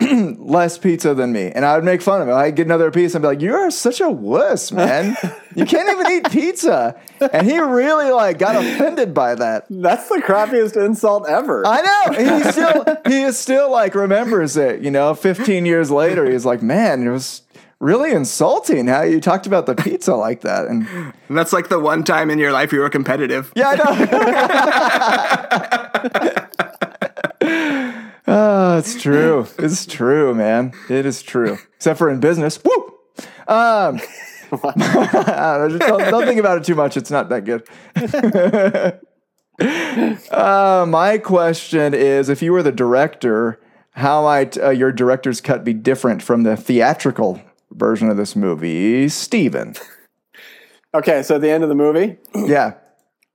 less 0.00 0.78
pizza 0.78 1.14
than 1.14 1.32
me, 1.32 1.50
and 1.50 1.64
I 1.64 1.74
would 1.74 1.84
make 1.84 2.02
fun 2.02 2.22
of 2.22 2.28
him. 2.28 2.34
I'd 2.34 2.54
get 2.54 2.66
another 2.66 2.90
piece 2.90 3.14
and 3.14 3.22
be 3.22 3.28
like, 3.28 3.40
"You 3.40 3.54
are 3.54 3.70
such 3.70 4.00
a 4.00 4.08
wuss, 4.08 4.70
man! 4.70 5.16
you 5.56 5.64
can't 5.64 5.88
even 5.88 6.12
eat 6.12 6.30
pizza," 6.30 7.00
and 7.32 7.46
he 7.46 7.58
really 7.58 8.10
like 8.12 8.38
got 8.38 8.56
offended 8.56 9.12
by 9.12 9.34
that. 9.34 9.66
That's 9.68 10.08
the 10.08 10.22
crappiest 10.24 10.76
insult 10.76 11.28
ever. 11.28 11.66
I 11.66 11.80
know. 11.80 12.38
He 12.38 12.50
still 12.52 12.84
he 13.06 13.22
is 13.22 13.38
still 13.38 13.70
like 13.70 13.94
remembers 13.94 14.56
it, 14.56 14.82
you 14.82 14.90
know, 14.90 15.14
15 15.14 15.66
years 15.66 15.90
later. 15.90 16.30
He's 16.30 16.44
like, 16.44 16.62
man, 16.62 17.06
it 17.06 17.10
was 17.10 17.42
really 17.80 18.12
insulting 18.12 18.86
how 18.88 19.02
you 19.02 19.20
talked 19.20 19.46
about 19.46 19.66
the 19.66 19.74
pizza 19.74 20.14
like 20.14 20.40
that. 20.42 20.66
And 20.66 20.86
And 21.28 21.36
that's 21.36 21.52
like 21.52 21.68
the 21.68 21.78
one 21.78 22.04
time 22.04 22.30
in 22.30 22.38
your 22.38 22.52
life 22.52 22.72
you 22.72 22.80
were 22.80 22.90
competitive. 22.90 23.52
yeah, 23.54 23.70
I 23.70 23.76
know. 27.36 28.24
oh, 28.26 28.78
it's 28.78 29.00
true. 29.00 29.46
It's 29.58 29.86
true, 29.86 30.34
man. 30.34 30.72
It 30.88 31.06
is 31.06 31.22
true. 31.22 31.58
Except 31.76 31.98
for 31.98 32.10
in 32.10 32.20
business. 32.20 32.58
Woo! 32.64 32.94
Um 33.46 34.00
don't, 34.50 35.78
don't, 35.78 35.78
don't 35.78 36.26
think 36.26 36.40
about 36.40 36.56
it 36.58 36.64
too 36.64 36.74
much. 36.74 36.96
It's 36.96 37.10
not 37.10 37.28
that 37.28 37.44
good. 37.44 37.68
uh, 40.32 40.86
my 40.88 41.18
question 41.18 41.92
is 41.92 42.30
if 42.30 42.40
you 42.40 42.52
were 42.52 42.62
the 42.62 42.72
director, 42.72 43.60
how 43.92 44.22
might 44.22 44.56
uh, 44.56 44.70
your 44.70 44.90
director's 44.90 45.42
cut 45.42 45.64
be 45.64 45.74
different 45.74 46.22
from 46.22 46.44
the 46.44 46.56
theatrical 46.56 47.42
version 47.78 48.10
of 48.10 48.16
this 48.16 48.34
movie? 48.36 49.08
Steven. 49.08 49.74
Okay, 50.94 51.22
so 51.22 51.36
at 51.36 51.40
the 51.42 51.50
end 51.50 51.62
of 51.62 51.68
the 51.68 51.74
movie, 51.74 52.16
Yeah. 52.34 52.74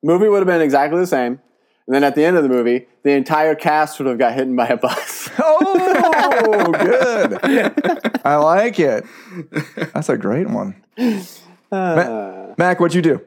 movie 0.02 0.28
would 0.28 0.40
have 0.40 0.48
been 0.48 0.62
exactly 0.62 1.00
the 1.00 1.08
same. 1.08 1.40
And 1.86 1.94
then 1.94 2.04
at 2.04 2.16
the 2.16 2.24
end 2.24 2.38
of 2.38 2.44
the 2.44 2.50
movie, 2.50 2.88
the 3.04 3.12
entire 3.12 3.56
cast 3.56 4.00
would 4.00 4.08
have 4.08 4.18
got 4.18 4.34
hit 4.34 4.54
by 4.56 4.68
a 4.68 4.78
bus. 4.78 5.30
Oh, 5.40 6.72
good. 6.72 7.40
I 8.24 8.36
like 8.36 8.80
it. 8.80 9.04
That's 9.94 10.10
a 10.10 10.18
great 10.18 10.48
one. 10.50 10.84
Ah. 11.72 11.96
Ma- 11.96 12.54
Mac, 12.58 12.80
what'd 12.80 12.94
you 12.96 13.02
do? 13.02 13.22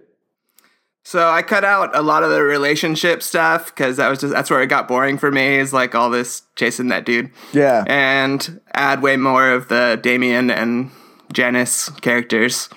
So 1.04 1.28
I 1.28 1.42
cut 1.42 1.64
out 1.64 1.94
a 1.96 2.02
lot 2.02 2.22
of 2.22 2.30
the 2.30 2.42
relationship 2.42 3.22
stuff 3.22 3.66
because 3.66 3.96
that 3.96 4.08
was 4.08 4.20
just 4.20 4.32
that's 4.32 4.50
where 4.50 4.62
it 4.62 4.66
got 4.68 4.88
boring 4.88 5.18
for 5.18 5.30
me. 5.30 5.56
Is 5.58 5.72
like 5.72 5.94
all 5.94 6.10
this 6.10 6.42
chasing 6.56 6.88
that 6.88 7.04
dude, 7.04 7.30
Yeah. 7.52 7.84
and 7.86 8.60
add 8.74 9.02
way 9.02 9.16
more 9.16 9.50
of 9.50 9.68
the 9.68 9.98
Damien 10.02 10.50
and 10.50 10.90
Janice 11.32 11.88
characters 12.00 12.68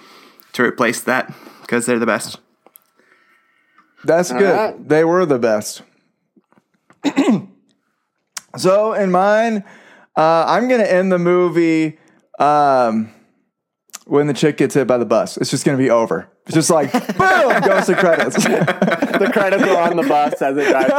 to 0.53 0.63
replace 0.63 1.01
that 1.01 1.33
because 1.61 1.85
they're 1.85 1.99
the 1.99 2.05
best. 2.05 2.39
That's 4.03 4.31
good. 4.31 4.41
right. 4.55 4.87
They 4.89 5.03
were 5.03 5.25
the 5.25 5.39
best. 5.39 5.81
so 8.57 8.93
in 8.93 9.11
mine, 9.11 9.63
uh, 10.15 10.45
I'm 10.47 10.67
gonna 10.67 10.83
end 10.83 11.11
the 11.11 11.19
movie 11.19 11.99
um, 12.39 13.11
when 14.05 14.27
the 14.27 14.33
chick 14.33 14.57
gets 14.57 14.75
hit 14.75 14.87
by 14.87 14.97
the 14.97 15.05
bus. 15.05 15.37
It's 15.37 15.49
just 15.51 15.65
gonna 15.65 15.77
be 15.77 15.89
over. 15.89 16.29
It's 16.45 16.55
just 16.55 16.69
like 16.69 16.91
boom, 17.17 17.61
goes 17.61 17.85
to 17.85 17.95
credits. 17.95 18.35
the 18.43 19.29
credits 19.31 19.63
are 19.63 19.91
on 19.91 19.97
the 19.97 20.03
bus 20.03 20.41
as 20.41 20.57
it 20.57 20.69
drives 20.69 20.89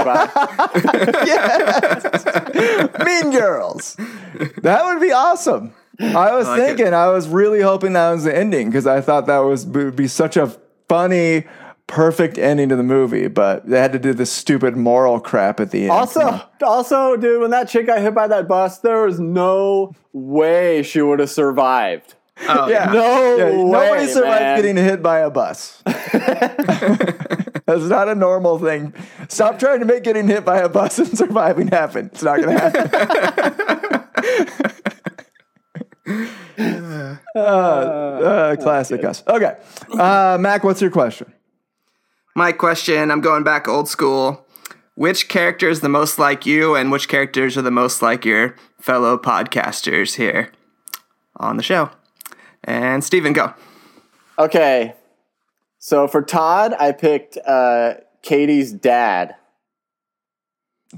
by. 2.94 3.04
mean 3.04 3.30
Girls. 3.32 3.96
That 4.62 4.84
would 4.84 5.00
be 5.00 5.10
awesome. 5.12 5.74
I 6.00 6.34
was 6.34 6.46
like 6.48 6.60
it. 6.60 6.66
thinking, 6.76 6.94
I 6.94 7.08
was 7.08 7.28
really 7.28 7.60
hoping 7.60 7.92
that 7.94 8.10
was 8.10 8.24
the 8.24 8.36
ending 8.36 8.68
because 8.70 8.86
I 8.86 9.00
thought 9.00 9.26
that 9.26 9.38
was 9.38 9.66
would 9.66 9.96
be 9.96 10.08
such 10.08 10.36
a 10.36 10.56
funny, 10.88 11.44
perfect 11.86 12.38
ending 12.38 12.68
to 12.70 12.76
the 12.76 12.82
movie. 12.82 13.28
But 13.28 13.66
they 13.68 13.78
had 13.78 13.92
to 13.92 13.98
do 13.98 14.12
this 14.14 14.30
stupid 14.32 14.76
moral 14.76 15.20
crap 15.20 15.60
at 15.60 15.70
the 15.70 15.82
end. 15.82 15.90
Also, 15.90 16.40
also, 16.62 17.16
dude, 17.16 17.40
when 17.40 17.50
that 17.50 17.68
chick 17.68 17.86
got 17.86 18.00
hit 18.00 18.14
by 18.14 18.26
that 18.28 18.48
bus, 18.48 18.78
there 18.78 19.04
was 19.04 19.20
no 19.20 19.92
way 20.12 20.82
she 20.82 21.02
would 21.02 21.18
have 21.20 21.30
survived. 21.30 22.14
Oh, 22.48 22.68
yeah, 22.70 22.86
No 22.86 23.36
Yeah, 23.36 23.44
way, 23.50 23.64
nobody 23.64 24.06
survives 24.06 24.40
man. 24.40 24.56
getting 24.56 24.76
hit 24.76 25.02
by 25.02 25.18
a 25.18 25.28
bus. 25.28 25.82
That's 25.84 27.82
not 27.84 28.08
a 28.08 28.14
normal 28.14 28.58
thing. 28.58 28.94
Stop 29.28 29.58
trying 29.58 29.80
to 29.80 29.84
make 29.84 30.02
getting 30.04 30.26
hit 30.26 30.44
by 30.46 30.56
a 30.60 30.68
bus 30.70 30.98
and 30.98 31.08
surviving 31.18 31.68
happen. 31.68 32.06
It's 32.06 32.22
not 32.22 32.40
going 32.40 32.56
to 32.56 32.60
happen. 34.20 34.72
Uh, 36.58 37.38
uh, 37.38 38.56
classic 38.56 39.04
us. 39.04 39.22
Okay. 39.26 39.56
Uh, 39.92 40.36
Mac, 40.40 40.64
what's 40.64 40.80
your 40.80 40.90
question? 40.90 41.32
My 42.36 42.52
question, 42.52 43.10
I'm 43.10 43.20
going 43.20 43.42
back 43.44 43.68
old 43.68 43.88
school. 43.88 44.46
Which 44.94 45.28
character 45.28 45.68
is 45.68 45.80
the 45.80 45.88
most 45.88 46.18
like 46.18 46.44
you, 46.44 46.74
and 46.74 46.92
which 46.92 47.08
characters 47.08 47.56
are 47.56 47.62
the 47.62 47.70
most 47.70 48.02
like 48.02 48.24
your 48.24 48.56
fellow 48.78 49.16
podcasters 49.16 50.16
here 50.16 50.52
on 51.36 51.56
the 51.56 51.62
show? 51.62 51.90
And 52.64 53.02
Steven, 53.02 53.32
go. 53.32 53.54
Okay. 54.38 54.94
So 55.78 56.06
for 56.06 56.20
Todd, 56.20 56.74
I 56.78 56.92
picked 56.92 57.38
uh, 57.38 57.94
Katie's 58.22 58.72
dad, 58.72 59.36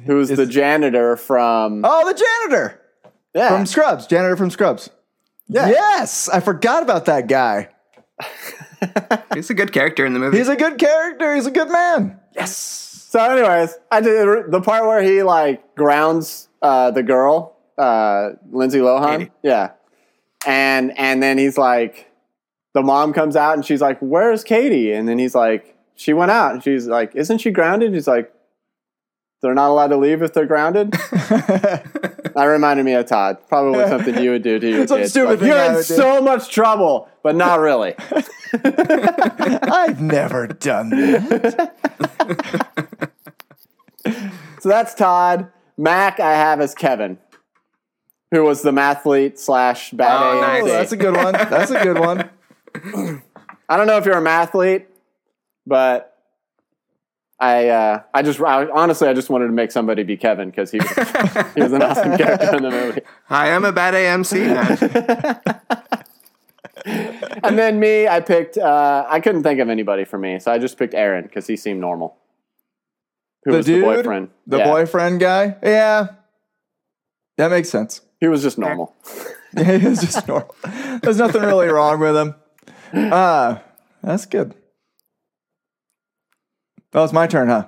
who's 0.05 0.31
Is- 0.31 0.37
the 0.37 0.47
janitor 0.47 1.17
from. 1.17 1.83
Oh, 1.85 2.05
the 2.13 2.15
janitor 2.15 2.81
yeah. 3.35 3.49
from 3.51 3.67
Scrubs. 3.67 4.07
Janitor 4.07 4.37
from 4.37 4.51
Scrubs. 4.51 4.91
Yeah. 5.49 5.69
Yes, 5.69 6.29
I 6.29 6.41
forgot 6.41 6.83
about 6.83 7.07
that 7.07 7.27
guy. 7.27 7.69
He's 9.35 9.51
a 9.51 9.55
good 9.55 9.73
character 9.73 10.05
in 10.07 10.13
the 10.13 10.19
movie. 10.19 10.39
He's 10.39 10.49
a 10.49 10.57
good 10.57 10.79
character. 10.79 11.35
He's 11.35 11.47
a 11.47 11.51
good 11.51 11.71
man. 11.71 12.21
Yes. 12.35 12.57
So, 13.11 13.21
anyways, 13.21 13.77
I 13.91 14.01
did 14.01 14.51
the 14.51 14.61
part 14.61 14.87
where 14.87 15.03
he 15.03 15.23
like 15.23 15.75
grounds 15.75 16.49
uh, 16.63 16.91
the 16.91 17.03
girl, 17.03 17.57
uh, 17.77 18.31
Lindsay 18.51 18.79
Lohan. 18.79 19.19
Katie. 19.19 19.31
Yeah, 19.43 19.73
and 20.47 20.97
and 20.99 21.23
then 21.23 21.39
he's 21.39 21.59
like, 21.59 22.11
the 22.73 22.83
mom 22.83 23.13
comes 23.13 23.37
out 23.37 23.55
and 23.55 23.65
she's 23.65 23.83
like, 23.83 23.99
"Where's 24.01 24.45
Katie?" 24.45 24.93
And 24.93 25.07
then 25.09 25.19
he's 25.19 25.35
like, 25.35 25.77
"She 25.95 26.13
went 26.15 26.31
out." 26.31 26.55
And 26.55 26.65
she's 26.65 26.87
like, 26.87 27.15
"Isn't 27.15 27.39
she 27.39 27.51
grounded?" 27.51 27.93
He's 27.93 28.09
like, 28.09 28.33
"They're 29.43 29.55
not 29.55 29.71
allowed 29.71 29.89
to 29.89 29.97
leave 29.97 30.23
if 30.23 30.33
they're 30.33 30.47
grounded." 30.47 30.93
that 32.35 32.45
reminded 32.47 32.85
me 32.87 32.95
of 32.95 33.07
Todd. 33.07 33.39
Probably 33.49 33.85
something 33.89 34.17
you 34.23 34.31
would 34.31 34.43
do 34.43 34.59
to 34.59 34.69
your 34.71 34.87
Some 34.87 34.99
kids. 35.01 35.11
stupid 35.11 35.29
Like, 35.31 35.39
thing 35.41 35.49
You're 35.49 35.59
I 35.59 35.67
in 35.67 35.75
would 35.75 35.87
do." 35.87 35.95
so 35.95 36.21
much 36.23 36.49
trouble, 36.51 37.09
but 37.23 37.35
not 37.37 37.61
really. 37.61 37.95
I've 38.65 40.01
never 40.01 40.47
done 40.47 40.91
that. 40.91 41.73
So 44.61 44.69
that's 44.69 44.95
Todd. 44.95 45.51
Mac, 45.77 46.21
I 46.21 46.33
have 46.33 46.61
as 46.61 46.75
Kevin, 46.75 47.19
who 48.31 48.43
was 48.45 48.63
the 48.63 48.71
mathlete 48.71 49.39
slash 49.39 49.91
bad 49.91 50.21
Oh, 50.23 50.37
AMC. 50.37 50.41
nice. 50.41 50.63
Oh, 50.63 50.67
that's 50.67 50.93
a 50.93 50.97
good 50.97 51.17
one. 51.17 51.33
That's 51.33 51.71
a 51.71 51.83
good 51.83 51.99
one. 51.99 52.31
I 53.69 53.77
don't 53.77 53.87
know 53.87 53.97
if 53.97 54.05
you're 54.05 54.19
a 54.19 54.23
mathlete, 54.23 54.85
but 55.67 56.12
I 57.43 57.69
uh, 57.69 58.03
I 58.15 58.23
just 58.23 58.41
I, 58.41 58.69
honestly 58.71 59.09
I 59.09 59.15
just 59.15 59.29
wanted 59.29 59.47
to 59.49 59.53
make 59.53 59.73
somebody 59.73 60.05
be 60.05 60.17
Kevin 60.17 60.51
because 60.51 60.71
he 60.71 60.79
was, 60.79 60.89
he 61.55 61.63
was 61.63 61.73
an 61.73 61.83
awesome 61.83 62.17
character 62.17 62.57
in 62.57 62.63
the 62.63 62.71
movie. 62.71 63.01
I 63.29 63.49
am 63.49 63.65
a 63.65 63.73
bad 63.73 63.95
AMC 63.95 64.47
man. 64.47 65.41
And 67.45 67.59
then 67.59 67.79
me, 67.79 68.09
I 68.09 68.21
picked. 68.21 68.57
Uh, 68.59 69.05
I 69.09 69.21
couldn't 69.21 69.43
think 69.45 69.61
of 69.61 69.69
anybody 69.69 70.05
for 70.05 70.19
me, 70.19 70.39
so 70.41 70.51
I 70.53 70.59
just 70.59 70.77
picked 70.79 70.95
Aaron 70.95 71.25
because 71.25 71.47
he 71.47 71.57
seemed 71.57 71.81
normal. 71.81 72.17
Who 73.45 73.53
The 73.53 73.57
was 73.59 73.67
dude, 73.67 73.83
the 73.83 73.87
boyfriend? 73.87 74.29
the 74.47 74.59
Yeah, 74.59 74.65
boyfriend 74.71 75.21
guy. 75.21 75.57
Yeah, 75.63 76.07
that 77.37 77.51
makes 77.51 77.69
sense. 77.69 78.01
He 78.21 78.27
was 78.29 78.43
just 78.43 78.59
normal. 78.59 78.95
he 79.57 79.79
was 79.79 80.01
just 80.01 80.27
normal. 80.27 80.55
There's 81.03 81.19
nothing 81.19 81.43
really 81.43 81.69
wrong 81.69 82.01
with 82.01 82.17
him. 82.17 82.35
Uh, 83.13 83.59
that's 84.03 84.27
good. 84.27 84.55
Oh, 86.95 87.05
it's 87.05 87.13
my 87.13 87.27
turn, 87.27 87.49
huh? 87.49 87.67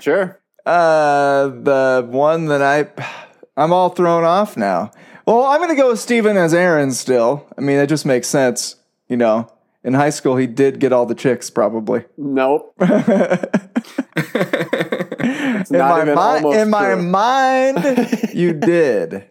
Sure. 0.00 0.40
Uh, 0.64 1.48
the 1.48 2.06
one 2.08 2.46
that 2.46 2.62
I, 2.62 2.88
I'm 3.56 3.72
all 3.72 3.90
thrown 3.90 4.24
off 4.24 4.56
now. 4.56 4.90
Well, 5.26 5.44
I'm 5.44 5.60
gonna 5.60 5.76
go 5.76 5.90
with 5.90 6.00
Steven 6.00 6.36
as 6.36 6.54
Aaron 6.54 6.90
still. 6.92 7.46
I 7.56 7.60
mean, 7.60 7.78
it 7.78 7.88
just 7.88 8.06
makes 8.06 8.28
sense. 8.28 8.76
You 9.08 9.16
know, 9.16 9.52
in 9.84 9.94
high 9.94 10.10
school 10.10 10.36
he 10.36 10.46
did 10.46 10.78
get 10.80 10.92
all 10.92 11.06
the 11.06 11.14
chicks, 11.14 11.50
probably. 11.50 12.04
Nope. 12.16 12.74
in 12.80 12.88
my 15.70 16.04
mind, 16.04 16.46
in 16.46 16.70
my 16.70 16.94
mind, 16.94 18.30
you 18.32 18.52
did. 18.58 19.28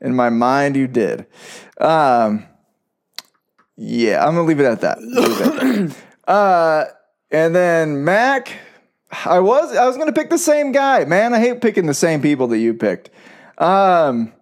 In 0.00 0.14
my 0.14 0.30
mind, 0.30 0.76
you 0.76 0.86
did. 0.86 1.26
Um, 1.80 2.46
yeah, 3.76 4.24
I'm 4.24 4.34
gonna 4.34 4.46
leave 4.46 4.60
it 4.60 4.64
at 4.64 4.80
that. 4.82 5.02
Leave 5.02 5.40
it 5.40 5.40
at 5.40 5.88
that. 6.26 6.30
uh, 6.30 6.84
and 7.30 7.54
then 7.54 8.04
Mac, 8.04 8.52
I 9.24 9.38
was 9.40 9.74
I 9.76 9.86
was 9.86 9.96
gonna 9.96 10.12
pick 10.12 10.30
the 10.30 10.38
same 10.38 10.72
guy. 10.72 11.04
Man, 11.04 11.32
I 11.34 11.38
hate 11.40 11.60
picking 11.60 11.86
the 11.86 11.94
same 11.94 12.20
people 12.20 12.48
that 12.48 12.58
you 12.58 12.74
picked. 12.74 13.10
Um, 13.58 14.32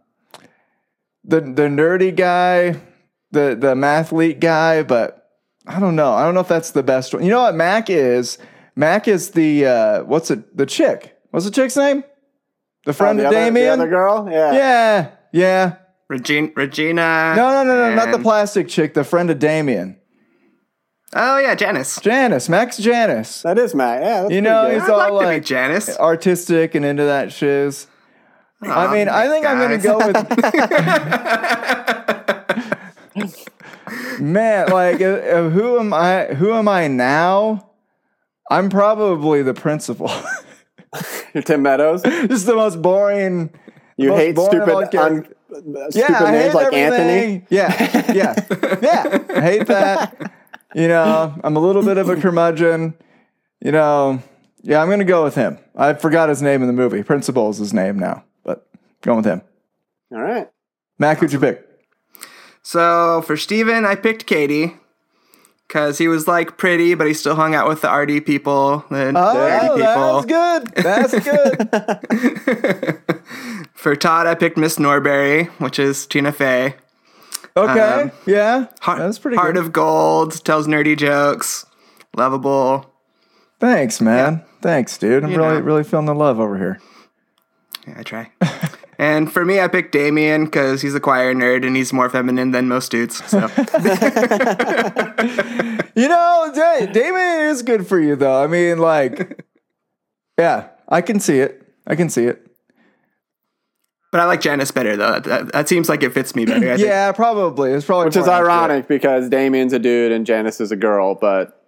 the 1.25 1.41
the 1.41 1.69
nerdy 1.69 2.15
guy, 2.15 2.73
the 3.31 3.57
the 3.59 3.75
mathlete 3.75 4.41
guy, 4.41 4.83
but 4.83 5.31
I 5.67 5.81
don't 5.81 5.97
know. 5.97 6.13
I 6.13 6.25
don't 6.25 6.35
know 6.35 6.41
if 6.41 6.49
that's 6.49 6.71
the 6.73 6.83
best 6.83 7.13
one. 7.15 7.23
You 7.25 7.31
know 7.31 7.43
what 7.43 7.55
Mac 7.55 7.89
is? 7.91 8.39
Mac 8.77 9.07
is 9.07 9.31
the 9.33 9.67
uh, 9.67 10.03
what's 10.05 10.31
it? 10.31 10.57
The 10.57 10.67
chick. 10.67 11.17
What's 11.31 11.45
the 11.47 11.53
chick's 11.53 11.77
name? 11.77 12.05
The 12.87 12.93
friend 12.93 13.19
Oh, 13.19 13.23
the 13.23 13.29
of 13.29 13.35
other, 13.35 13.45
the 13.45 13.51
Damien. 13.51 13.81
other 13.81 13.89
girl. 13.89 14.29
Yeah. 14.31 14.53
yeah, 14.53 15.11
yeah. 15.33 15.77
Regina. 16.09 16.51
Regina. 16.55 17.35
No, 17.37 17.51
no, 17.51 17.65
no, 17.65 17.89
no, 17.91 17.95
not 17.95 18.13
the 18.17 18.23
plastic 18.23 18.69
chick. 18.69 18.93
The 18.95 19.05
friend 19.05 19.31
of 19.31 19.39
Damien. 19.39 19.99
Oh 21.17 21.39
yeah, 21.39 21.55
Janice. 21.55 22.01
Janice, 22.01 22.49
Max 22.49 22.77
Janice. 22.77 23.43
That 23.43 23.57
is 23.59 23.75
Matt. 23.75 24.03
Yeah. 24.03 24.23
That's 24.23 24.33
You 24.35 24.41
know, 24.43 24.65
good. 24.67 24.75
he's 24.75 24.83
I'd 24.83 24.91
all 24.91 24.99
like, 24.99 25.09
to 25.09 25.15
like 25.15 25.43
be 25.43 25.47
Janice. 25.47 25.97
artistic 25.99 26.75
and 26.75 26.85
into 26.85 27.05
that 27.05 27.33
shiz. 27.33 27.87
I 28.63 28.93
mean, 28.93 29.09
I 29.09 29.27
nice 29.27 29.31
think 29.31 29.47
I'm 29.47 29.59
gonna 29.59 29.79
go 29.79 29.99
with 29.99 30.17
man. 34.21 34.69
Like, 34.71 35.01
uh, 35.01 35.05
uh, 35.05 35.51
who 35.51 35.79
am 35.79 35.93
I? 35.93 36.27
Who 36.27 36.53
am 36.53 36.69
I 36.69 36.89
now? 36.89 37.71
I'm 38.51 38.69
probably 38.71 39.43
the 39.43 39.55
principal. 39.55 40.11
You're 41.33 41.43
Tim 41.45 41.63
Meadows. 41.63 42.03
Just 42.29 42.47
the 42.47 42.55
most 42.55 42.81
boring. 42.83 43.51
You 43.97 44.11
Most 44.11 44.19
hate 44.19 44.35
boring 44.35 44.51
stupid, 44.63 44.75
like 44.75 44.95
un, 44.95 45.27
Yeah, 45.93 46.07
stupid 46.07 46.15
I 46.17 46.31
names 46.33 46.45
hate 46.47 46.55
like 46.55 46.73
Anthony. 46.73 47.13
everything. 47.13 47.47
Yeah, 47.51 48.13
yeah, 48.13 48.79
yeah. 48.83 49.19
I 49.37 49.41
hate 49.41 49.67
that. 49.69 50.33
You 50.75 50.89
know, 50.89 51.35
I'm 51.45 51.57
a 51.57 51.61
little 51.61 51.83
bit 51.85 51.99
of 51.99 52.09
a 52.09 52.17
curmudgeon. 52.17 52.95
You 53.61 53.73
know, 53.73 54.23
yeah, 54.63 54.83
I'm 54.83 54.91
gonna 54.91 55.05
go 55.05 55.25
with 55.25 55.35
him. 55.35 55.59
I 55.77 55.95
forgot 55.95 56.29
his 56.29 56.43
name 56.43 56.61
in 56.63 56.67
the 56.67 56.73
movie. 56.73 57.03
Principal 57.03 57.51
is 57.51 57.59
his 57.59 57.73
name 57.73 57.99
now, 57.99 58.25
but 58.43 58.67
going 59.03 59.19
with 59.19 59.27
him. 59.27 59.43
All 60.13 60.21
right. 60.21 60.49
Mac, 60.99 61.19
who'd 61.19 61.33
you 61.33 61.39
pick? 61.41 61.65
So 62.63 63.23
for 63.23 63.37
Steven, 63.37 63.85
I 63.85 63.95
picked 63.95 64.27
Katie 64.27 64.75
because 65.69 65.99
he 65.99 66.09
was 66.09 66.27
like 66.29 66.57
pretty, 66.57 66.95
but 66.95 67.07
he 67.07 67.15
still 67.15 67.35
hung 67.37 67.55
out 67.55 67.69
with 67.69 67.81
the 67.83 67.89
arty 67.89 68.21
people, 68.21 68.85
the 68.91 68.97
nerdy 69.13 69.69
Oh, 69.71 69.77
people. 69.77 70.23
that's 70.23 71.15
good. 71.15 71.21
That's 71.23 71.25
good. 71.25 73.01
For 73.75 73.95
Todd, 73.97 74.27
I 74.27 74.35
picked 74.35 74.57
Miss 74.57 74.79
Norbury, 74.79 75.45
which 75.59 75.79
is 75.79 76.07
Tina 76.07 76.33
Fey. 76.33 76.77
Okay, 77.57 78.03
Um, 78.03 78.11
yeah, 78.27 78.67
Heart, 78.81 78.99
that's 78.99 79.19
pretty 79.19 79.37
Heart 79.37 79.55
good. 79.55 79.65
of 79.65 79.73
gold, 79.73 80.45
tells 80.45 80.67
nerdy 80.67 80.97
jokes, 80.97 81.65
lovable. 82.17 82.91
Thanks, 83.61 84.01
man. 84.01 84.43
Thanks, 84.61 84.99
dude. 84.99 85.23
I'm 85.25 85.31
You 85.31 85.39
really, 85.39 85.55
know. 85.55 85.61
really 85.61 85.85
feeling 85.85 86.07
the 86.07 86.15
love 86.15 86.41
over 86.41 86.59
here. 86.59 86.81
Yeah, 87.87 87.95
I 87.99 88.03
try. 88.03 88.31
and 88.99 89.33
for 89.33 89.45
me, 89.45 89.61
I 89.61 89.69
picked 89.69 89.93
Damien 89.93 90.47
because 90.47 90.83
he's 90.83 90.95
a 90.97 91.01
choir 91.01 91.33
nerd 91.35 91.65
and 91.65 91.77
he's 91.77 91.93
more 91.93 92.11
feminine 92.11 92.51
than 92.51 92.67
most 92.67 92.91
dudes. 92.91 93.23
So 93.31 93.39
You 95.97 96.09
know, 96.09 96.51
Da- 96.55 96.87
Damien 96.87 97.47
is 97.51 97.63
good 97.63 97.87
for 97.87 98.01
you, 98.01 98.17
though. 98.17 98.43
I 98.43 98.47
mean, 98.49 98.79
like, 98.79 99.45
yeah, 100.39 100.69
I 100.89 101.01
can 101.03 101.21
see 101.21 101.39
it. 101.39 101.63
I 101.87 101.95
can 101.95 102.09
see 102.11 102.25
it. 102.25 102.45
But 104.15 104.21
I 104.21 104.27
like 104.27 104.41
Janice 104.41 104.71
better 104.71 104.97
though. 104.97 105.11
That, 105.11 105.25
that, 105.25 105.53
that 105.53 105.69
seems 105.69 105.89
like 105.89 106.05
it 106.05 106.13
fits 106.13 106.37
me 106.37 106.45
better. 106.47 106.75
I 106.75 106.77
think. 106.77 106.87
Yeah, 106.87 107.11
probably. 107.11 107.73
It's 107.73 107.85
probably 107.85 108.05
Which 108.05 108.15
is 108.17 108.27
more 108.27 108.35
accurate. 108.37 108.53
ironic 108.53 108.87
because 108.87 109.29
Damien's 109.29 109.73
a 109.73 109.81
dude 109.81 110.13
and 110.13 110.25
Janice 110.25 110.61
is 110.61 110.71
a 110.71 110.77
girl, 110.77 111.17
but 111.17 111.61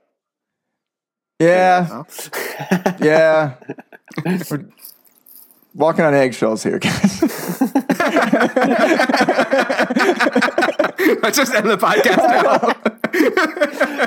Yeah, 1.40 2.04
yeah. 3.00 3.54
We're 4.48 4.64
walking 5.74 6.04
on 6.04 6.14
eggshells 6.14 6.62
here, 6.62 6.78
guys. 6.78 7.20
Let's 11.20 11.36
just 11.36 11.52
end 11.52 11.68
the 11.68 11.78
podcast 11.80 12.16
now. 12.16 12.74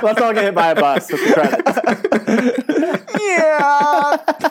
let's 0.02 0.18
all 0.18 0.32
get 0.32 0.44
hit 0.44 0.54
by 0.54 0.70
a 0.70 0.74
bus 0.74 1.12
with 1.12 1.26
the 1.26 1.34
credits. 1.34 1.78
yeah. 3.20 4.50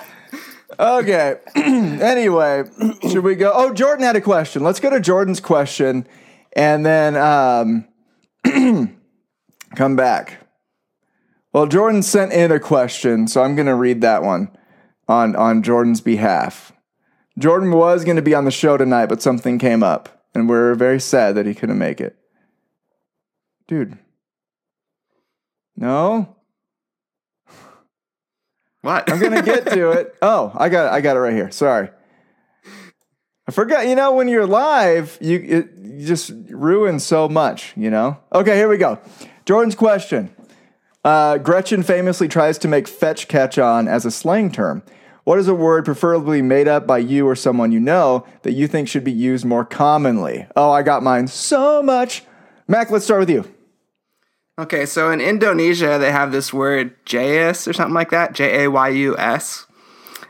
Okay. 0.79 1.35
anyway, 1.55 2.63
should 3.01 3.23
we 3.23 3.35
go? 3.35 3.51
Oh, 3.53 3.73
Jordan 3.73 4.05
had 4.05 4.15
a 4.15 4.21
question. 4.21 4.63
Let's 4.63 4.79
go 4.79 4.89
to 4.89 5.01
Jordan's 5.01 5.41
question, 5.41 6.07
and 6.53 6.85
then 6.85 7.17
um, 7.17 7.87
come 9.75 9.95
back. 9.97 10.47
Well, 11.51 11.67
Jordan 11.67 12.01
sent 12.01 12.31
in 12.31 12.51
a 12.51 12.59
question, 12.59 13.27
so 13.27 13.43
I'm 13.43 13.55
going 13.55 13.65
to 13.67 13.75
read 13.75 14.01
that 14.01 14.23
one 14.23 14.55
on 15.07 15.35
on 15.35 15.63
Jordan's 15.63 15.99
behalf. 15.99 16.71
Jordan 17.37 17.71
was 17.71 18.05
going 18.05 18.15
to 18.15 18.21
be 18.21 18.35
on 18.35 18.45
the 18.45 18.51
show 18.51 18.77
tonight, 18.77 19.07
but 19.07 19.21
something 19.21 19.59
came 19.59 19.83
up, 19.83 20.23
and 20.33 20.47
we're 20.47 20.75
very 20.75 20.99
sad 20.99 21.35
that 21.35 21.45
he 21.45 21.53
couldn't 21.53 21.77
make 21.77 21.99
it. 21.99 22.15
Dude. 23.67 23.97
No? 25.75 26.35
What? 28.81 29.11
I'm 29.11 29.19
gonna 29.19 29.41
get 29.41 29.65
to 29.71 29.91
it. 29.91 30.15
Oh, 30.21 30.51
I 30.55 30.69
got 30.69 30.87
it. 30.87 30.95
I 30.95 31.01
got 31.01 31.15
it 31.15 31.19
right 31.19 31.33
here. 31.33 31.51
Sorry. 31.51 31.89
I 33.47 33.51
forgot. 33.51 33.87
You 33.87 33.95
know, 33.95 34.13
when 34.13 34.27
you're 34.27 34.45
live, 34.45 35.17
you 35.21 35.37
it 35.37 35.69
you 35.81 36.05
just 36.05 36.31
ruin 36.49 36.99
so 36.99 37.27
much. 37.27 37.73
You 37.75 37.89
know. 37.89 38.17
Okay, 38.33 38.55
here 38.55 38.69
we 38.69 38.77
go. 38.77 38.99
Jordan's 39.45 39.75
question. 39.75 40.33
Uh, 41.03 41.37
Gretchen 41.37 41.83
famously 41.83 42.27
tries 42.27 42.57
to 42.59 42.67
make 42.67 42.87
fetch 42.87 43.27
catch 43.27 43.57
on 43.57 43.87
as 43.87 44.05
a 44.05 44.11
slang 44.11 44.51
term. 44.51 44.83
What 45.23 45.39
is 45.39 45.47
a 45.47 45.53
word 45.53 45.85
preferably 45.85 46.41
made 46.41 46.67
up 46.67 46.87
by 46.87 46.97
you 46.97 47.27
or 47.27 47.35
someone 47.35 47.71
you 47.71 47.79
know 47.79 48.25
that 48.41 48.53
you 48.53 48.67
think 48.67 48.87
should 48.87 49.03
be 49.03 49.11
used 49.11 49.45
more 49.45 49.63
commonly? 49.63 50.47
Oh, 50.55 50.71
I 50.71 50.81
got 50.81 51.03
mine 51.03 51.27
so 51.27 51.83
much. 51.83 52.23
Mac, 52.67 52.91
let's 52.91 53.05
start 53.05 53.21
with 53.21 53.29
you. 53.29 53.45
Okay, 54.59 54.85
so 54.85 55.09
in 55.09 55.21
Indonesia 55.21 55.97
they 55.97 56.11
have 56.11 56.31
this 56.31 56.51
word 56.53 56.93
jayus 57.05 57.67
or 57.67 57.71
something 57.73 57.93
like 57.93 58.09
that, 58.11 58.33
J 58.33 58.65
A 58.65 58.69
Y 58.69 58.89
U 58.89 59.17
S, 59.17 59.65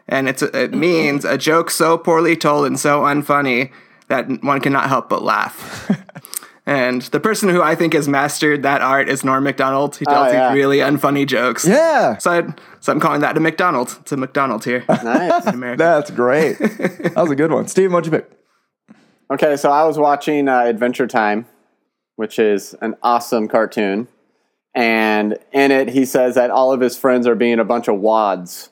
and 0.07 0.29
it's 0.29 0.43
it 0.43 0.73
means 0.73 1.25
a 1.25 1.37
joke 1.37 1.71
so 1.71 1.97
poorly 1.97 2.35
told 2.35 2.67
and 2.67 2.79
so 2.79 3.01
unfunny 3.01 3.71
that 4.07 4.27
one 4.43 4.61
cannot 4.61 4.87
help 4.87 5.09
but 5.09 5.23
laugh. 5.23 5.89
and 6.67 7.01
the 7.03 7.19
person 7.19 7.49
who 7.49 7.61
I 7.63 7.73
think 7.73 7.93
has 7.93 8.07
mastered 8.07 8.61
that 8.63 8.81
art 8.81 9.09
is 9.09 9.23
Norm 9.23 9.43
Macdonald. 9.43 9.95
He 9.95 10.05
tells 10.05 10.29
Oh, 10.29 10.31
yeah. 10.31 10.49
these 10.49 10.57
really 10.61 10.77
unfunny 10.77 11.25
jokes. 11.25 11.65
Yeah, 11.67 12.17
So, 12.17 12.31
I, 12.31 12.53
so 12.81 12.91
I'm 12.91 12.99
calling 12.99 13.21
that 13.21 13.33
to 13.33 13.39
McDonald. 13.39 13.97
It's 14.01 14.11
a 14.11 14.17
McDonald 14.17 14.63
here 14.65 14.83
Nice. 14.89 15.45
in 15.47 15.53
America. 15.55 15.77
that's 15.83 16.11
great. 16.11 16.57
that 16.59 17.13
was 17.15 17.31
a 17.31 17.35
good 17.35 17.51
one. 17.51 17.67
Steve, 17.67 17.91
what'd 17.93 18.11
you 18.11 18.19
pick? 18.19 18.29
Okay, 19.31 19.55
so 19.57 19.71
I 19.71 19.85
was 19.85 19.97
watching 19.97 20.47
uh, 20.47 20.61
Adventure 20.65 21.07
Time, 21.07 21.45
which 22.15 22.37
is 22.39 22.75
an 22.81 22.95
awesome 23.01 23.47
cartoon. 23.47 24.07
And 24.79 25.37
in 25.51 25.71
it, 25.71 25.89
he 25.89 26.05
says 26.05 26.35
that 26.35 26.51
all 26.51 26.71
of 26.71 26.79
his 26.79 26.97
friends 26.97 27.27
are 27.27 27.35
being 27.35 27.59
a 27.59 27.65
bunch 27.65 27.89
of 27.89 27.99
wads. 27.99 28.69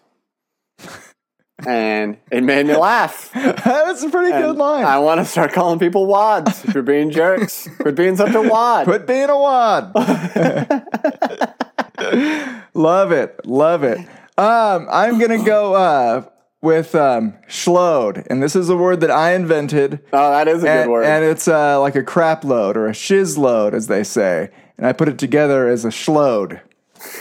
and 1.67 2.15
it 2.31 2.43
made 2.43 2.65
me 2.65 2.77
laugh. 2.77 3.29
That's 3.33 4.03
a 4.03 4.09
pretty 4.09 4.31
good 4.31 4.55
line. 4.55 4.85
I 4.85 4.99
want 4.99 5.19
to 5.19 5.25
start 5.25 5.51
calling 5.51 5.79
people 5.79 6.07
wads. 6.07 6.63
If 6.63 6.73
you're 6.73 6.83
being 6.83 7.11
jerks, 7.11 7.67
quit 7.81 7.95
being 7.95 8.15
such 8.15 8.33
a 8.35 8.41
wad. 8.41 8.85
Quit 8.85 9.05
being 9.05 9.29
a 9.29 9.37
wad. 9.37 9.91
love 12.73 13.11
it. 13.11 13.45
Love 13.45 13.83
it. 13.83 13.97
Um, 14.37 14.87
I'm 14.89 15.19
going 15.19 15.37
to 15.37 15.43
go 15.45 15.73
uh, 15.73 16.23
with 16.61 16.95
um, 16.95 17.33
schlode. 17.49 18.25
And 18.29 18.41
this 18.41 18.55
is 18.55 18.69
a 18.69 18.77
word 18.77 19.01
that 19.01 19.11
I 19.11 19.33
invented. 19.33 19.99
Oh, 20.13 20.31
that 20.31 20.47
is 20.47 20.63
a 20.63 20.69
And, 20.69 20.85
good 20.85 20.91
word. 20.91 21.05
and 21.05 21.25
it's 21.25 21.49
uh, 21.49 21.81
like 21.81 21.95
a 21.95 22.03
crap 22.03 22.45
load 22.45 22.77
or 22.77 22.87
a 22.87 22.93
shiz 22.93 23.37
load, 23.37 23.73
as 23.73 23.87
they 23.87 24.05
say. 24.05 24.51
And 24.77 24.85
I 24.85 24.93
put 24.93 25.09
it 25.09 25.17
together 25.17 25.67
as 25.67 25.85
a 25.85 25.89
schlode. 25.89 26.61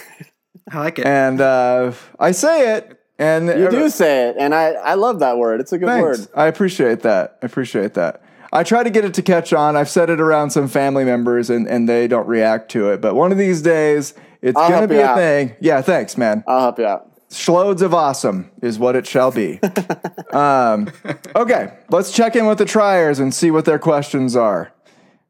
I 0.71 0.79
like 0.79 0.99
it. 0.99 1.07
And 1.07 1.41
uh, 1.41 1.93
I 2.19 2.33
say 2.33 2.77
it. 2.77 3.01
And 3.19 3.49
you 3.49 3.71
do 3.71 3.89
say 3.89 4.29
it, 4.29 4.37
and 4.39 4.55
I, 4.55 4.73
I 4.73 4.93
love 4.93 5.21
that 5.21 5.39
word. 5.39 5.61
It's 5.61 5.73
a 5.73 5.79
good 5.79 5.89
Thanks. 5.89 6.19
word. 6.19 6.29
I 6.35 6.49
appreciate 6.49 7.01
that. 7.01 7.39
I 7.43 7.47
appreciate 7.47 7.95
that. 7.95 8.23
I 8.53 8.63
try 8.63 8.83
to 8.83 8.91
get 8.91 9.05
it 9.05 9.15
to 9.15 9.23
catch 9.23 9.53
on. 9.53 9.75
I've 9.77 9.89
said 9.89 10.11
it 10.11 10.21
around 10.21 10.51
some 10.51 10.69
family 10.69 11.05
members 11.05 11.51
and, 11.51 11.67
and 11.67 11.89
they 11.89 12.09
don't 12.09 12.27
react 12.27 12.71
to 12.73 12.91
it. 12.91 13.01
But 13.01 13.15
one 13.15 13.33
of 13.33 13.39
these 13.39 13.63
days, 13.63 14.15
it's 14.43 14.57
I'll 14.57 14.69
going 14.69 14.83
to 14.83 14.89
be 14.89 14.97
a 14.97 15.07
out. 15.07 15.17
thing. 15.17 15.57
Yeah, 15.61 15.81
thanks, 15.83 16.17
man. 16.17 16.45
I'll 16.47 16.61
help 16.61 16.79
you 16.79 16.87
out. 16.87 17.29
Schlodes 17.31 17.83
of 17.83 17.93
awesome 17.93 18.51
is 18.63 18.79
what 18.79 18.97
it 18.97 19.07
shall 19.07 19.33
be. 19.33 19.61
um, 20.33 20.89
okay, 21.35 21.73
let's 21.91 22.13
check 22.13 22.37
in 22.37 22.47
with 22.47 22.59
the 22.59 22.65
triers 22.65 23.19
and 23.19 23.35
see 23.35 23.51
what 23.51 23.65
their 23.65 23.79
questions 23.79 24.37
are. 24.37 24.73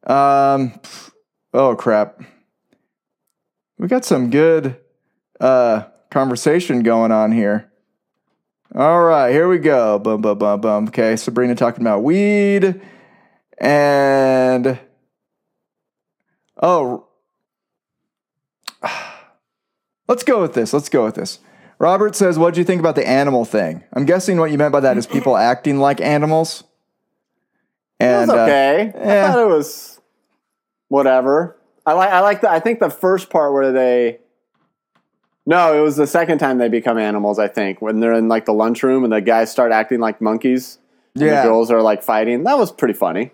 Um, 0.06 0.78
oh, 1.56 1.74
crap. 1.74 2.20
We 3.78 3.88
got 3.88 4.04
some 4.04 4.30
good 4.30 4.76
uh, 5.40 5.84
conversation 6.10 6.82
going 6.82 7.12
on 7.12 7.32
here. 7.32 7.70
All 8.74 9.02
right, 9.02 9.30
here 9.30 9.48
we 9.48 9.58
go. 9.58 9.98
Bum, 9.98 10.20
bum, 10.20 10.38
bum, 10.38 10.60
bum. 10.60 10.88
Okay, 10.88 11.16
Sabrina 11.16 11.54
talking 11.54 11.82
about 11.82 12.02
weed. 12.02 12.80
And. 13.58 14.78
Oh. 16.62 17.06
Let's 20.08 20.22
go 20.24 20.40
with 20.40 20.54
this. 20.54 20.72
Let's 20.72 20.88
go 20.88 21.04
with 21.04 21.14
this. 21.16 21.38
Robert 21.78 22.14
says, 22.14 22.38
What 22.38 22.54
do 22.54 22.60
you 22.60 22.64
think 22.64 22.80
about 22.80 22.94
the 22.94 23.06
animal 23.06 23.44
thing? 23.44 23.84
I'm 23.92 24.04
guessing 24.04 24.38
what 24.38 24.50
you 24.50 24.58
meant 24.58 24.72
by 24.72 24.80
that 24.80 24.96
is 24.96 25.06
people 25.06 25.36
acting 25.38 25.78
like 25.78 26.00
animals. 26.00 26.64
It 28.00 28.04
And 28.04 28.28
was 28.28 28.38
uh, 28.38 28.42
okay. 28.42 28.92
yeah. 28.94 29.28
I 29.28 29.32
thought 29.32 29.38
it 29.40 29.48
was 29.48 30.00
whatever. 30.88 31.56
I 31.84 31.92
like 31.92 32.10
I 32.10 32.20
like 32.20 32.40
the 32.40 32.50
I 32.50 32.60
think 32.60 32.80
the 32.80 32.90
first 32.90 33.30
part 33.30 33.52
where 33.52 33.72
they 33.72 34.18
No, 35.46 35.78
it 35.78 35.80
was 35.82 35.96
the 35.96 36.06
second 36.06 36.38
time 36.38 36.58
they 36.58 36.68
become 36.68 36.98
animals, 36.98 37.38
I 37.38 37.48
think, 37.48 37.80
when 37.80 38.00
they're 38.00 38.12
in 38.14 38.28
like 38.28 38.44
the 38.46 38.52
lunchroom 38.52 39.04
and 39.04 39.12
the 39.12 39.20
guys 39.20 39.50
start 39.50 39.70
acting 39.72 40.00
like 40.00 40.20
monkeys. 40.20 40.78
And 41.14 41.24
Yeah. 41.24 41.42
the 41.42 41.48
girls 41.48 41.70
are 41.70 41.80
like 41.82 42.02
fighting. 42.02 42.42
That 42.44 42.58
was 42.58 42.72
pretty 42.72 42.94
funny. 42.94 43.30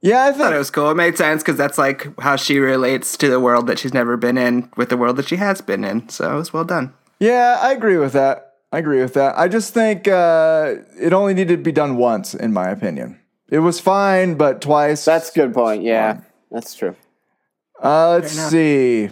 yeah, 0.00 0.24
I 0.24 0.28
I 0.28 0.32
thought 0.32 0.52
it 0.52 0.58
was 0.58 0.70
cool. 0.70 0.90
It 0.90 0.94
made 0.94 1.16
sense 1.16 1.42
because 1.42 1.56
that's 1.56 1.78
like 1.78 2.06
how 2.20 2.36
she 2.36 2.58
relates 2.60 3.16
to 3.16 3.28
the 3.28 3.40
world 3.40 3.66
that 3.66 3.78
she's 3.78 3.94
never 3.94 4.16
been 4.16 4.38
in 4.38 4.70
with 4.76 4.90
the 4.90 4.96
world 4.96 5.16
that 5.16 5.26
she 5.28 5.36
has 5.36 5.60
been 5.60 5.82
in. 5.84 6.08
So 6.08 6.34
it 6.34 6.36
was 6.36 6.52
well 6.52 6.64
done. 6.64 6.92
yeah, 7.18 7.58
I 7.60 7.72
agree 7.72 7.96
with 7.96 8.12
that. 8.12 8.44
I 8.70 8.78
agree 8.78 9.00
with 9.00 9.14
that. 9.14 9.36
I 9.38 9.48
just 9.48 9.72
think 9.72 10.06
uh, 10.06 10.74
it 11.00 11.12
only 11.14 11.32
needed 11.32 11.56
to 11.56 11.62
be 11.62 11.72
done 11.72 11.96
once, 11.96 12.34
in 12.34 12.52
my 12.52 12.68
opinion. 12.68 13.18
It 13.50 13.60
was 13.60 13.80
fine, 13.80 14.34
but 14.34 14.60
twice. 14.60 15.06
That's 15.06 15.30
a 15.30 15.32
good 15.32 15.54
point. 15.54 15.82
Yeah. 15.82 16.20
That's 16.50 16.74
true. 16.74 16.96
Uh, 17.82 18.18
let's 18.20 18.32
see. 18.32 19.10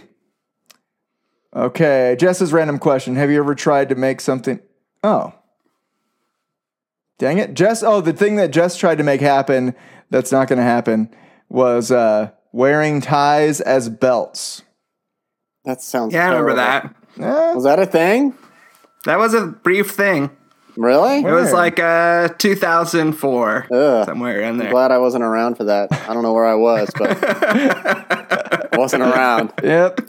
Okay, 1.55 2.15
Jess's 2.19 2.51
random 2.53 2.79
question: 2.79 3.15
Have 3.15 3.31
you 3.31 3.39
ever 3.39 3.55
tried 3.55 3.89
to 3.89 3.95
make 3.95 4.21
something? 4.21 4.59
Oh, 5.03 5.33
dang 7.17 7.37
it, 7.37 7.53
Jess! 7.53 7.83
Oh, 7.83 8.01
the 8.01 8.13
thing 8.13 8.35
that 8.35 8.51
Jess 8.51 8.77
tried 8.77 8.97
to 8.97 9.03
make 9.03 9.21
happen 9.21 9.73
that's 10.09 10.31
not 10.31 10.47
going 10.47 10.57
to 10.57 10.63
happen 10.63 11.09
was 11.49 11.91
uh, 11.91 12.31
wearing 12.51 13.01
ties 13.01 13.61
as 13.61 13.89
belts. 13.89 14.63
That 15.65 15.81
sounds 15.81 16.13
Yeah, 16.13 16.25
I 16.25 16.37
remember 16.37 16.55
terrible. 16.55 16.89
that. 17.17 17.23
Eh, 17.23 17.53
Was 17.55 17.63
that 17.63 17.79
a 17.79 17.85
thing? 17.85 18.33
That 19.05 19.17
was 19.17 19.33
a 19.33 19.47
brief 19.47 19.91
thing. 19.91 20.29
Really? 20.77 21.19
It 21.19 21.31
was 21.31 21.51
like 21.51 21.79
uh 21.79 22.29
2004, 22.37 23.67
Ugh. 23.71 24.05
somewhere 24.05 24.41
in 24.41 24.57
there. 24.57 24.67
I'm 24.67 24.71
Glad 24.71 24.91
I 24.91 24.99
wasn't 24.99 25.23
around 25.23 25.55
for 25.55 25.63
that. 25.65 25.91
I 25.91 26.13
don't 26.13 26.21
know 26.23 26.33
where 26.33 26.45
I 26.45 26.53
was, 26.55 26.89
but 26.97 28.69
wasn't 28.77 29.01
around. 29.03 29.53
Yep. 29.63 30.01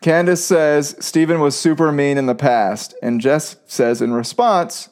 Candace 0.00 0.44
says 0.44 0.94
Stephen 1.00 1.40
was 1.40 1.58
super 1.58 1.90
mean 1.90 2.18
in 2.18 2.26
the 2.26 2.34
past, 2.34 2.94
and 3.02 3.20
Jess 3.20 3.56
says 3.66 4.00
in 4.00 4.12
response, 4.12 4.90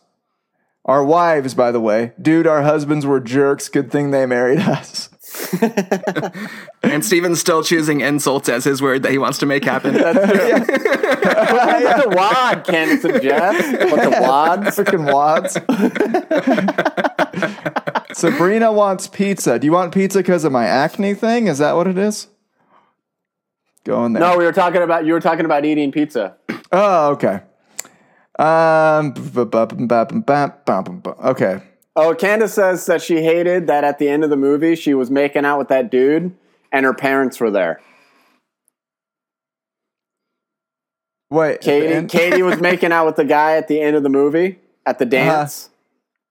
"Our 0.84 1.04
wives, 1.04 1.54
by 1.54 1.70
the 1.70 1.80
way, 1.80 2.12
dude, 2.20 2.46
our 2.48 2.62
husbands 2.62 3.06
were 3.06 3.20
jerks. 3.20 3.68
Good 3.68 3.90
thing 3.92 4.10
they 4.10 4.26
married 4.26 4.58
us." 4.60 5.09
And 6.82 7.04
Steven's 7.04 7.38
still 7.38 7.62
choosing 7.62 8.00
insults 8.00 8.48
as 8.48 8.64
his 8.64 8.82
word 8.82 9.02
that 9.02 9.12
he 9.12 9.18
wants 9.18 9.38
to 9.38 9.46
make 9.46 9.64
happen. 9.64 9.94
That's 10.02 10.66
true. 10.66 10.76
Bunch 11.82 12.04
of 12.06 12.14
wad, 12.14 12.64
Candace 12.64 13.04
and 13.04 13.22
Jeff. 13.22 13.90
Bunch 13.90 14.02
of 14.02 14.20
wads. 14.20 14.76
Freaking 14.76 15.12
wads. 15.12 15.54
Sabrina 18.18 18.72
wants 18.72 19.06
pizza. 19.06 19.58
Do 19.58 19.66
you 19.66 19.72
want 19.72 19.94
pizza 19.94 20.18
because 20.18 20.44
of 20.44 20.52
my 20.52 20.64
acne 20.66 21.14
thing? 21.14 21.46
Is 21.46 21.58
that 21.58 21.76
what 21.76 21.86
it 21.86 21.98
is? 21.98 22.28
Go 23.84 24.04
in 24.04 24.14
there. 24.14 24.20
No, 24.20 24.36
we 24.36 24.44
were 24.44 24.52
talking 24.52 24.82
about 24.82 25.06
you 25.06 25.12
were 25.12 25.20
talking 25.20 25.44
about 25.44 25.64
eating 25.64 25.92
pizza. 25.92 26.36
Oh, 26.72 27.10
okay. 27.12 27.42
Um. 28.38 29.14
Okay. 31.24 31.62
Oh, 32.02 32.14
Candace 32.14 32.54
says 32.54 32.86
that 32.86 33.02
she 33.02 33.22
hated 33.22 33.66
that 33.66 33.84
at 33.84 33.98
the 33.98 34.08
end 34.08 34.24
of 34.24 34.30
the 34.30 34.36
movie 34.36 34.74
she 34.74 34.94
was 34.94 35.10
making 35.10 35.44
out 35.44 35.58
with 35.58 35.68
that 35.68 35.90
dude 35.90 36.34
and 36.72 36.86
her 36.86 36.94
parents 36.94 37.38
were 37.40 37.50
there. 37.50 37.80
Wait. 41.30 41.60
Katie 41.60 42.06
Katie 42.08 42.42
was 42.42 42.60
making 42.60 42.92
out 42.92 43.06
with 43.06 43.16
the 43.16 43.24
guy 43.24 43.56
at 43.56 43.68
the 43.68 43.80
end 43.80 43.96
of 43.96 44.02
the 44.02 44.08
movie 44.08 44.58
at 44.86 44.98
the 44.98 45.06
dance. 45.06 45.70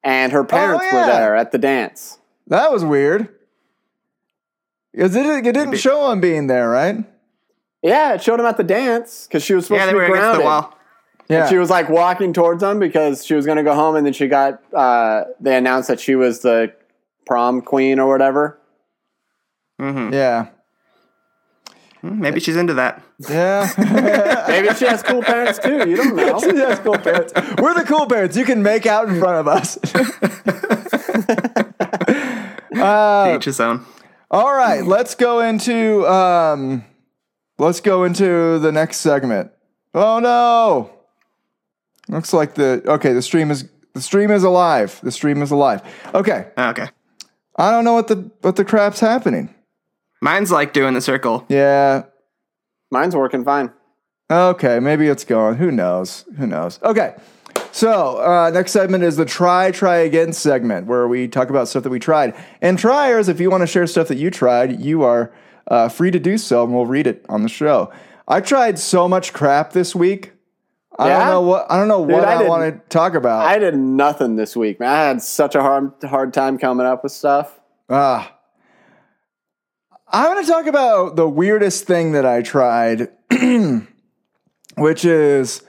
And 0.03 0.31
her 0.31 0.43
parents 0.43 0.85
Uh-huh. 0.85 0.95
Oh, 0.95 0.99
yeah. 0.99 1.05
were 1.07 1.13
there 1.13 1.35
at 1.35 1.51
the 1.51 1.57
dance. 1.57 2.17
That 2.47 2.71
was 2.71 2.83
weird. 2.83 3.29
Because 4.93 5.15
it, 5.15 5.25
it 5.25 5.43
didn't 5.53 5.75
show 5.77 6.11
him 6.11 6.19
being 6.19 6.47
there, 6.47 6.67
right? 6.69 7.05
Yeah, 7.81 8.13
it 8.15 8.23
showed 8.23 8.39
him 8.39 8.45
at 8.45 8.57
the 8.57 8.63
dance 8.63 9.27
because 9.27 9.43
she 9.43 9.53
was 9.53 9.65
supposed 9.65 9.79
yeah, 9.81 9.85
to 9.85 9.91
they 9.91 9.93
be 10.05 10.09
were 10.09 10.15
against 10.15 10.41
grounded. 10.41 10.78
The 11.29 11.35
wall. 11.35 11.43
Yeah. 11.43 11.49
She 11.49 11.57
was 11.57 11.69
like 11.69 11.89
walking 11.89 12.33
towards 12.33 12.61
them 12.61 12.79
because 12.79 13.25
she 13.25 13.33
was 13.35 13.45
going 13.45 13.57
to 13.57 13.63
go 13.63 13.73
home, 13.75 13.95
and 13.95 14.05
then 14.05 14.13
she 14.13 14.27
got. 14.27 14.61
Uh, 14.73 15.25
they 15.39 15.55
announced 15.55 15.87
that 15.87 15.99
she 15.99 16.15
was 16.15 16.41
the 16.41 16.73
prom 17.25 17.61
queen 17.61 17.99
or 17.99 18.09
whatever. 18.09 18.59
yeah. 19.79 20.47
Maybe 22.01 22.39
she's 22.39 22.55
into 22.55 22.75
that. 22.75 23.03
Yeah. 23.29 23.69
Maybe 24.47 24.73
she 24.75 24.85
has 24.85 25.03
cool 25.03 25.21
parents 25.21 25.59
too. 25.59 25.89
You 25.89 25.97
don't 25.97 26.15
know. 26.15 26.39
She 26.39 26.55
has 26.55 26.79
cool 26.79 26.97
parents. 26.97 27.33
We're 27.61 27.73
the 27.73 27.83
cool 27.85 28.07
parents. 28.07 28.37
You 28.37 28.45
can 28.45 28.63
make 28.63 28.85
out 28.85 29.09
in 29.09 29.19
front 29.19 29.35
of 29.35 29.47
us. 29.49 29.75
To 32.73 33.35
each 33.35 33.45
his 33.45 33.59
own. 33.59 33.85
All 34.31 34.53
right, 34.53 34.85
let's 34.85 35.15
go 35.15 35.41
into 35.41 36.07
um, 36.07 36.85
let's 37.57 37.81
go 37.81 38.05
into 38.05 38.59
the 38.59 38.71
next 38.71 38.97
segment. 38.97 39.51
Oh 39.93 40.19
no! 40.19 40.91
Looks 42.09 42.33
like 42.33 42.55
the 42.55 42.81
okay. 42.85 43.13
The 43.13 43.21
stream 43.21 43.51
is 43.51 43.69
the 43.93 44.01
stream 44.01 44.31
is 44.31 44.43
alive. 44.43 44.99
The 45.03 45.11
stream 45.11 45.41
is 45.41 45.51
alive. 45.51 45.81
Okay, 46.13 46.47
Okay. 46.57 46.87
I 47.57 47.71
don't 47.71 47.83
know 47.83 47.93
what 47.93 48.07
the 48.07 48.31
what 48.41 48.55
the 48.55 48.65
crap's 48.65 48.99
happening. 48.99 49.53
Mine's 50.21 50.51
like 50.51 50.73
doing 50.73 50.93
the 50.93 51.01
circle. 51.01 51.45
Yeah. 51.49 52.03
Mine's 52.91 53.15
working 53.15 53.45
fine. 53.45 53.71
Okay, 54.31 54.79
maybe 54.79 55.07
it's 55.07 55.23
gone. 55.23 55.55
Who 55.55 55.71
knows? 55.71 56.25
Who 56.37 56.45
knows? 56.47 56.79
Okay. 56.83 57.15
So, 57.71 58.17
uh, 58.17 58.49
next 58.51 58.71
segment 58.71 59.03
is 59.03 59.15
the 59.15 59.25
try, 59.25 59.71
try 59.71 59.97
again 59.97 60.33
segment 60.33 60.87
where 60.87 61.07
we 61.07 61.27
talk 61.27 61.49
about 61.49 61.67
stuff 61.67 61.83
that 61.83 61.89
we 61.89 61.99
tried. 61.99 62.33
And 62.61 62.79
triers, 62.79 63.27
if 63.29 63.39
you 63.39 63.51
want 63.51 63.61
to 63.61 63.67
share 63.67 63.85
stuff 63.85 64.07
that 64.07 64.17
you 64.17 64.31
tried, 64.31 64.81
you 64.81 65.03
are 65.03 65.31
uh, 65.67 65.87
free 65.89 66.09
to 66.11 66.19
do 66.19 66.37
so, 66.37 66.63
and 66.63 66.73
we'll 66.73 66.87
read 66.87 67.05
it 67.07 67.25
on 67.29 67.43
the 67.43 67.49
show. 67.49 67.91
I 68.27 68.41
tried 68.41 68.79
so 68.79 69.07
much 69.07 69.33
crap 69.33 69.73
this 69.73 69.95
week. 69.95 70.33
I 70.99 71.07
don't 71.07 71.19
Yeah? 71.19 71.29
know 71.29 71.41
what 71.41 71.71
I 71.71 71.77
don't 71.77 71.87
know 71.87 72.01
what 72.01 72.25
I 72.25 72.43
I, 72.43 72.47
want 72.47 72.73
to 72.73 72.81
talk 72.89 73.13
about. 73.13 73.47
I 73.47 73.57
did 73.57 73.75
nothing 73.75 74.35
this 74.35 74.53
week, 74.55 74.79
man. 74.81 74.89
I 74.89 75.03
had 75.07 75.21
such 75.21 75.55
a 75.55 75.61
hard 75.61 75.93
hard 76.03 76.33
time 76.33 76.57
coming 76.57 76.85
up 76.85 77.03
with 77.03 77.13
stuff. 77.13 77.57
Ah. 77.89 78.35
I 80.11 80.27
want 80.27 80.45
to 80.45 80.51
talk 80.51 80.65
about 80.67 81.15
the 81.15 81.29
weirdest 81.29 81.85
thing 81.85 82.11
that 82.13 82.25
I 82.25 82.41
tried, 82.41 83.09
which 84.77 85.05
is 85.05 85.63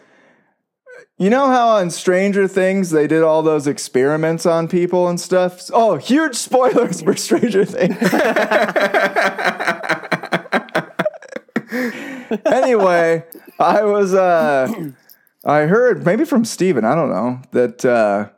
you 1.18 1.30
know 1.30 1.46
how 1.48 1.68
on 1.68 1.90
Stranger 1.90 2.48
Things 2.48 2.90
they 2.90 3.06
did 3.06 3.22
all 3.22 3.42
those 3.42 3.68
experiments 3.68 4.46
on 4.46 4.66
people 4.66 5.06
and 5.08 5.20
stuff? 5.20 5.70
Oh, 5.72 5.94
huge 5.96 6.34
spoilers 6.34 7.02
for 7.02 7.14
Stranger 7.14 7.64
Things. 7.64 7.96
anyway, 12.46 13.24
I 13.58 13.82
was 13.84 14.14
uh 14.14 14.72
I 15.44 15.60
heard 15.62 16.04
maybe 16.04 16.24
from 16.24 16.44
Steven, 16.44 16.84
I 16.84 16.94
don't 16.94 17.10
know, 17.10 17.40
that 17.52 17.84
uh 17.84 18.28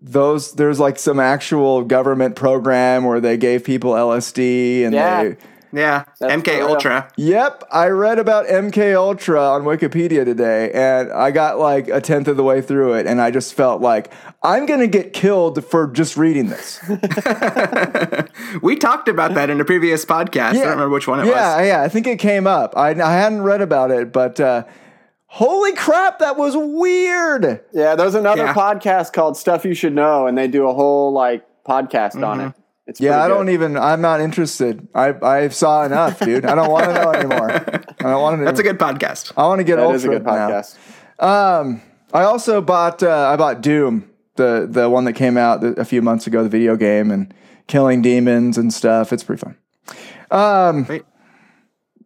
those 0.00 0.52
there's 0.54 0.80
like 0.80 0.98
some 0.98 1.20
actual 1.20 1.82
government 1.84 2.34
program 2.36 3.04
where 3.04 3.20
they 3.20 3.36
gave 3.36 3.64
people 3.64 3.92
LSD 3.92 4.84
and 4.84 4.94
Yeah. 4.94 5.22
they 5.24 5.36
Yeah. 5.74 6.04
That's 6.20 6.32
MK 6.34 6.56
real. 6.58 6.68
Ultra. 6.68 7.08
Yep, 7.16 7.64
I 7.70 7.86
read 7.88 8.18
about 8.18 8.46
MK 8.46 8.94
Ultra 8.96 9.40
on 9.40 9.62
Wikipedia 9.62 10.24
today 10.24 10.70
and 10.72 11.12
I 11.12 11.30
got 11.30 11.58
like 11.58 11.88
a 11.88 12.00
tenth 12.00 12.28
of 12.28 12.36
the 12.36 12.42
way 12.42 12.60
through 12.60 12.94
it 12.94 13.06
and 13.06 13.20
I 13.20 13.30
just 13.30 13.54
felt 13.54 13.80
like 13.80 14.12
I'm 14.42 14.66
going 14.66 14.80
to 14.80 14.86
get 14.88 15.12
killed 15.12 15.64
for 15.64 15.86
just 15.86 16.16
reading 16.16 16.48
this. 16.48 16.80
We 18.62 18.76
talked 18.76 19.08
about 19.08 19.34
that 19.34 19.50
in 19.50 19.60
a 19.60 19.64
previous 19.64 20.04
podcast. 20.04 20.50
I 20.50 20.52
don't 20.54 20.62
remember 20.70 20.90
which 20.90 21.06
one 21.08 21.20
it 21.20 21.26
yeah, 21.26 21.56
was. 21.58 21.66
yeah, 21.66 21.82
I 21.82 21.88
think 21.88 22.06
it 22.06 22.18
came 22.18 22.46
up. 22.46 22.76
I, 22.76 22.90
I 22.90 23.12
hadn't 23.12 23.42
read 23.42 23.60
about 23.60 23.90
it, 23.90 24.12
but 24.12 24.40
uh, 24.40 24.64
holy 25.32 25.72
crap, 25.74 26.18
that 26.18 26.36
was 26.36 26.54
weird. 26.56 27.62
Yeah, 27.72 27.94
there's 27.94 28.14
another 28.14 28.44
Yeah. 28.44 28.54
podcast 28.54 29.12
called 29.12 29.36
Stuff 29.36 29.64
You 29.64 29.74
Should 29.74 29.94
Know, 29.94 30.26
and 30.26 30.36
they 30.36 30.46
do 30.48 30.68
a 30.68 30.74
whole 30.74 31.12
like 31.12 31.44
podcast 31.66 32.22
on 32.22 32.40
it. 32.40 32.52
It's 32.86 33.00
Yeah, 33.00 33.12
pretty 33.12 33.22
I 33.24 33.28
don't 33.28 33.48
even. 33.48 33.76
I'm 33.78 34.00
not 34.00 34.20
interested. 34.20 34.86
I 34.94 35.14
I 35.22 35.48
saw 35.48 35.84
enough, 35.84 36.18
dude. 36.20 36.44
I 36.44 36.54
don't 36.54 36.70
want 36.70 36.84
to 36.86 36.94
know 36.94 37.12
anymore. 37.12 37.50
I 37.50 38.02
don't 38.02 38.20
want 38.22 38.40
to. 38.40 38.44
That's 38.48 38.60
a 38.60 38.62
good 38.64 38.78
podcast. 38.78 39.32
I 39.36 39.46
want 39.46 39.60
to 39.60 39.64
get 39.64 39.76
That 39.76 39.86
ultra 39.86 40.10
a 40.10 40.12
good 40.14 40.24
now. 40.24 40.48
podcast. 40.50 40.76
Um, 41.18 41.80
I 42.12 42.24
also 42.24 42.60
bought 42.60 43.02
uh, 43.02 43.28
I 43.32 43.36
bought 43.36 43.60
Doom, 43.62 44.10
the 44.36 44.66
the 44.68 44.90
one 44.90 45.04
that 45.04 45.12
came 45.14 45.36
out 45.38 45.62
a 45.64 45.84
few 45.84 46.02
months 46.02 46.26
ago, 46.26 46.42
the 46.42 46.48
video 46.48 46.76
game 46.76 47.10
and 47.10 47.32
killing 47.68 48.02
demons 48.02 48.58
and 48.58 48.72
stuff. 48.74 49.12
It's 49.12 49.22
pretty 49.22 49.40
fun. 49.40 49.56
Um, 50.30 50.86
Wait. 50.88 51.04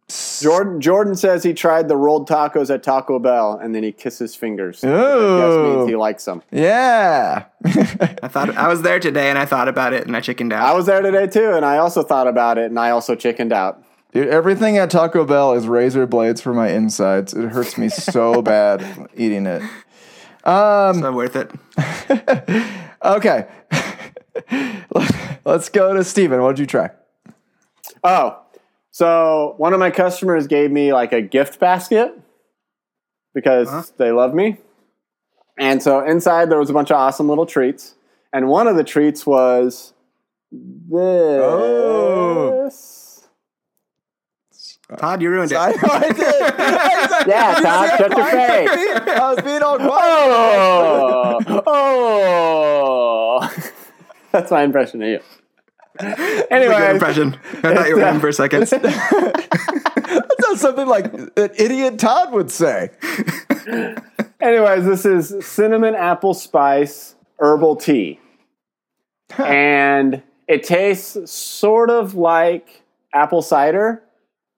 Jordan 0.09 0.79
Jordan 0.79 1.15
says 1.15 1.43
he 1.43 1.53
tried 1.53 1.89
the 1.89 1.97
rolled 1.97 2.29
tacos 2.29 2.73
at 2.73 2.81
Taco 2.81 3.19
Bell, 3.19 3.59
and 3.61 3.75
then 3.75 3.83
he 3.83 3.91
kisses 3.91 4.35
fingers. 4.35 4.79
That 4.81 4.89
Ooh. 4.95 5.77
means 5.77 5.89
he 5.89 5.95
likes 5.97 6.23
them. 6.23 6.41
yeah. 6.51 7.45
I 7.65 8.27
thought 8.29 8.55
I 8.55 8.69
was 8.69 8.83
there 8.83 8.99
today 8.99 9.29
and 9.29 9.37
I 9.37 9.45
thought 9.45 9.67
about 9.67 9.91
it 9.91 10.07
and 10.07 10.15
I 10.15 10.21
chickened 10.21 10.53
out. 10.53 10.63
I 10.63 10.73
was 10.73 10.85
there 10.85 11.01
today 11.01 11.27
too, 11.27 11.51
and 11.51 11.65
I 11.65 11.77
also 11.79 12.03
thought 12.03 12.27
about 12.27 12.57
it, 12.57 12.65
and 12.65 12.79
I 12.79 12.91
also 12.91 13.15
chickened 13.15 13.51
out. 13.51 13.83
Dude, 14.13 14.29
everything 14.29 14.77
at 14.77 14.89
Taco 14.89 15.25
Bell 15.25 15.53
is 15.53 15.67
razor 15.67 16.07
blades 16.07 16.39
for 16.39 16.53
my 16.53 16.69
insides. 16.69 17.33
It 17.33 17.49
hurts 17.49 17.77
me 17.77 17.89
so 17.89 18.41
bad 18.53 19.09
eating 19.15 19.45
it. 19.45 19.61
Um 20.45 21.01
So 21.01 21.11
worth 21.11 21.35
it. 21.35 21.51
Okay. 23.03 23.45
Let's 25.45 25.69
go 25.69 25.93
to 25.93 26.03
Steven. 26.03 26.41
What 26.41 26.55
did 26.55 26.61
you 26.61 26.65
try? 26.65 26.89
Oh, 28.03 28.39
so 28.97 29.53
one 29.57 29.73
of 29.73 29.79
my 29.79 29.91
customers 29.91 30.47
gave 30.47 30.71
me 30.71 30.91
like 30.91 31.13
a 31.13 31.21
gift 31.21 31.59
basket 31.59 32.19
because 33.35 33.67
uh-huh. 33.67 33.83
they 33.97 34.11
love 34.11 34.33
me. 34.33 34.57
And 35.59 35.83
so 35.83 36.03
inside 36.03 36.49
there 36.49 36.57
was 36.57 36.71
a 36.71 36.73
bunch 36.73 36.89
of 36.89 36.97
awesome 36.97 37.29
little 37.29 37.45
treats. 37.45 37.93
And 38.33 38.47
one 38.47 38.67
of 38.67 38.75
the 38.75 38.83
treats 38.83 39.23
was 39.23 39.93
this. 40.51 40.89
Oh. 40.89 42.71
Todd, 44.97 45.21
you 45.21 45.29
ruined 45.29 45.51
it. 45.51 45.57
I 45.59 45.69
know 45.73 45.77
I 45.83 46.11
did. 46.11 47.27
Yeah, 47.27 47.59
Todd, 47.59 47.99
shut 47.99 48.17
your 48.17 48.25
face. 48.25 48.69
I 49.09 49.31
was 49.31 49.43
being 49.43 49.61
all 49.61 49.77
oh. 49.79 51.39
quiet. 51.45 51.63
Oh, 51.67 53.51
oh. 53.51 53.71
That's 54.31 54.49
my 54.49 54.63
impression 54.63 55.03
of 55.03 55.09
you. 55.09 55.19
That's 55.99 56.19
a 56.19 56.25
good 56.25 56.47
Anyway, 56.51 56.91
impression. 56.91 57.37
I 57.63 57.75
thought 57.75 57.87
you 57.87 57.95
were 57.95 58.07
in 58.07 58.19
for 58.19 58.27
a 58.27 58.29
uh, 58.29 58.33
second. 58.33 58.67
That's 58.69 60.39
not 60.39 60.57
something 60.57 60.87
like 60.87 61.13
an 61.13 61.49
idiot 61.57 61.99
Todd 61.99 62.31
would 62.33 62.51
say. 62.51 62.91
anyways, 64.39 64.85
this 64.85 65.05
is 65.05 65.45
cinnamon 65.45 65.95
apple 65.95 66.33
spice 66.33 67.15
herbal 67.39 67.75
tea. 67.77 68.19
and 69.37 70.21
it 70.47 70.63
tastes 70.63 71.31
sort 71.31 71.89
of 71.89 72.15
like 72.15 72.83
apple 73.13 73.41
cider, 73.41 74.03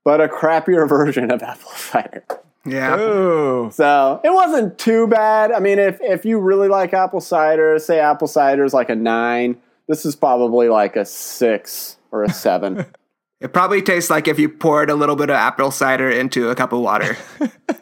but 0.03 0.21
a 0.21 0.27
crappier 0.27 0.87
version 0.97 1.31
of 1.31 1.41
apple 1.41 1.71
cider. 1.71 2.23
Yeah. 2.65 2.99
Ooh. 2.99 3.71
So 3.73 4.19
it 4.23 4.31
wasn't 4.31 4.77
too 4.77 5.07
bad. 5.07 5.51
I 5.51 5.59
mean, 5.59 5.79
if, 5.79 5.99
if 6.01 6.25
you 6.25 6.39
really 6.39 6.67
like 6.67 6.93
apple 6.93 7.21
cider, 7.21 7.79
say 7.79 7.99
apple 7.99 8.27
cider 8.27 8.63
is 8.63 8.73
like 8.73 8.89
a 8.89 8.95
nine, 8.95 9.57
this 9.89 10.05
is 10.05 10.15
probably 10.15 10.69
like 10.69 10.95
a 10.95 11.03
six 11.03 11.97
or 12.11 12.23
a 12.23 12.31
seven. 12.31 12.85
It 13.41 13.53
probably 13.53 13.81
tastes 13.81 14.09
like 14.09 14.27
if 14.27 14.37
you 14.37 14.49
poured 14.49 14.89
a 14.89 14.95
little 14.95 15.15
bit 15.15 15.29
of 15.29 15.35
apple 15.37 15.71
cider 15.71 16.09
into 16.09 16.49
a 16.49 16.55
cup 16.55 16.73
of 16.73 16.81
water. 16.81 17.15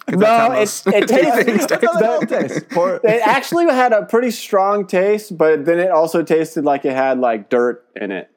no, 0.08 0.52
it, 0.52 0.84
it 0.86 1.08
tastes. 1.08 1.46
taste. 1.46 1.70
That's 1.70 1.84
how 1.84 2.00
they 2.00 2.06
all 2.06 2.22
taste. 2.22 2.70
Pour- 2.70 3.02
It 3.04 3.22
actually 3.26 3.66
had 3.66 3.92
a 3.92 4.06
pretty 4.06 4.30
strong 4.30 4.86
taste, 4.86 5.36
but 5.36 5.66
then 5.66 5.80
it 5.80 5.90
also 5.90 6.22
tasted 6.22 6.64
like 6.64 6.86
it 6.86 6.94
had 6.94 7.18
like 7.18 7.50
dirt 7.50 7.84
in 8.00 8.12
it. 8.12 8.30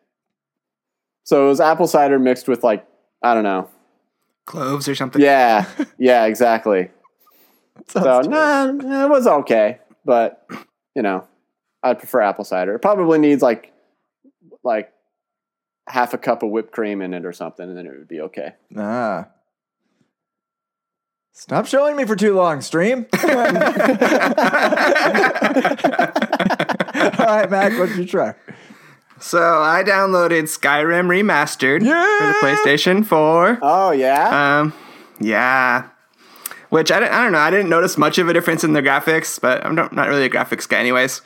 So 1.24 1.44
it 1.44 1.48
was 1.48 1.60
apple 1.60 1.86
cider 1.86 2.18
mixed 2.18 2.48
with 2.48 2.64
like 2.64 2.86
I 3.22 3.34
don't 3.34 3.44
know. 3.44 3.68
Cloves 4.46 4.88
or 4.88 4.94
something. 4.94 5.20
Yeah, 5.20 5.66
yeah, 5.98 6.24
exactly. 6.24 6.90
So 7.88 8.02
Sounds 8.02 8.28
nah, 8.28 8.64
it 9.04 9.10
was 9.10 9.26
okay, 9.26 9.78
but 10.06 10.46
you 10.96 11.02
know, 11.02 11.26
I'd 11.82 11.98
prefer 11.98 12.20
apple 12.20 12.44
cider. 12.44 12.74
It 12.74 12.80
probably 12.80 13.18
needs 13.18 13.42
like 13.42 13.72
like 14.62 14.92
half 15.88 16.12
a 16.14 16.18
cup 16.18 16.42
of 16.42 16.50
whipped 16.50 16.72
cream 16.72 17.00
in 17.02 17.14
it 17.14 17.24
or 17.24 17.32
something, 17.32 17.66
and 17.68 17.76
then 17.76 17.86
it 17.86 17.90
would 17.98 18.08
be 18.08 18.20
okay. 18.20 18.54
Ah. 18.76 19.28
Stop 21.32 21.66
showing 21.66 21.96
me 21.96 22.04
for 22.04 22.16
too 22.16 22.34
long, 22.34 22.60
stream. 22.60 23.06
All 23.14 23.30
right, 27.26 27.50
Mac, 27.50 27.78
what 27.78 27.88
did 27.88 27.96
you 27.98 28.04
try? 28.06 28.34
So 29.20 29.38
I 29.40 29.82
downloaded 29.86 30.44
Skyrim 30.44 31.06
Remastered 31.08 31.82
Yeah! 31.82 32.18
for 32.18 32.26
the 32.26 32.56
PlayStation 32.56 33.04
4. 33.06 33.58
Oh 33.62 33.90
yeah, 33.92 34.60
Um, 34.60 34.72
yeah. 35.18 35.88
Which 36.70 36.92
I, 36.92 37.00
don't- 37.00 37.12
I 37.12 37.22
don't 37.24 37.32
know. 37.32 37.38
I 37.38 37.50
didn't 37.50 37.68
notice 37.68 37.98
much 37.98 38.18
of 38.18 38.28
a 38.28 38.32
difference 38.32 38.62
in 38.64 38.72
the 38.74 38.82
graphics, 38.82 39.40
but 39.40 39.64
I'm 39.64 39.74
not, 39.74 39.92
not 39.92 40.08
really 40.08 40.24
a 40.24 40.30
graphics 40.30 40.68
guy, 40.68 40.78
anyways. 40.78 41.20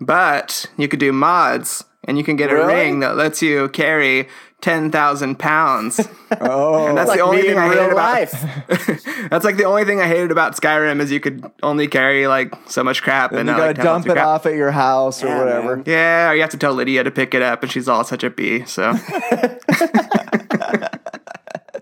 But 0.00 0.66
you 0.76 0.88
could 0.88 0.98
do 1.00 1.12
mods, 1.12 1.84
and 2.04 2.18
you 2.18 2.24
can 2.24 2.36
get 2.36 2.50
a 2.50 2.66
ring 2.66 3.00
that 3.00 3.16
lets 3.16 3.42
you 3.42 3.68
carry 3.68 4.28
10,000 4.62 5.38
pounds. 5.38 6.08
Oh, 6.40 6.86
And 6.86 6.96
that's 6.96 7.08
like 7.08 7.18
the 7.18 7.24
only 7.24 7.42
thing 7.42 7.50
in 7.50 7.58
I 7.58 7.68
hated 7.68 7.90
about. 7.90 8.30
That's 9.30 9.44
like 9.44 9.56
the 9.56 9.64
only 9.64 9.84
thing 9.84 10.00
I 10.00 10.06
hated 10.06 10.30
about 10.30 10.54
Skyrim 10.54 11.00
is 11.00 11.10
you 11.10 11.18
could 11.18 11.44
only 11.60 11.88
carry 11.88 12.28
like 12.28 12.54
so 12.68 12.84
much 12.84 13.02
crap 13.02 13.32
and 13.32 13.48
you 13.48 13.54
gotta 13.56 13.66
like 13.66 13.76
dump 13.82 14.06
it 14.06 14.12
crap. 14.12 14.26
off 14.28 14.46
at 14.46 14.54
your 14.54 14.70
house 14.70 15.24
or 15.24 15.26
Yeah, 15.26 15.38
whatever. 15.40 15.76
man. 15.78 15.84
Yeah, 15.88 16.30
or 16.30 16.34
you 16.36 16.40
have 16.42 16.50
to 16.50 16.56
tell 16.56 16.72
Lydia 16.72 17.02
to 17.02 17.10
pick 17.10 17.34
it 17.34 17.42
up, 17.42 17.64
and 17.64 17.72
she's 17.72 17.88
all 17.88 18.04
such 18.04 18.22
a 18.22 18.30
bee. 18.30 18.64
So 18.64 18.92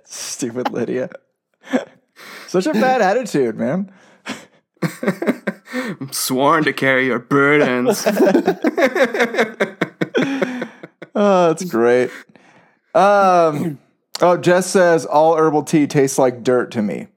Stupid 0.04 0.70
Lydia. 0.70 1.10
Such 2.46 2.66
a 2.66 2.72
bad 2.72 3.02
attitude, 3.02 3.56
man. 3.58 3.92
I'm 5.72 6.12
sworn 6.12 6.64
to 6.64 6.72
carry 6.72 7.06
your 7.06 7.18
burdens. 7.18 8.06
Oh, 11.20 11.48
that's 11.48 11.64
great. 11.64 12.12
Um, 12.94 13.80
oh, 14.20 14.36
Jess 14.36 14.68
says 14.68 15.04
all 15.04 15.36
herbal 15.36 15.64
tea 15.64 15.88
tastes 15.88 16.16
like 16.16 16.44
dirt 16.44 16.70
to 16.72 16.82
me. 16.82 17.08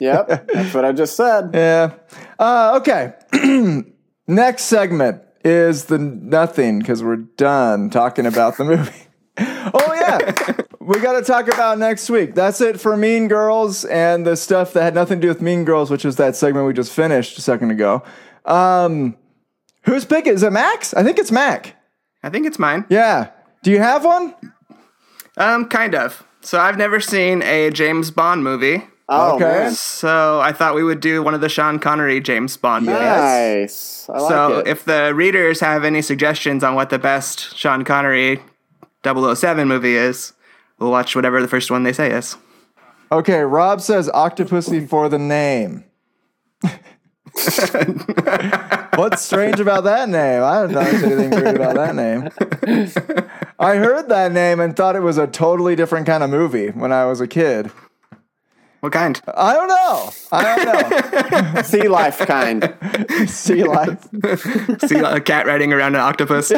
Yep, 0.00 0.48
that's 0.52 0.74
what 0.74 0.84
I 0.84 0.90
just 0.90 1.16
said. 1.16 1.50
Yeah. 1.54 1.94
Uh, 2.40 2.80
okay. 2.80 3.12
Next 4.26 4.64
segment 4.64 5.22
is 5.44 5.84
the 5.84 5.98
nothing 5.98 6.80
because 6.80 7.04
we're 7.04 7.16
done 7.16 7.88
talking 7.88 8.26
about 8.26 8.56
the 8.56 8.64
movie. 8.64 9.06
oh 9.38 9.94
yeah, 9.94 10.56
we 10.84 11.00
got 11.00 11.12
to 11.18 11.22
talk 11.22 11.48
about 11.48 11.78
next 11.78 12.10
week. 12.10 12.34
That's 12.34 12.60
it 12.60 12.80
for 12.80 12.96
Mean 12.96 13.28
Girls 13.28 13.84
and 13.84 14.26
the 14.26 14.36
stuff 14.36 14.72
that 14.74 14.82
had 14.82 14.94
nothing 14.94 15.20
to 15.20 15.26
do 15.26 15.28
with 15.28 15.40
Mean 15.42 15.64
Girls, 15.64 15.90
which 15.90 16.04
was 16.04 16.16
that 16.16 16.36
segment 16.36 16.66
we 16.66 16.72
just 16.72 16.92
finished 16.92 17.38
a 17.38 17.40
second 17.40 17.70
ago. 17.70 18.02
Um, 18.44 19.16
whose 19.84 20.04
pick 20.04 20.26
is 20.26 20.42
it? 20.42 20.52
Max? 20.52 20.92
I 20.94 21.02
think 21.02 21.18
it's 21.18 21.32
Mac. 21.32 21.76
I 22.22 22.28
think 22.30 22.46
it's 22.46 22.58
mine. 22.58 22.84
Yeah. 22.88 23.30
Do 23.62 23.70
you 23.70 23.78
have 23.78 24.04
one? 24.04 24.34
Um, 25.36 25.66
kind 25.68 25.94
of. 25.94 26.22
So 26.42 26.58
I've 26.60 26.76
never 26.76 27.00
seen 27.00 27.42
a 27.42 27.70
James 27.70 28.10
Bond 28.10 28.44
movie. 28.44 28.82
Oh, 29.08 29.36
Okay. 29.36 29.44
man. 29.44 29.72
So 29.72 30.40
I 30.40 30.52
thought 30.52 30.74
we 30.74 30.82
would 30.84 31.00
do 31.00 31.22
one 31.22 31.34
of 31.34 31.40
the 31.42 31.48
Sean 31.48 31.78
Connery 31.78 32.20
James 32.20 32.56
Bond 32.56 32.86
movies. 32.86 33.00
Nice. 33.00 34.08
I 34.08 34.18
like 34.18 34.30
so 34.30 34.58
it. 34.60 34.68
if 34.68 34.84
the 34.84 35.14
readers 35.14 35.60
have 35.60 35.84
any 35.84 36.00
suggestions 36.02 36.62
on 36.64 36.74
what 36.74 36.90
the 36.90 36.98
best 36.98 37.56
Sean 37.56 37.84
Connery 37.84 38.40
007 39.04 39.68
movie 39.68 39.96
is, 39.96 40.32
we'll 40.84 40.92
watch 40.92 41.16
whatever 41.16 41.40
the 41.40 41.48
first 41.48 41.70
one 41.70 41.82
they 41.82 41.92
say 41.92 42.10
is. 42.12 42.36
Okay. 43.10 43.40
Rob 43.40 43.80
says 43.80 44.08
Octopussy 44.10 44.86
for 44.88 45.08
the 45.08 45.18
name. 45.18 45.84
What's 48.96 49.22
strange 49.22 49.58
about 49.58 49.84
that 49.84 50.08
name? 50.08 50.42
I 50.42 50.62
don't 50.62 50.72
know 50.72 50.80
anything 50.80 51.30
weird 51.30 51.56
about 51.56 51.74
that 51.74 51.94
name. 51.96 52.28
I 53.58 53.76
heard 53.76 54.08
that 54.08 54.30
name 54.32 54.60
and 54.60 54.76
thought 54.76 54.94
it 54.94 55.00
was 55.00 55.18
a 55.18 55.26
totally 55.26 55.74
different 55.74 56.06
kind 56.06 56.22
of 56.22 56.30
movie 56.30 56.68
when 56.68 56.92
I 56.92 57.06
was 57.06 57.20
a 57.20 57.26
kid. 57.26 57.72
What 58.84 58.92
kind? 58.92 59.18
I 59.34 59.54
don't 59.54 59.68
know. 59.68 60.10
I 60.30 60.56
don't 60.56 61.54
know. 61.54 61.62
sea 61.62 61.88
life 61.88 62.18
kind. 62.18 62.74
Sea 63.26 63.64
life. 63.64 64.06
See 64.86 64.98
a 64.98 65.20
cat 65.20 65.46
riding 65.46 65.72
around 65.72 65.94
an 65.94 66.02
octopus? 66.02 66.52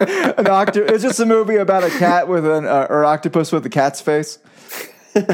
An 0.00 0.46
octo- 0.46 0.84
it's 0.84 1.02
just 1.02 1.20
a 1.20 1.26
movie 1.26 1.56
about 1.56 1.84
a 1.84 1.90
cat 1.90 2.28
with 2.28 2.46
an 2.46 2.66
uh, 2.66 2.86
or 2.88 3.04
octopus 3.04 3.52
with 3.52 3.64
a 3.66 3.70
cat's 3.70 4.00
face. 4.00 4.38
It's 5.14 5.30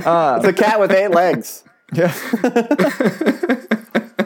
a 0.47 0.53
cat 0.53 0.81
with 0.81 0.93
eight 0.93 1.09
legs. 1.11 1.63
Yeah. 1.95 2.13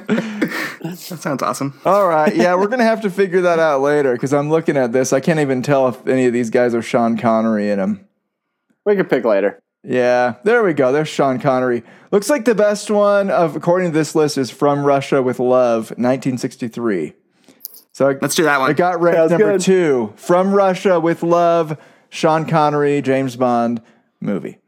That 0.08 1.18
sounds 1.20 1.42
awesome. 1.42 1.78
All 1.84 2.06
right. 2.08 2.34
Yeah, 2.34 2.54
we're 2.54 2.68
gonna 2.68 2.84
have 2.84 3.02
to 3.02 3.10
figure 3.10 3.40
that 3.42 3.58
out 3.58 3.80
later 3.80 4.12
because 4.12 4.32
I'm 4.32 4.48
looking 4.50 4.76
at 4.76 4.92
this. 4.92 5.12
I 5.12 5.20
can't 5.20 5.40
even 5.40 5.62
tell 5.62 5.88
if 5.88 6.06
any 6.06 6.26
of 6.26 6.32
these 6.32 6.50
guys 6.50 6.74
are 6.74 6.82
Sean 6.82 7.16
Connery 7.18 7.70
in 7.70 7.78
them. 7.78 8.06
We 8.86 8.96
can 8.96 9.06
pick 9.06 9.24
later. 9.24 9.60
Yeah, 9.82 10.34
there 10.44 10.62
we 10.64 10.72
go. 10.74 10.92
There's 10.92 11.08
Sean 11.08 11.38
Connery. 11.40 11.82
Looks 12.10 12.30
like 12.30 12.44
the 12.44 12.54
best 12.54 12.90
one 12.90 13.30
of 13.30 13.54
according 13.56 13.90
to 13.92 13.98
this 13.98 14.14
list 14.14 14.38
is 14.38 14.50
From 14.50 14.84
Russia 14.84 15.22
with 15.22 15.38
Love, 15.38 15.90
1963. 15.90 17.14
So 17.98 18.16
Let's 18.22 18.36
do 18.36 18.44
that 18.44 18.60
one. 18.60 18.70
it 18.70 18.76
got 18.76 19.00
ranked 19.00 19.32
number 19.32 19.54
good. 19.54 19.60
two. 19.60 20.12
From 20.14 20.52
Russia 20.52 21.00
with 21.00 21.24
Love, 21.24 21.76
Sean 22.10 22.46
Connery, 22.46 23.02
James 23.02 23.34
Bond 23.34 23.82
movie. 24.20 24.58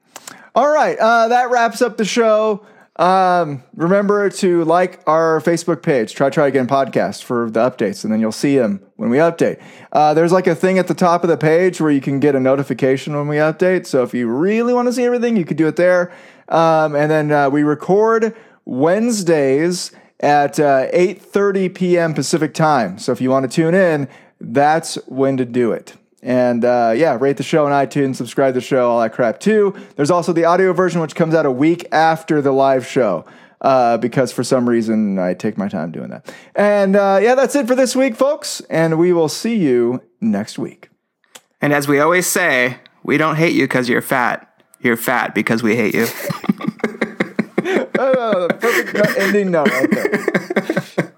All 0.52 0.68
right, 0.68 0.98
uh, 0.98 1.28
that 1.28 1.48
wraps 1.48 1.80
up 1.80 1.96
the 1.96 2.04
show. 2.04 2.66
Um, 2.96 3.62
remember 3.76 4.30
to 4.30 4.64
like 4.64 5.00
our 5.06 5.40
Facebook 5.42 5.80
page, 5.80 6.12
Try 6.12 6.28
Try 6.30 6.48
Again 6.48 6.66
podcast 6.66 7.22
for 7.22 7.48
the 7.48 7.60
updates, 7.60 8.02
and 8.02 8.12
then 8.12 8.20
you'll 8.20 8.32
see 8.32 8.58
them 8.58 8.82
when 8.96 9.10
we 9.10 9.18
update. 9.18 9.62
Uh, 9.92 10.12
there's 10.12 10.32
like 10.32 10.48
a 10.48 10.56
thing 10.56 10.80
at 10.80 10.88
the 10.88 10.94
top 10.94 11.22
of 11.22 11.30
the 11.30 11.36
page 11.36 11.80
where 11.80 11.92
you 11.92 12.00
can 12.00 12.18
get 12.18 12.34
a 12.34 12.40
notification 12.40 13.14
when 13.14 13.28
we 13.28 13.36
update. 13.36 13.86
So 13.86 14.02
if 14.02 14.12
you 14.12 14.26
really 14.26 14.74
want 14.74 14.88
to 14.88 14.92
see 14.92 15.04
everything, 15.04 15.36
you 15.36 15.44
could 15.44 15.56
do 15.56 15.68
it 15.68 15.76
there. 15.76 16.12
Um, 16.48 16.96
and 16.96 17.08
then 17.08 17.30
uh, 17.30 17.48
we 17.48 17.62
record 17.62 18.34
Wednesdays 18.64 19.92
at 20.20 20.60
uh, 20.60 20.90
8:30 20.92 21.74
p.m. 21.74 22.14
Pacific 22.14 22.54
time. 22.54 22.98
So 22.98 23.12
if 23.12 23.20
you 23.20 23.30
want 23.30 23.50
to 23.50 23.54
tune 23.54 23.74
in, 23.74 24.08
that's 24.40 24.94
when 25.06 25.36
to 25.38 25.44
do 25.44 25.72
it. 25.72 25.94
And 26.22 26.64
uh, 26.64 26.92
yeah, 26.94 27.16
rate 27.18 27.38
the 27.38 27.42
show 27.42 27.66
on 27.66 27.72
iTunes, 27.72 28.16
subscribe 28.16 28.54
to 28.54 28.60
the 28.60 28.64
show, 28.64 28.90
all 28.90 29.00
that 29.00 29.12
crap 29.12 29.40
too. 29.40 29.74
There's 29.96 30.10
also 30.10 30.32
the 30.32 30.44
audio 30.44 30.72
version, 30.72 31.00
which 31.00 31.14
comes 31.14 31.34
out 31.34 31.46
a 31.46 31.50
week 31.50 31.86
after 31.92 32.42
the 32.42 32.52
live 32.52 32.86
show. 32.86 33.24
Uh, 33.62 33.98
because 33.98 34.32
for 34.32 34.42
some 34.42 34.66
reason 34.66 35.18
I 35.18 35.34
take 35.34 35.58
my 35.58 35.68
time 35.68 35.92
doing 35.92 36.08
that. 36.08 36.34
And 36.54 36.96
uh, 36.96 37.18
yeah, 37.20 37.34
that's 37.34 37.54
it 37.54 37.66
for 37.66 37.74
this 37.74 37.94
week, 37.94 38.16
folks. 38.16 38.62
And 38.70 38.98
we 38.98 39.12
will 39.12 39.28
see 39.28 39.54
you 39.54 40.02
next 40.18 40.58
week. 40.58 40.88
And 41.60 41.74
as 41.74 41.86
we 41.86 42.00
always 42.00 42.26
say, 42.26 42.78
we 43.02 43.18
don't 43.18 43.36
hate 43.36 43.52
you 43.52 43.64
because 43.64 43.86
you're 43.86 44.00
fat. 44.00 44.46
You're 44.80 44.96
fat 44.96 45.34
because 45.34 45.62
we 45.62 45.76
hate 45.76 45.94
you. 45.94 46.06
oh, 47.98 48.48
perfect 48.60 49.16
ending 49.18 49.50
now. 49.50 49.64
Okay. 49.64 51.10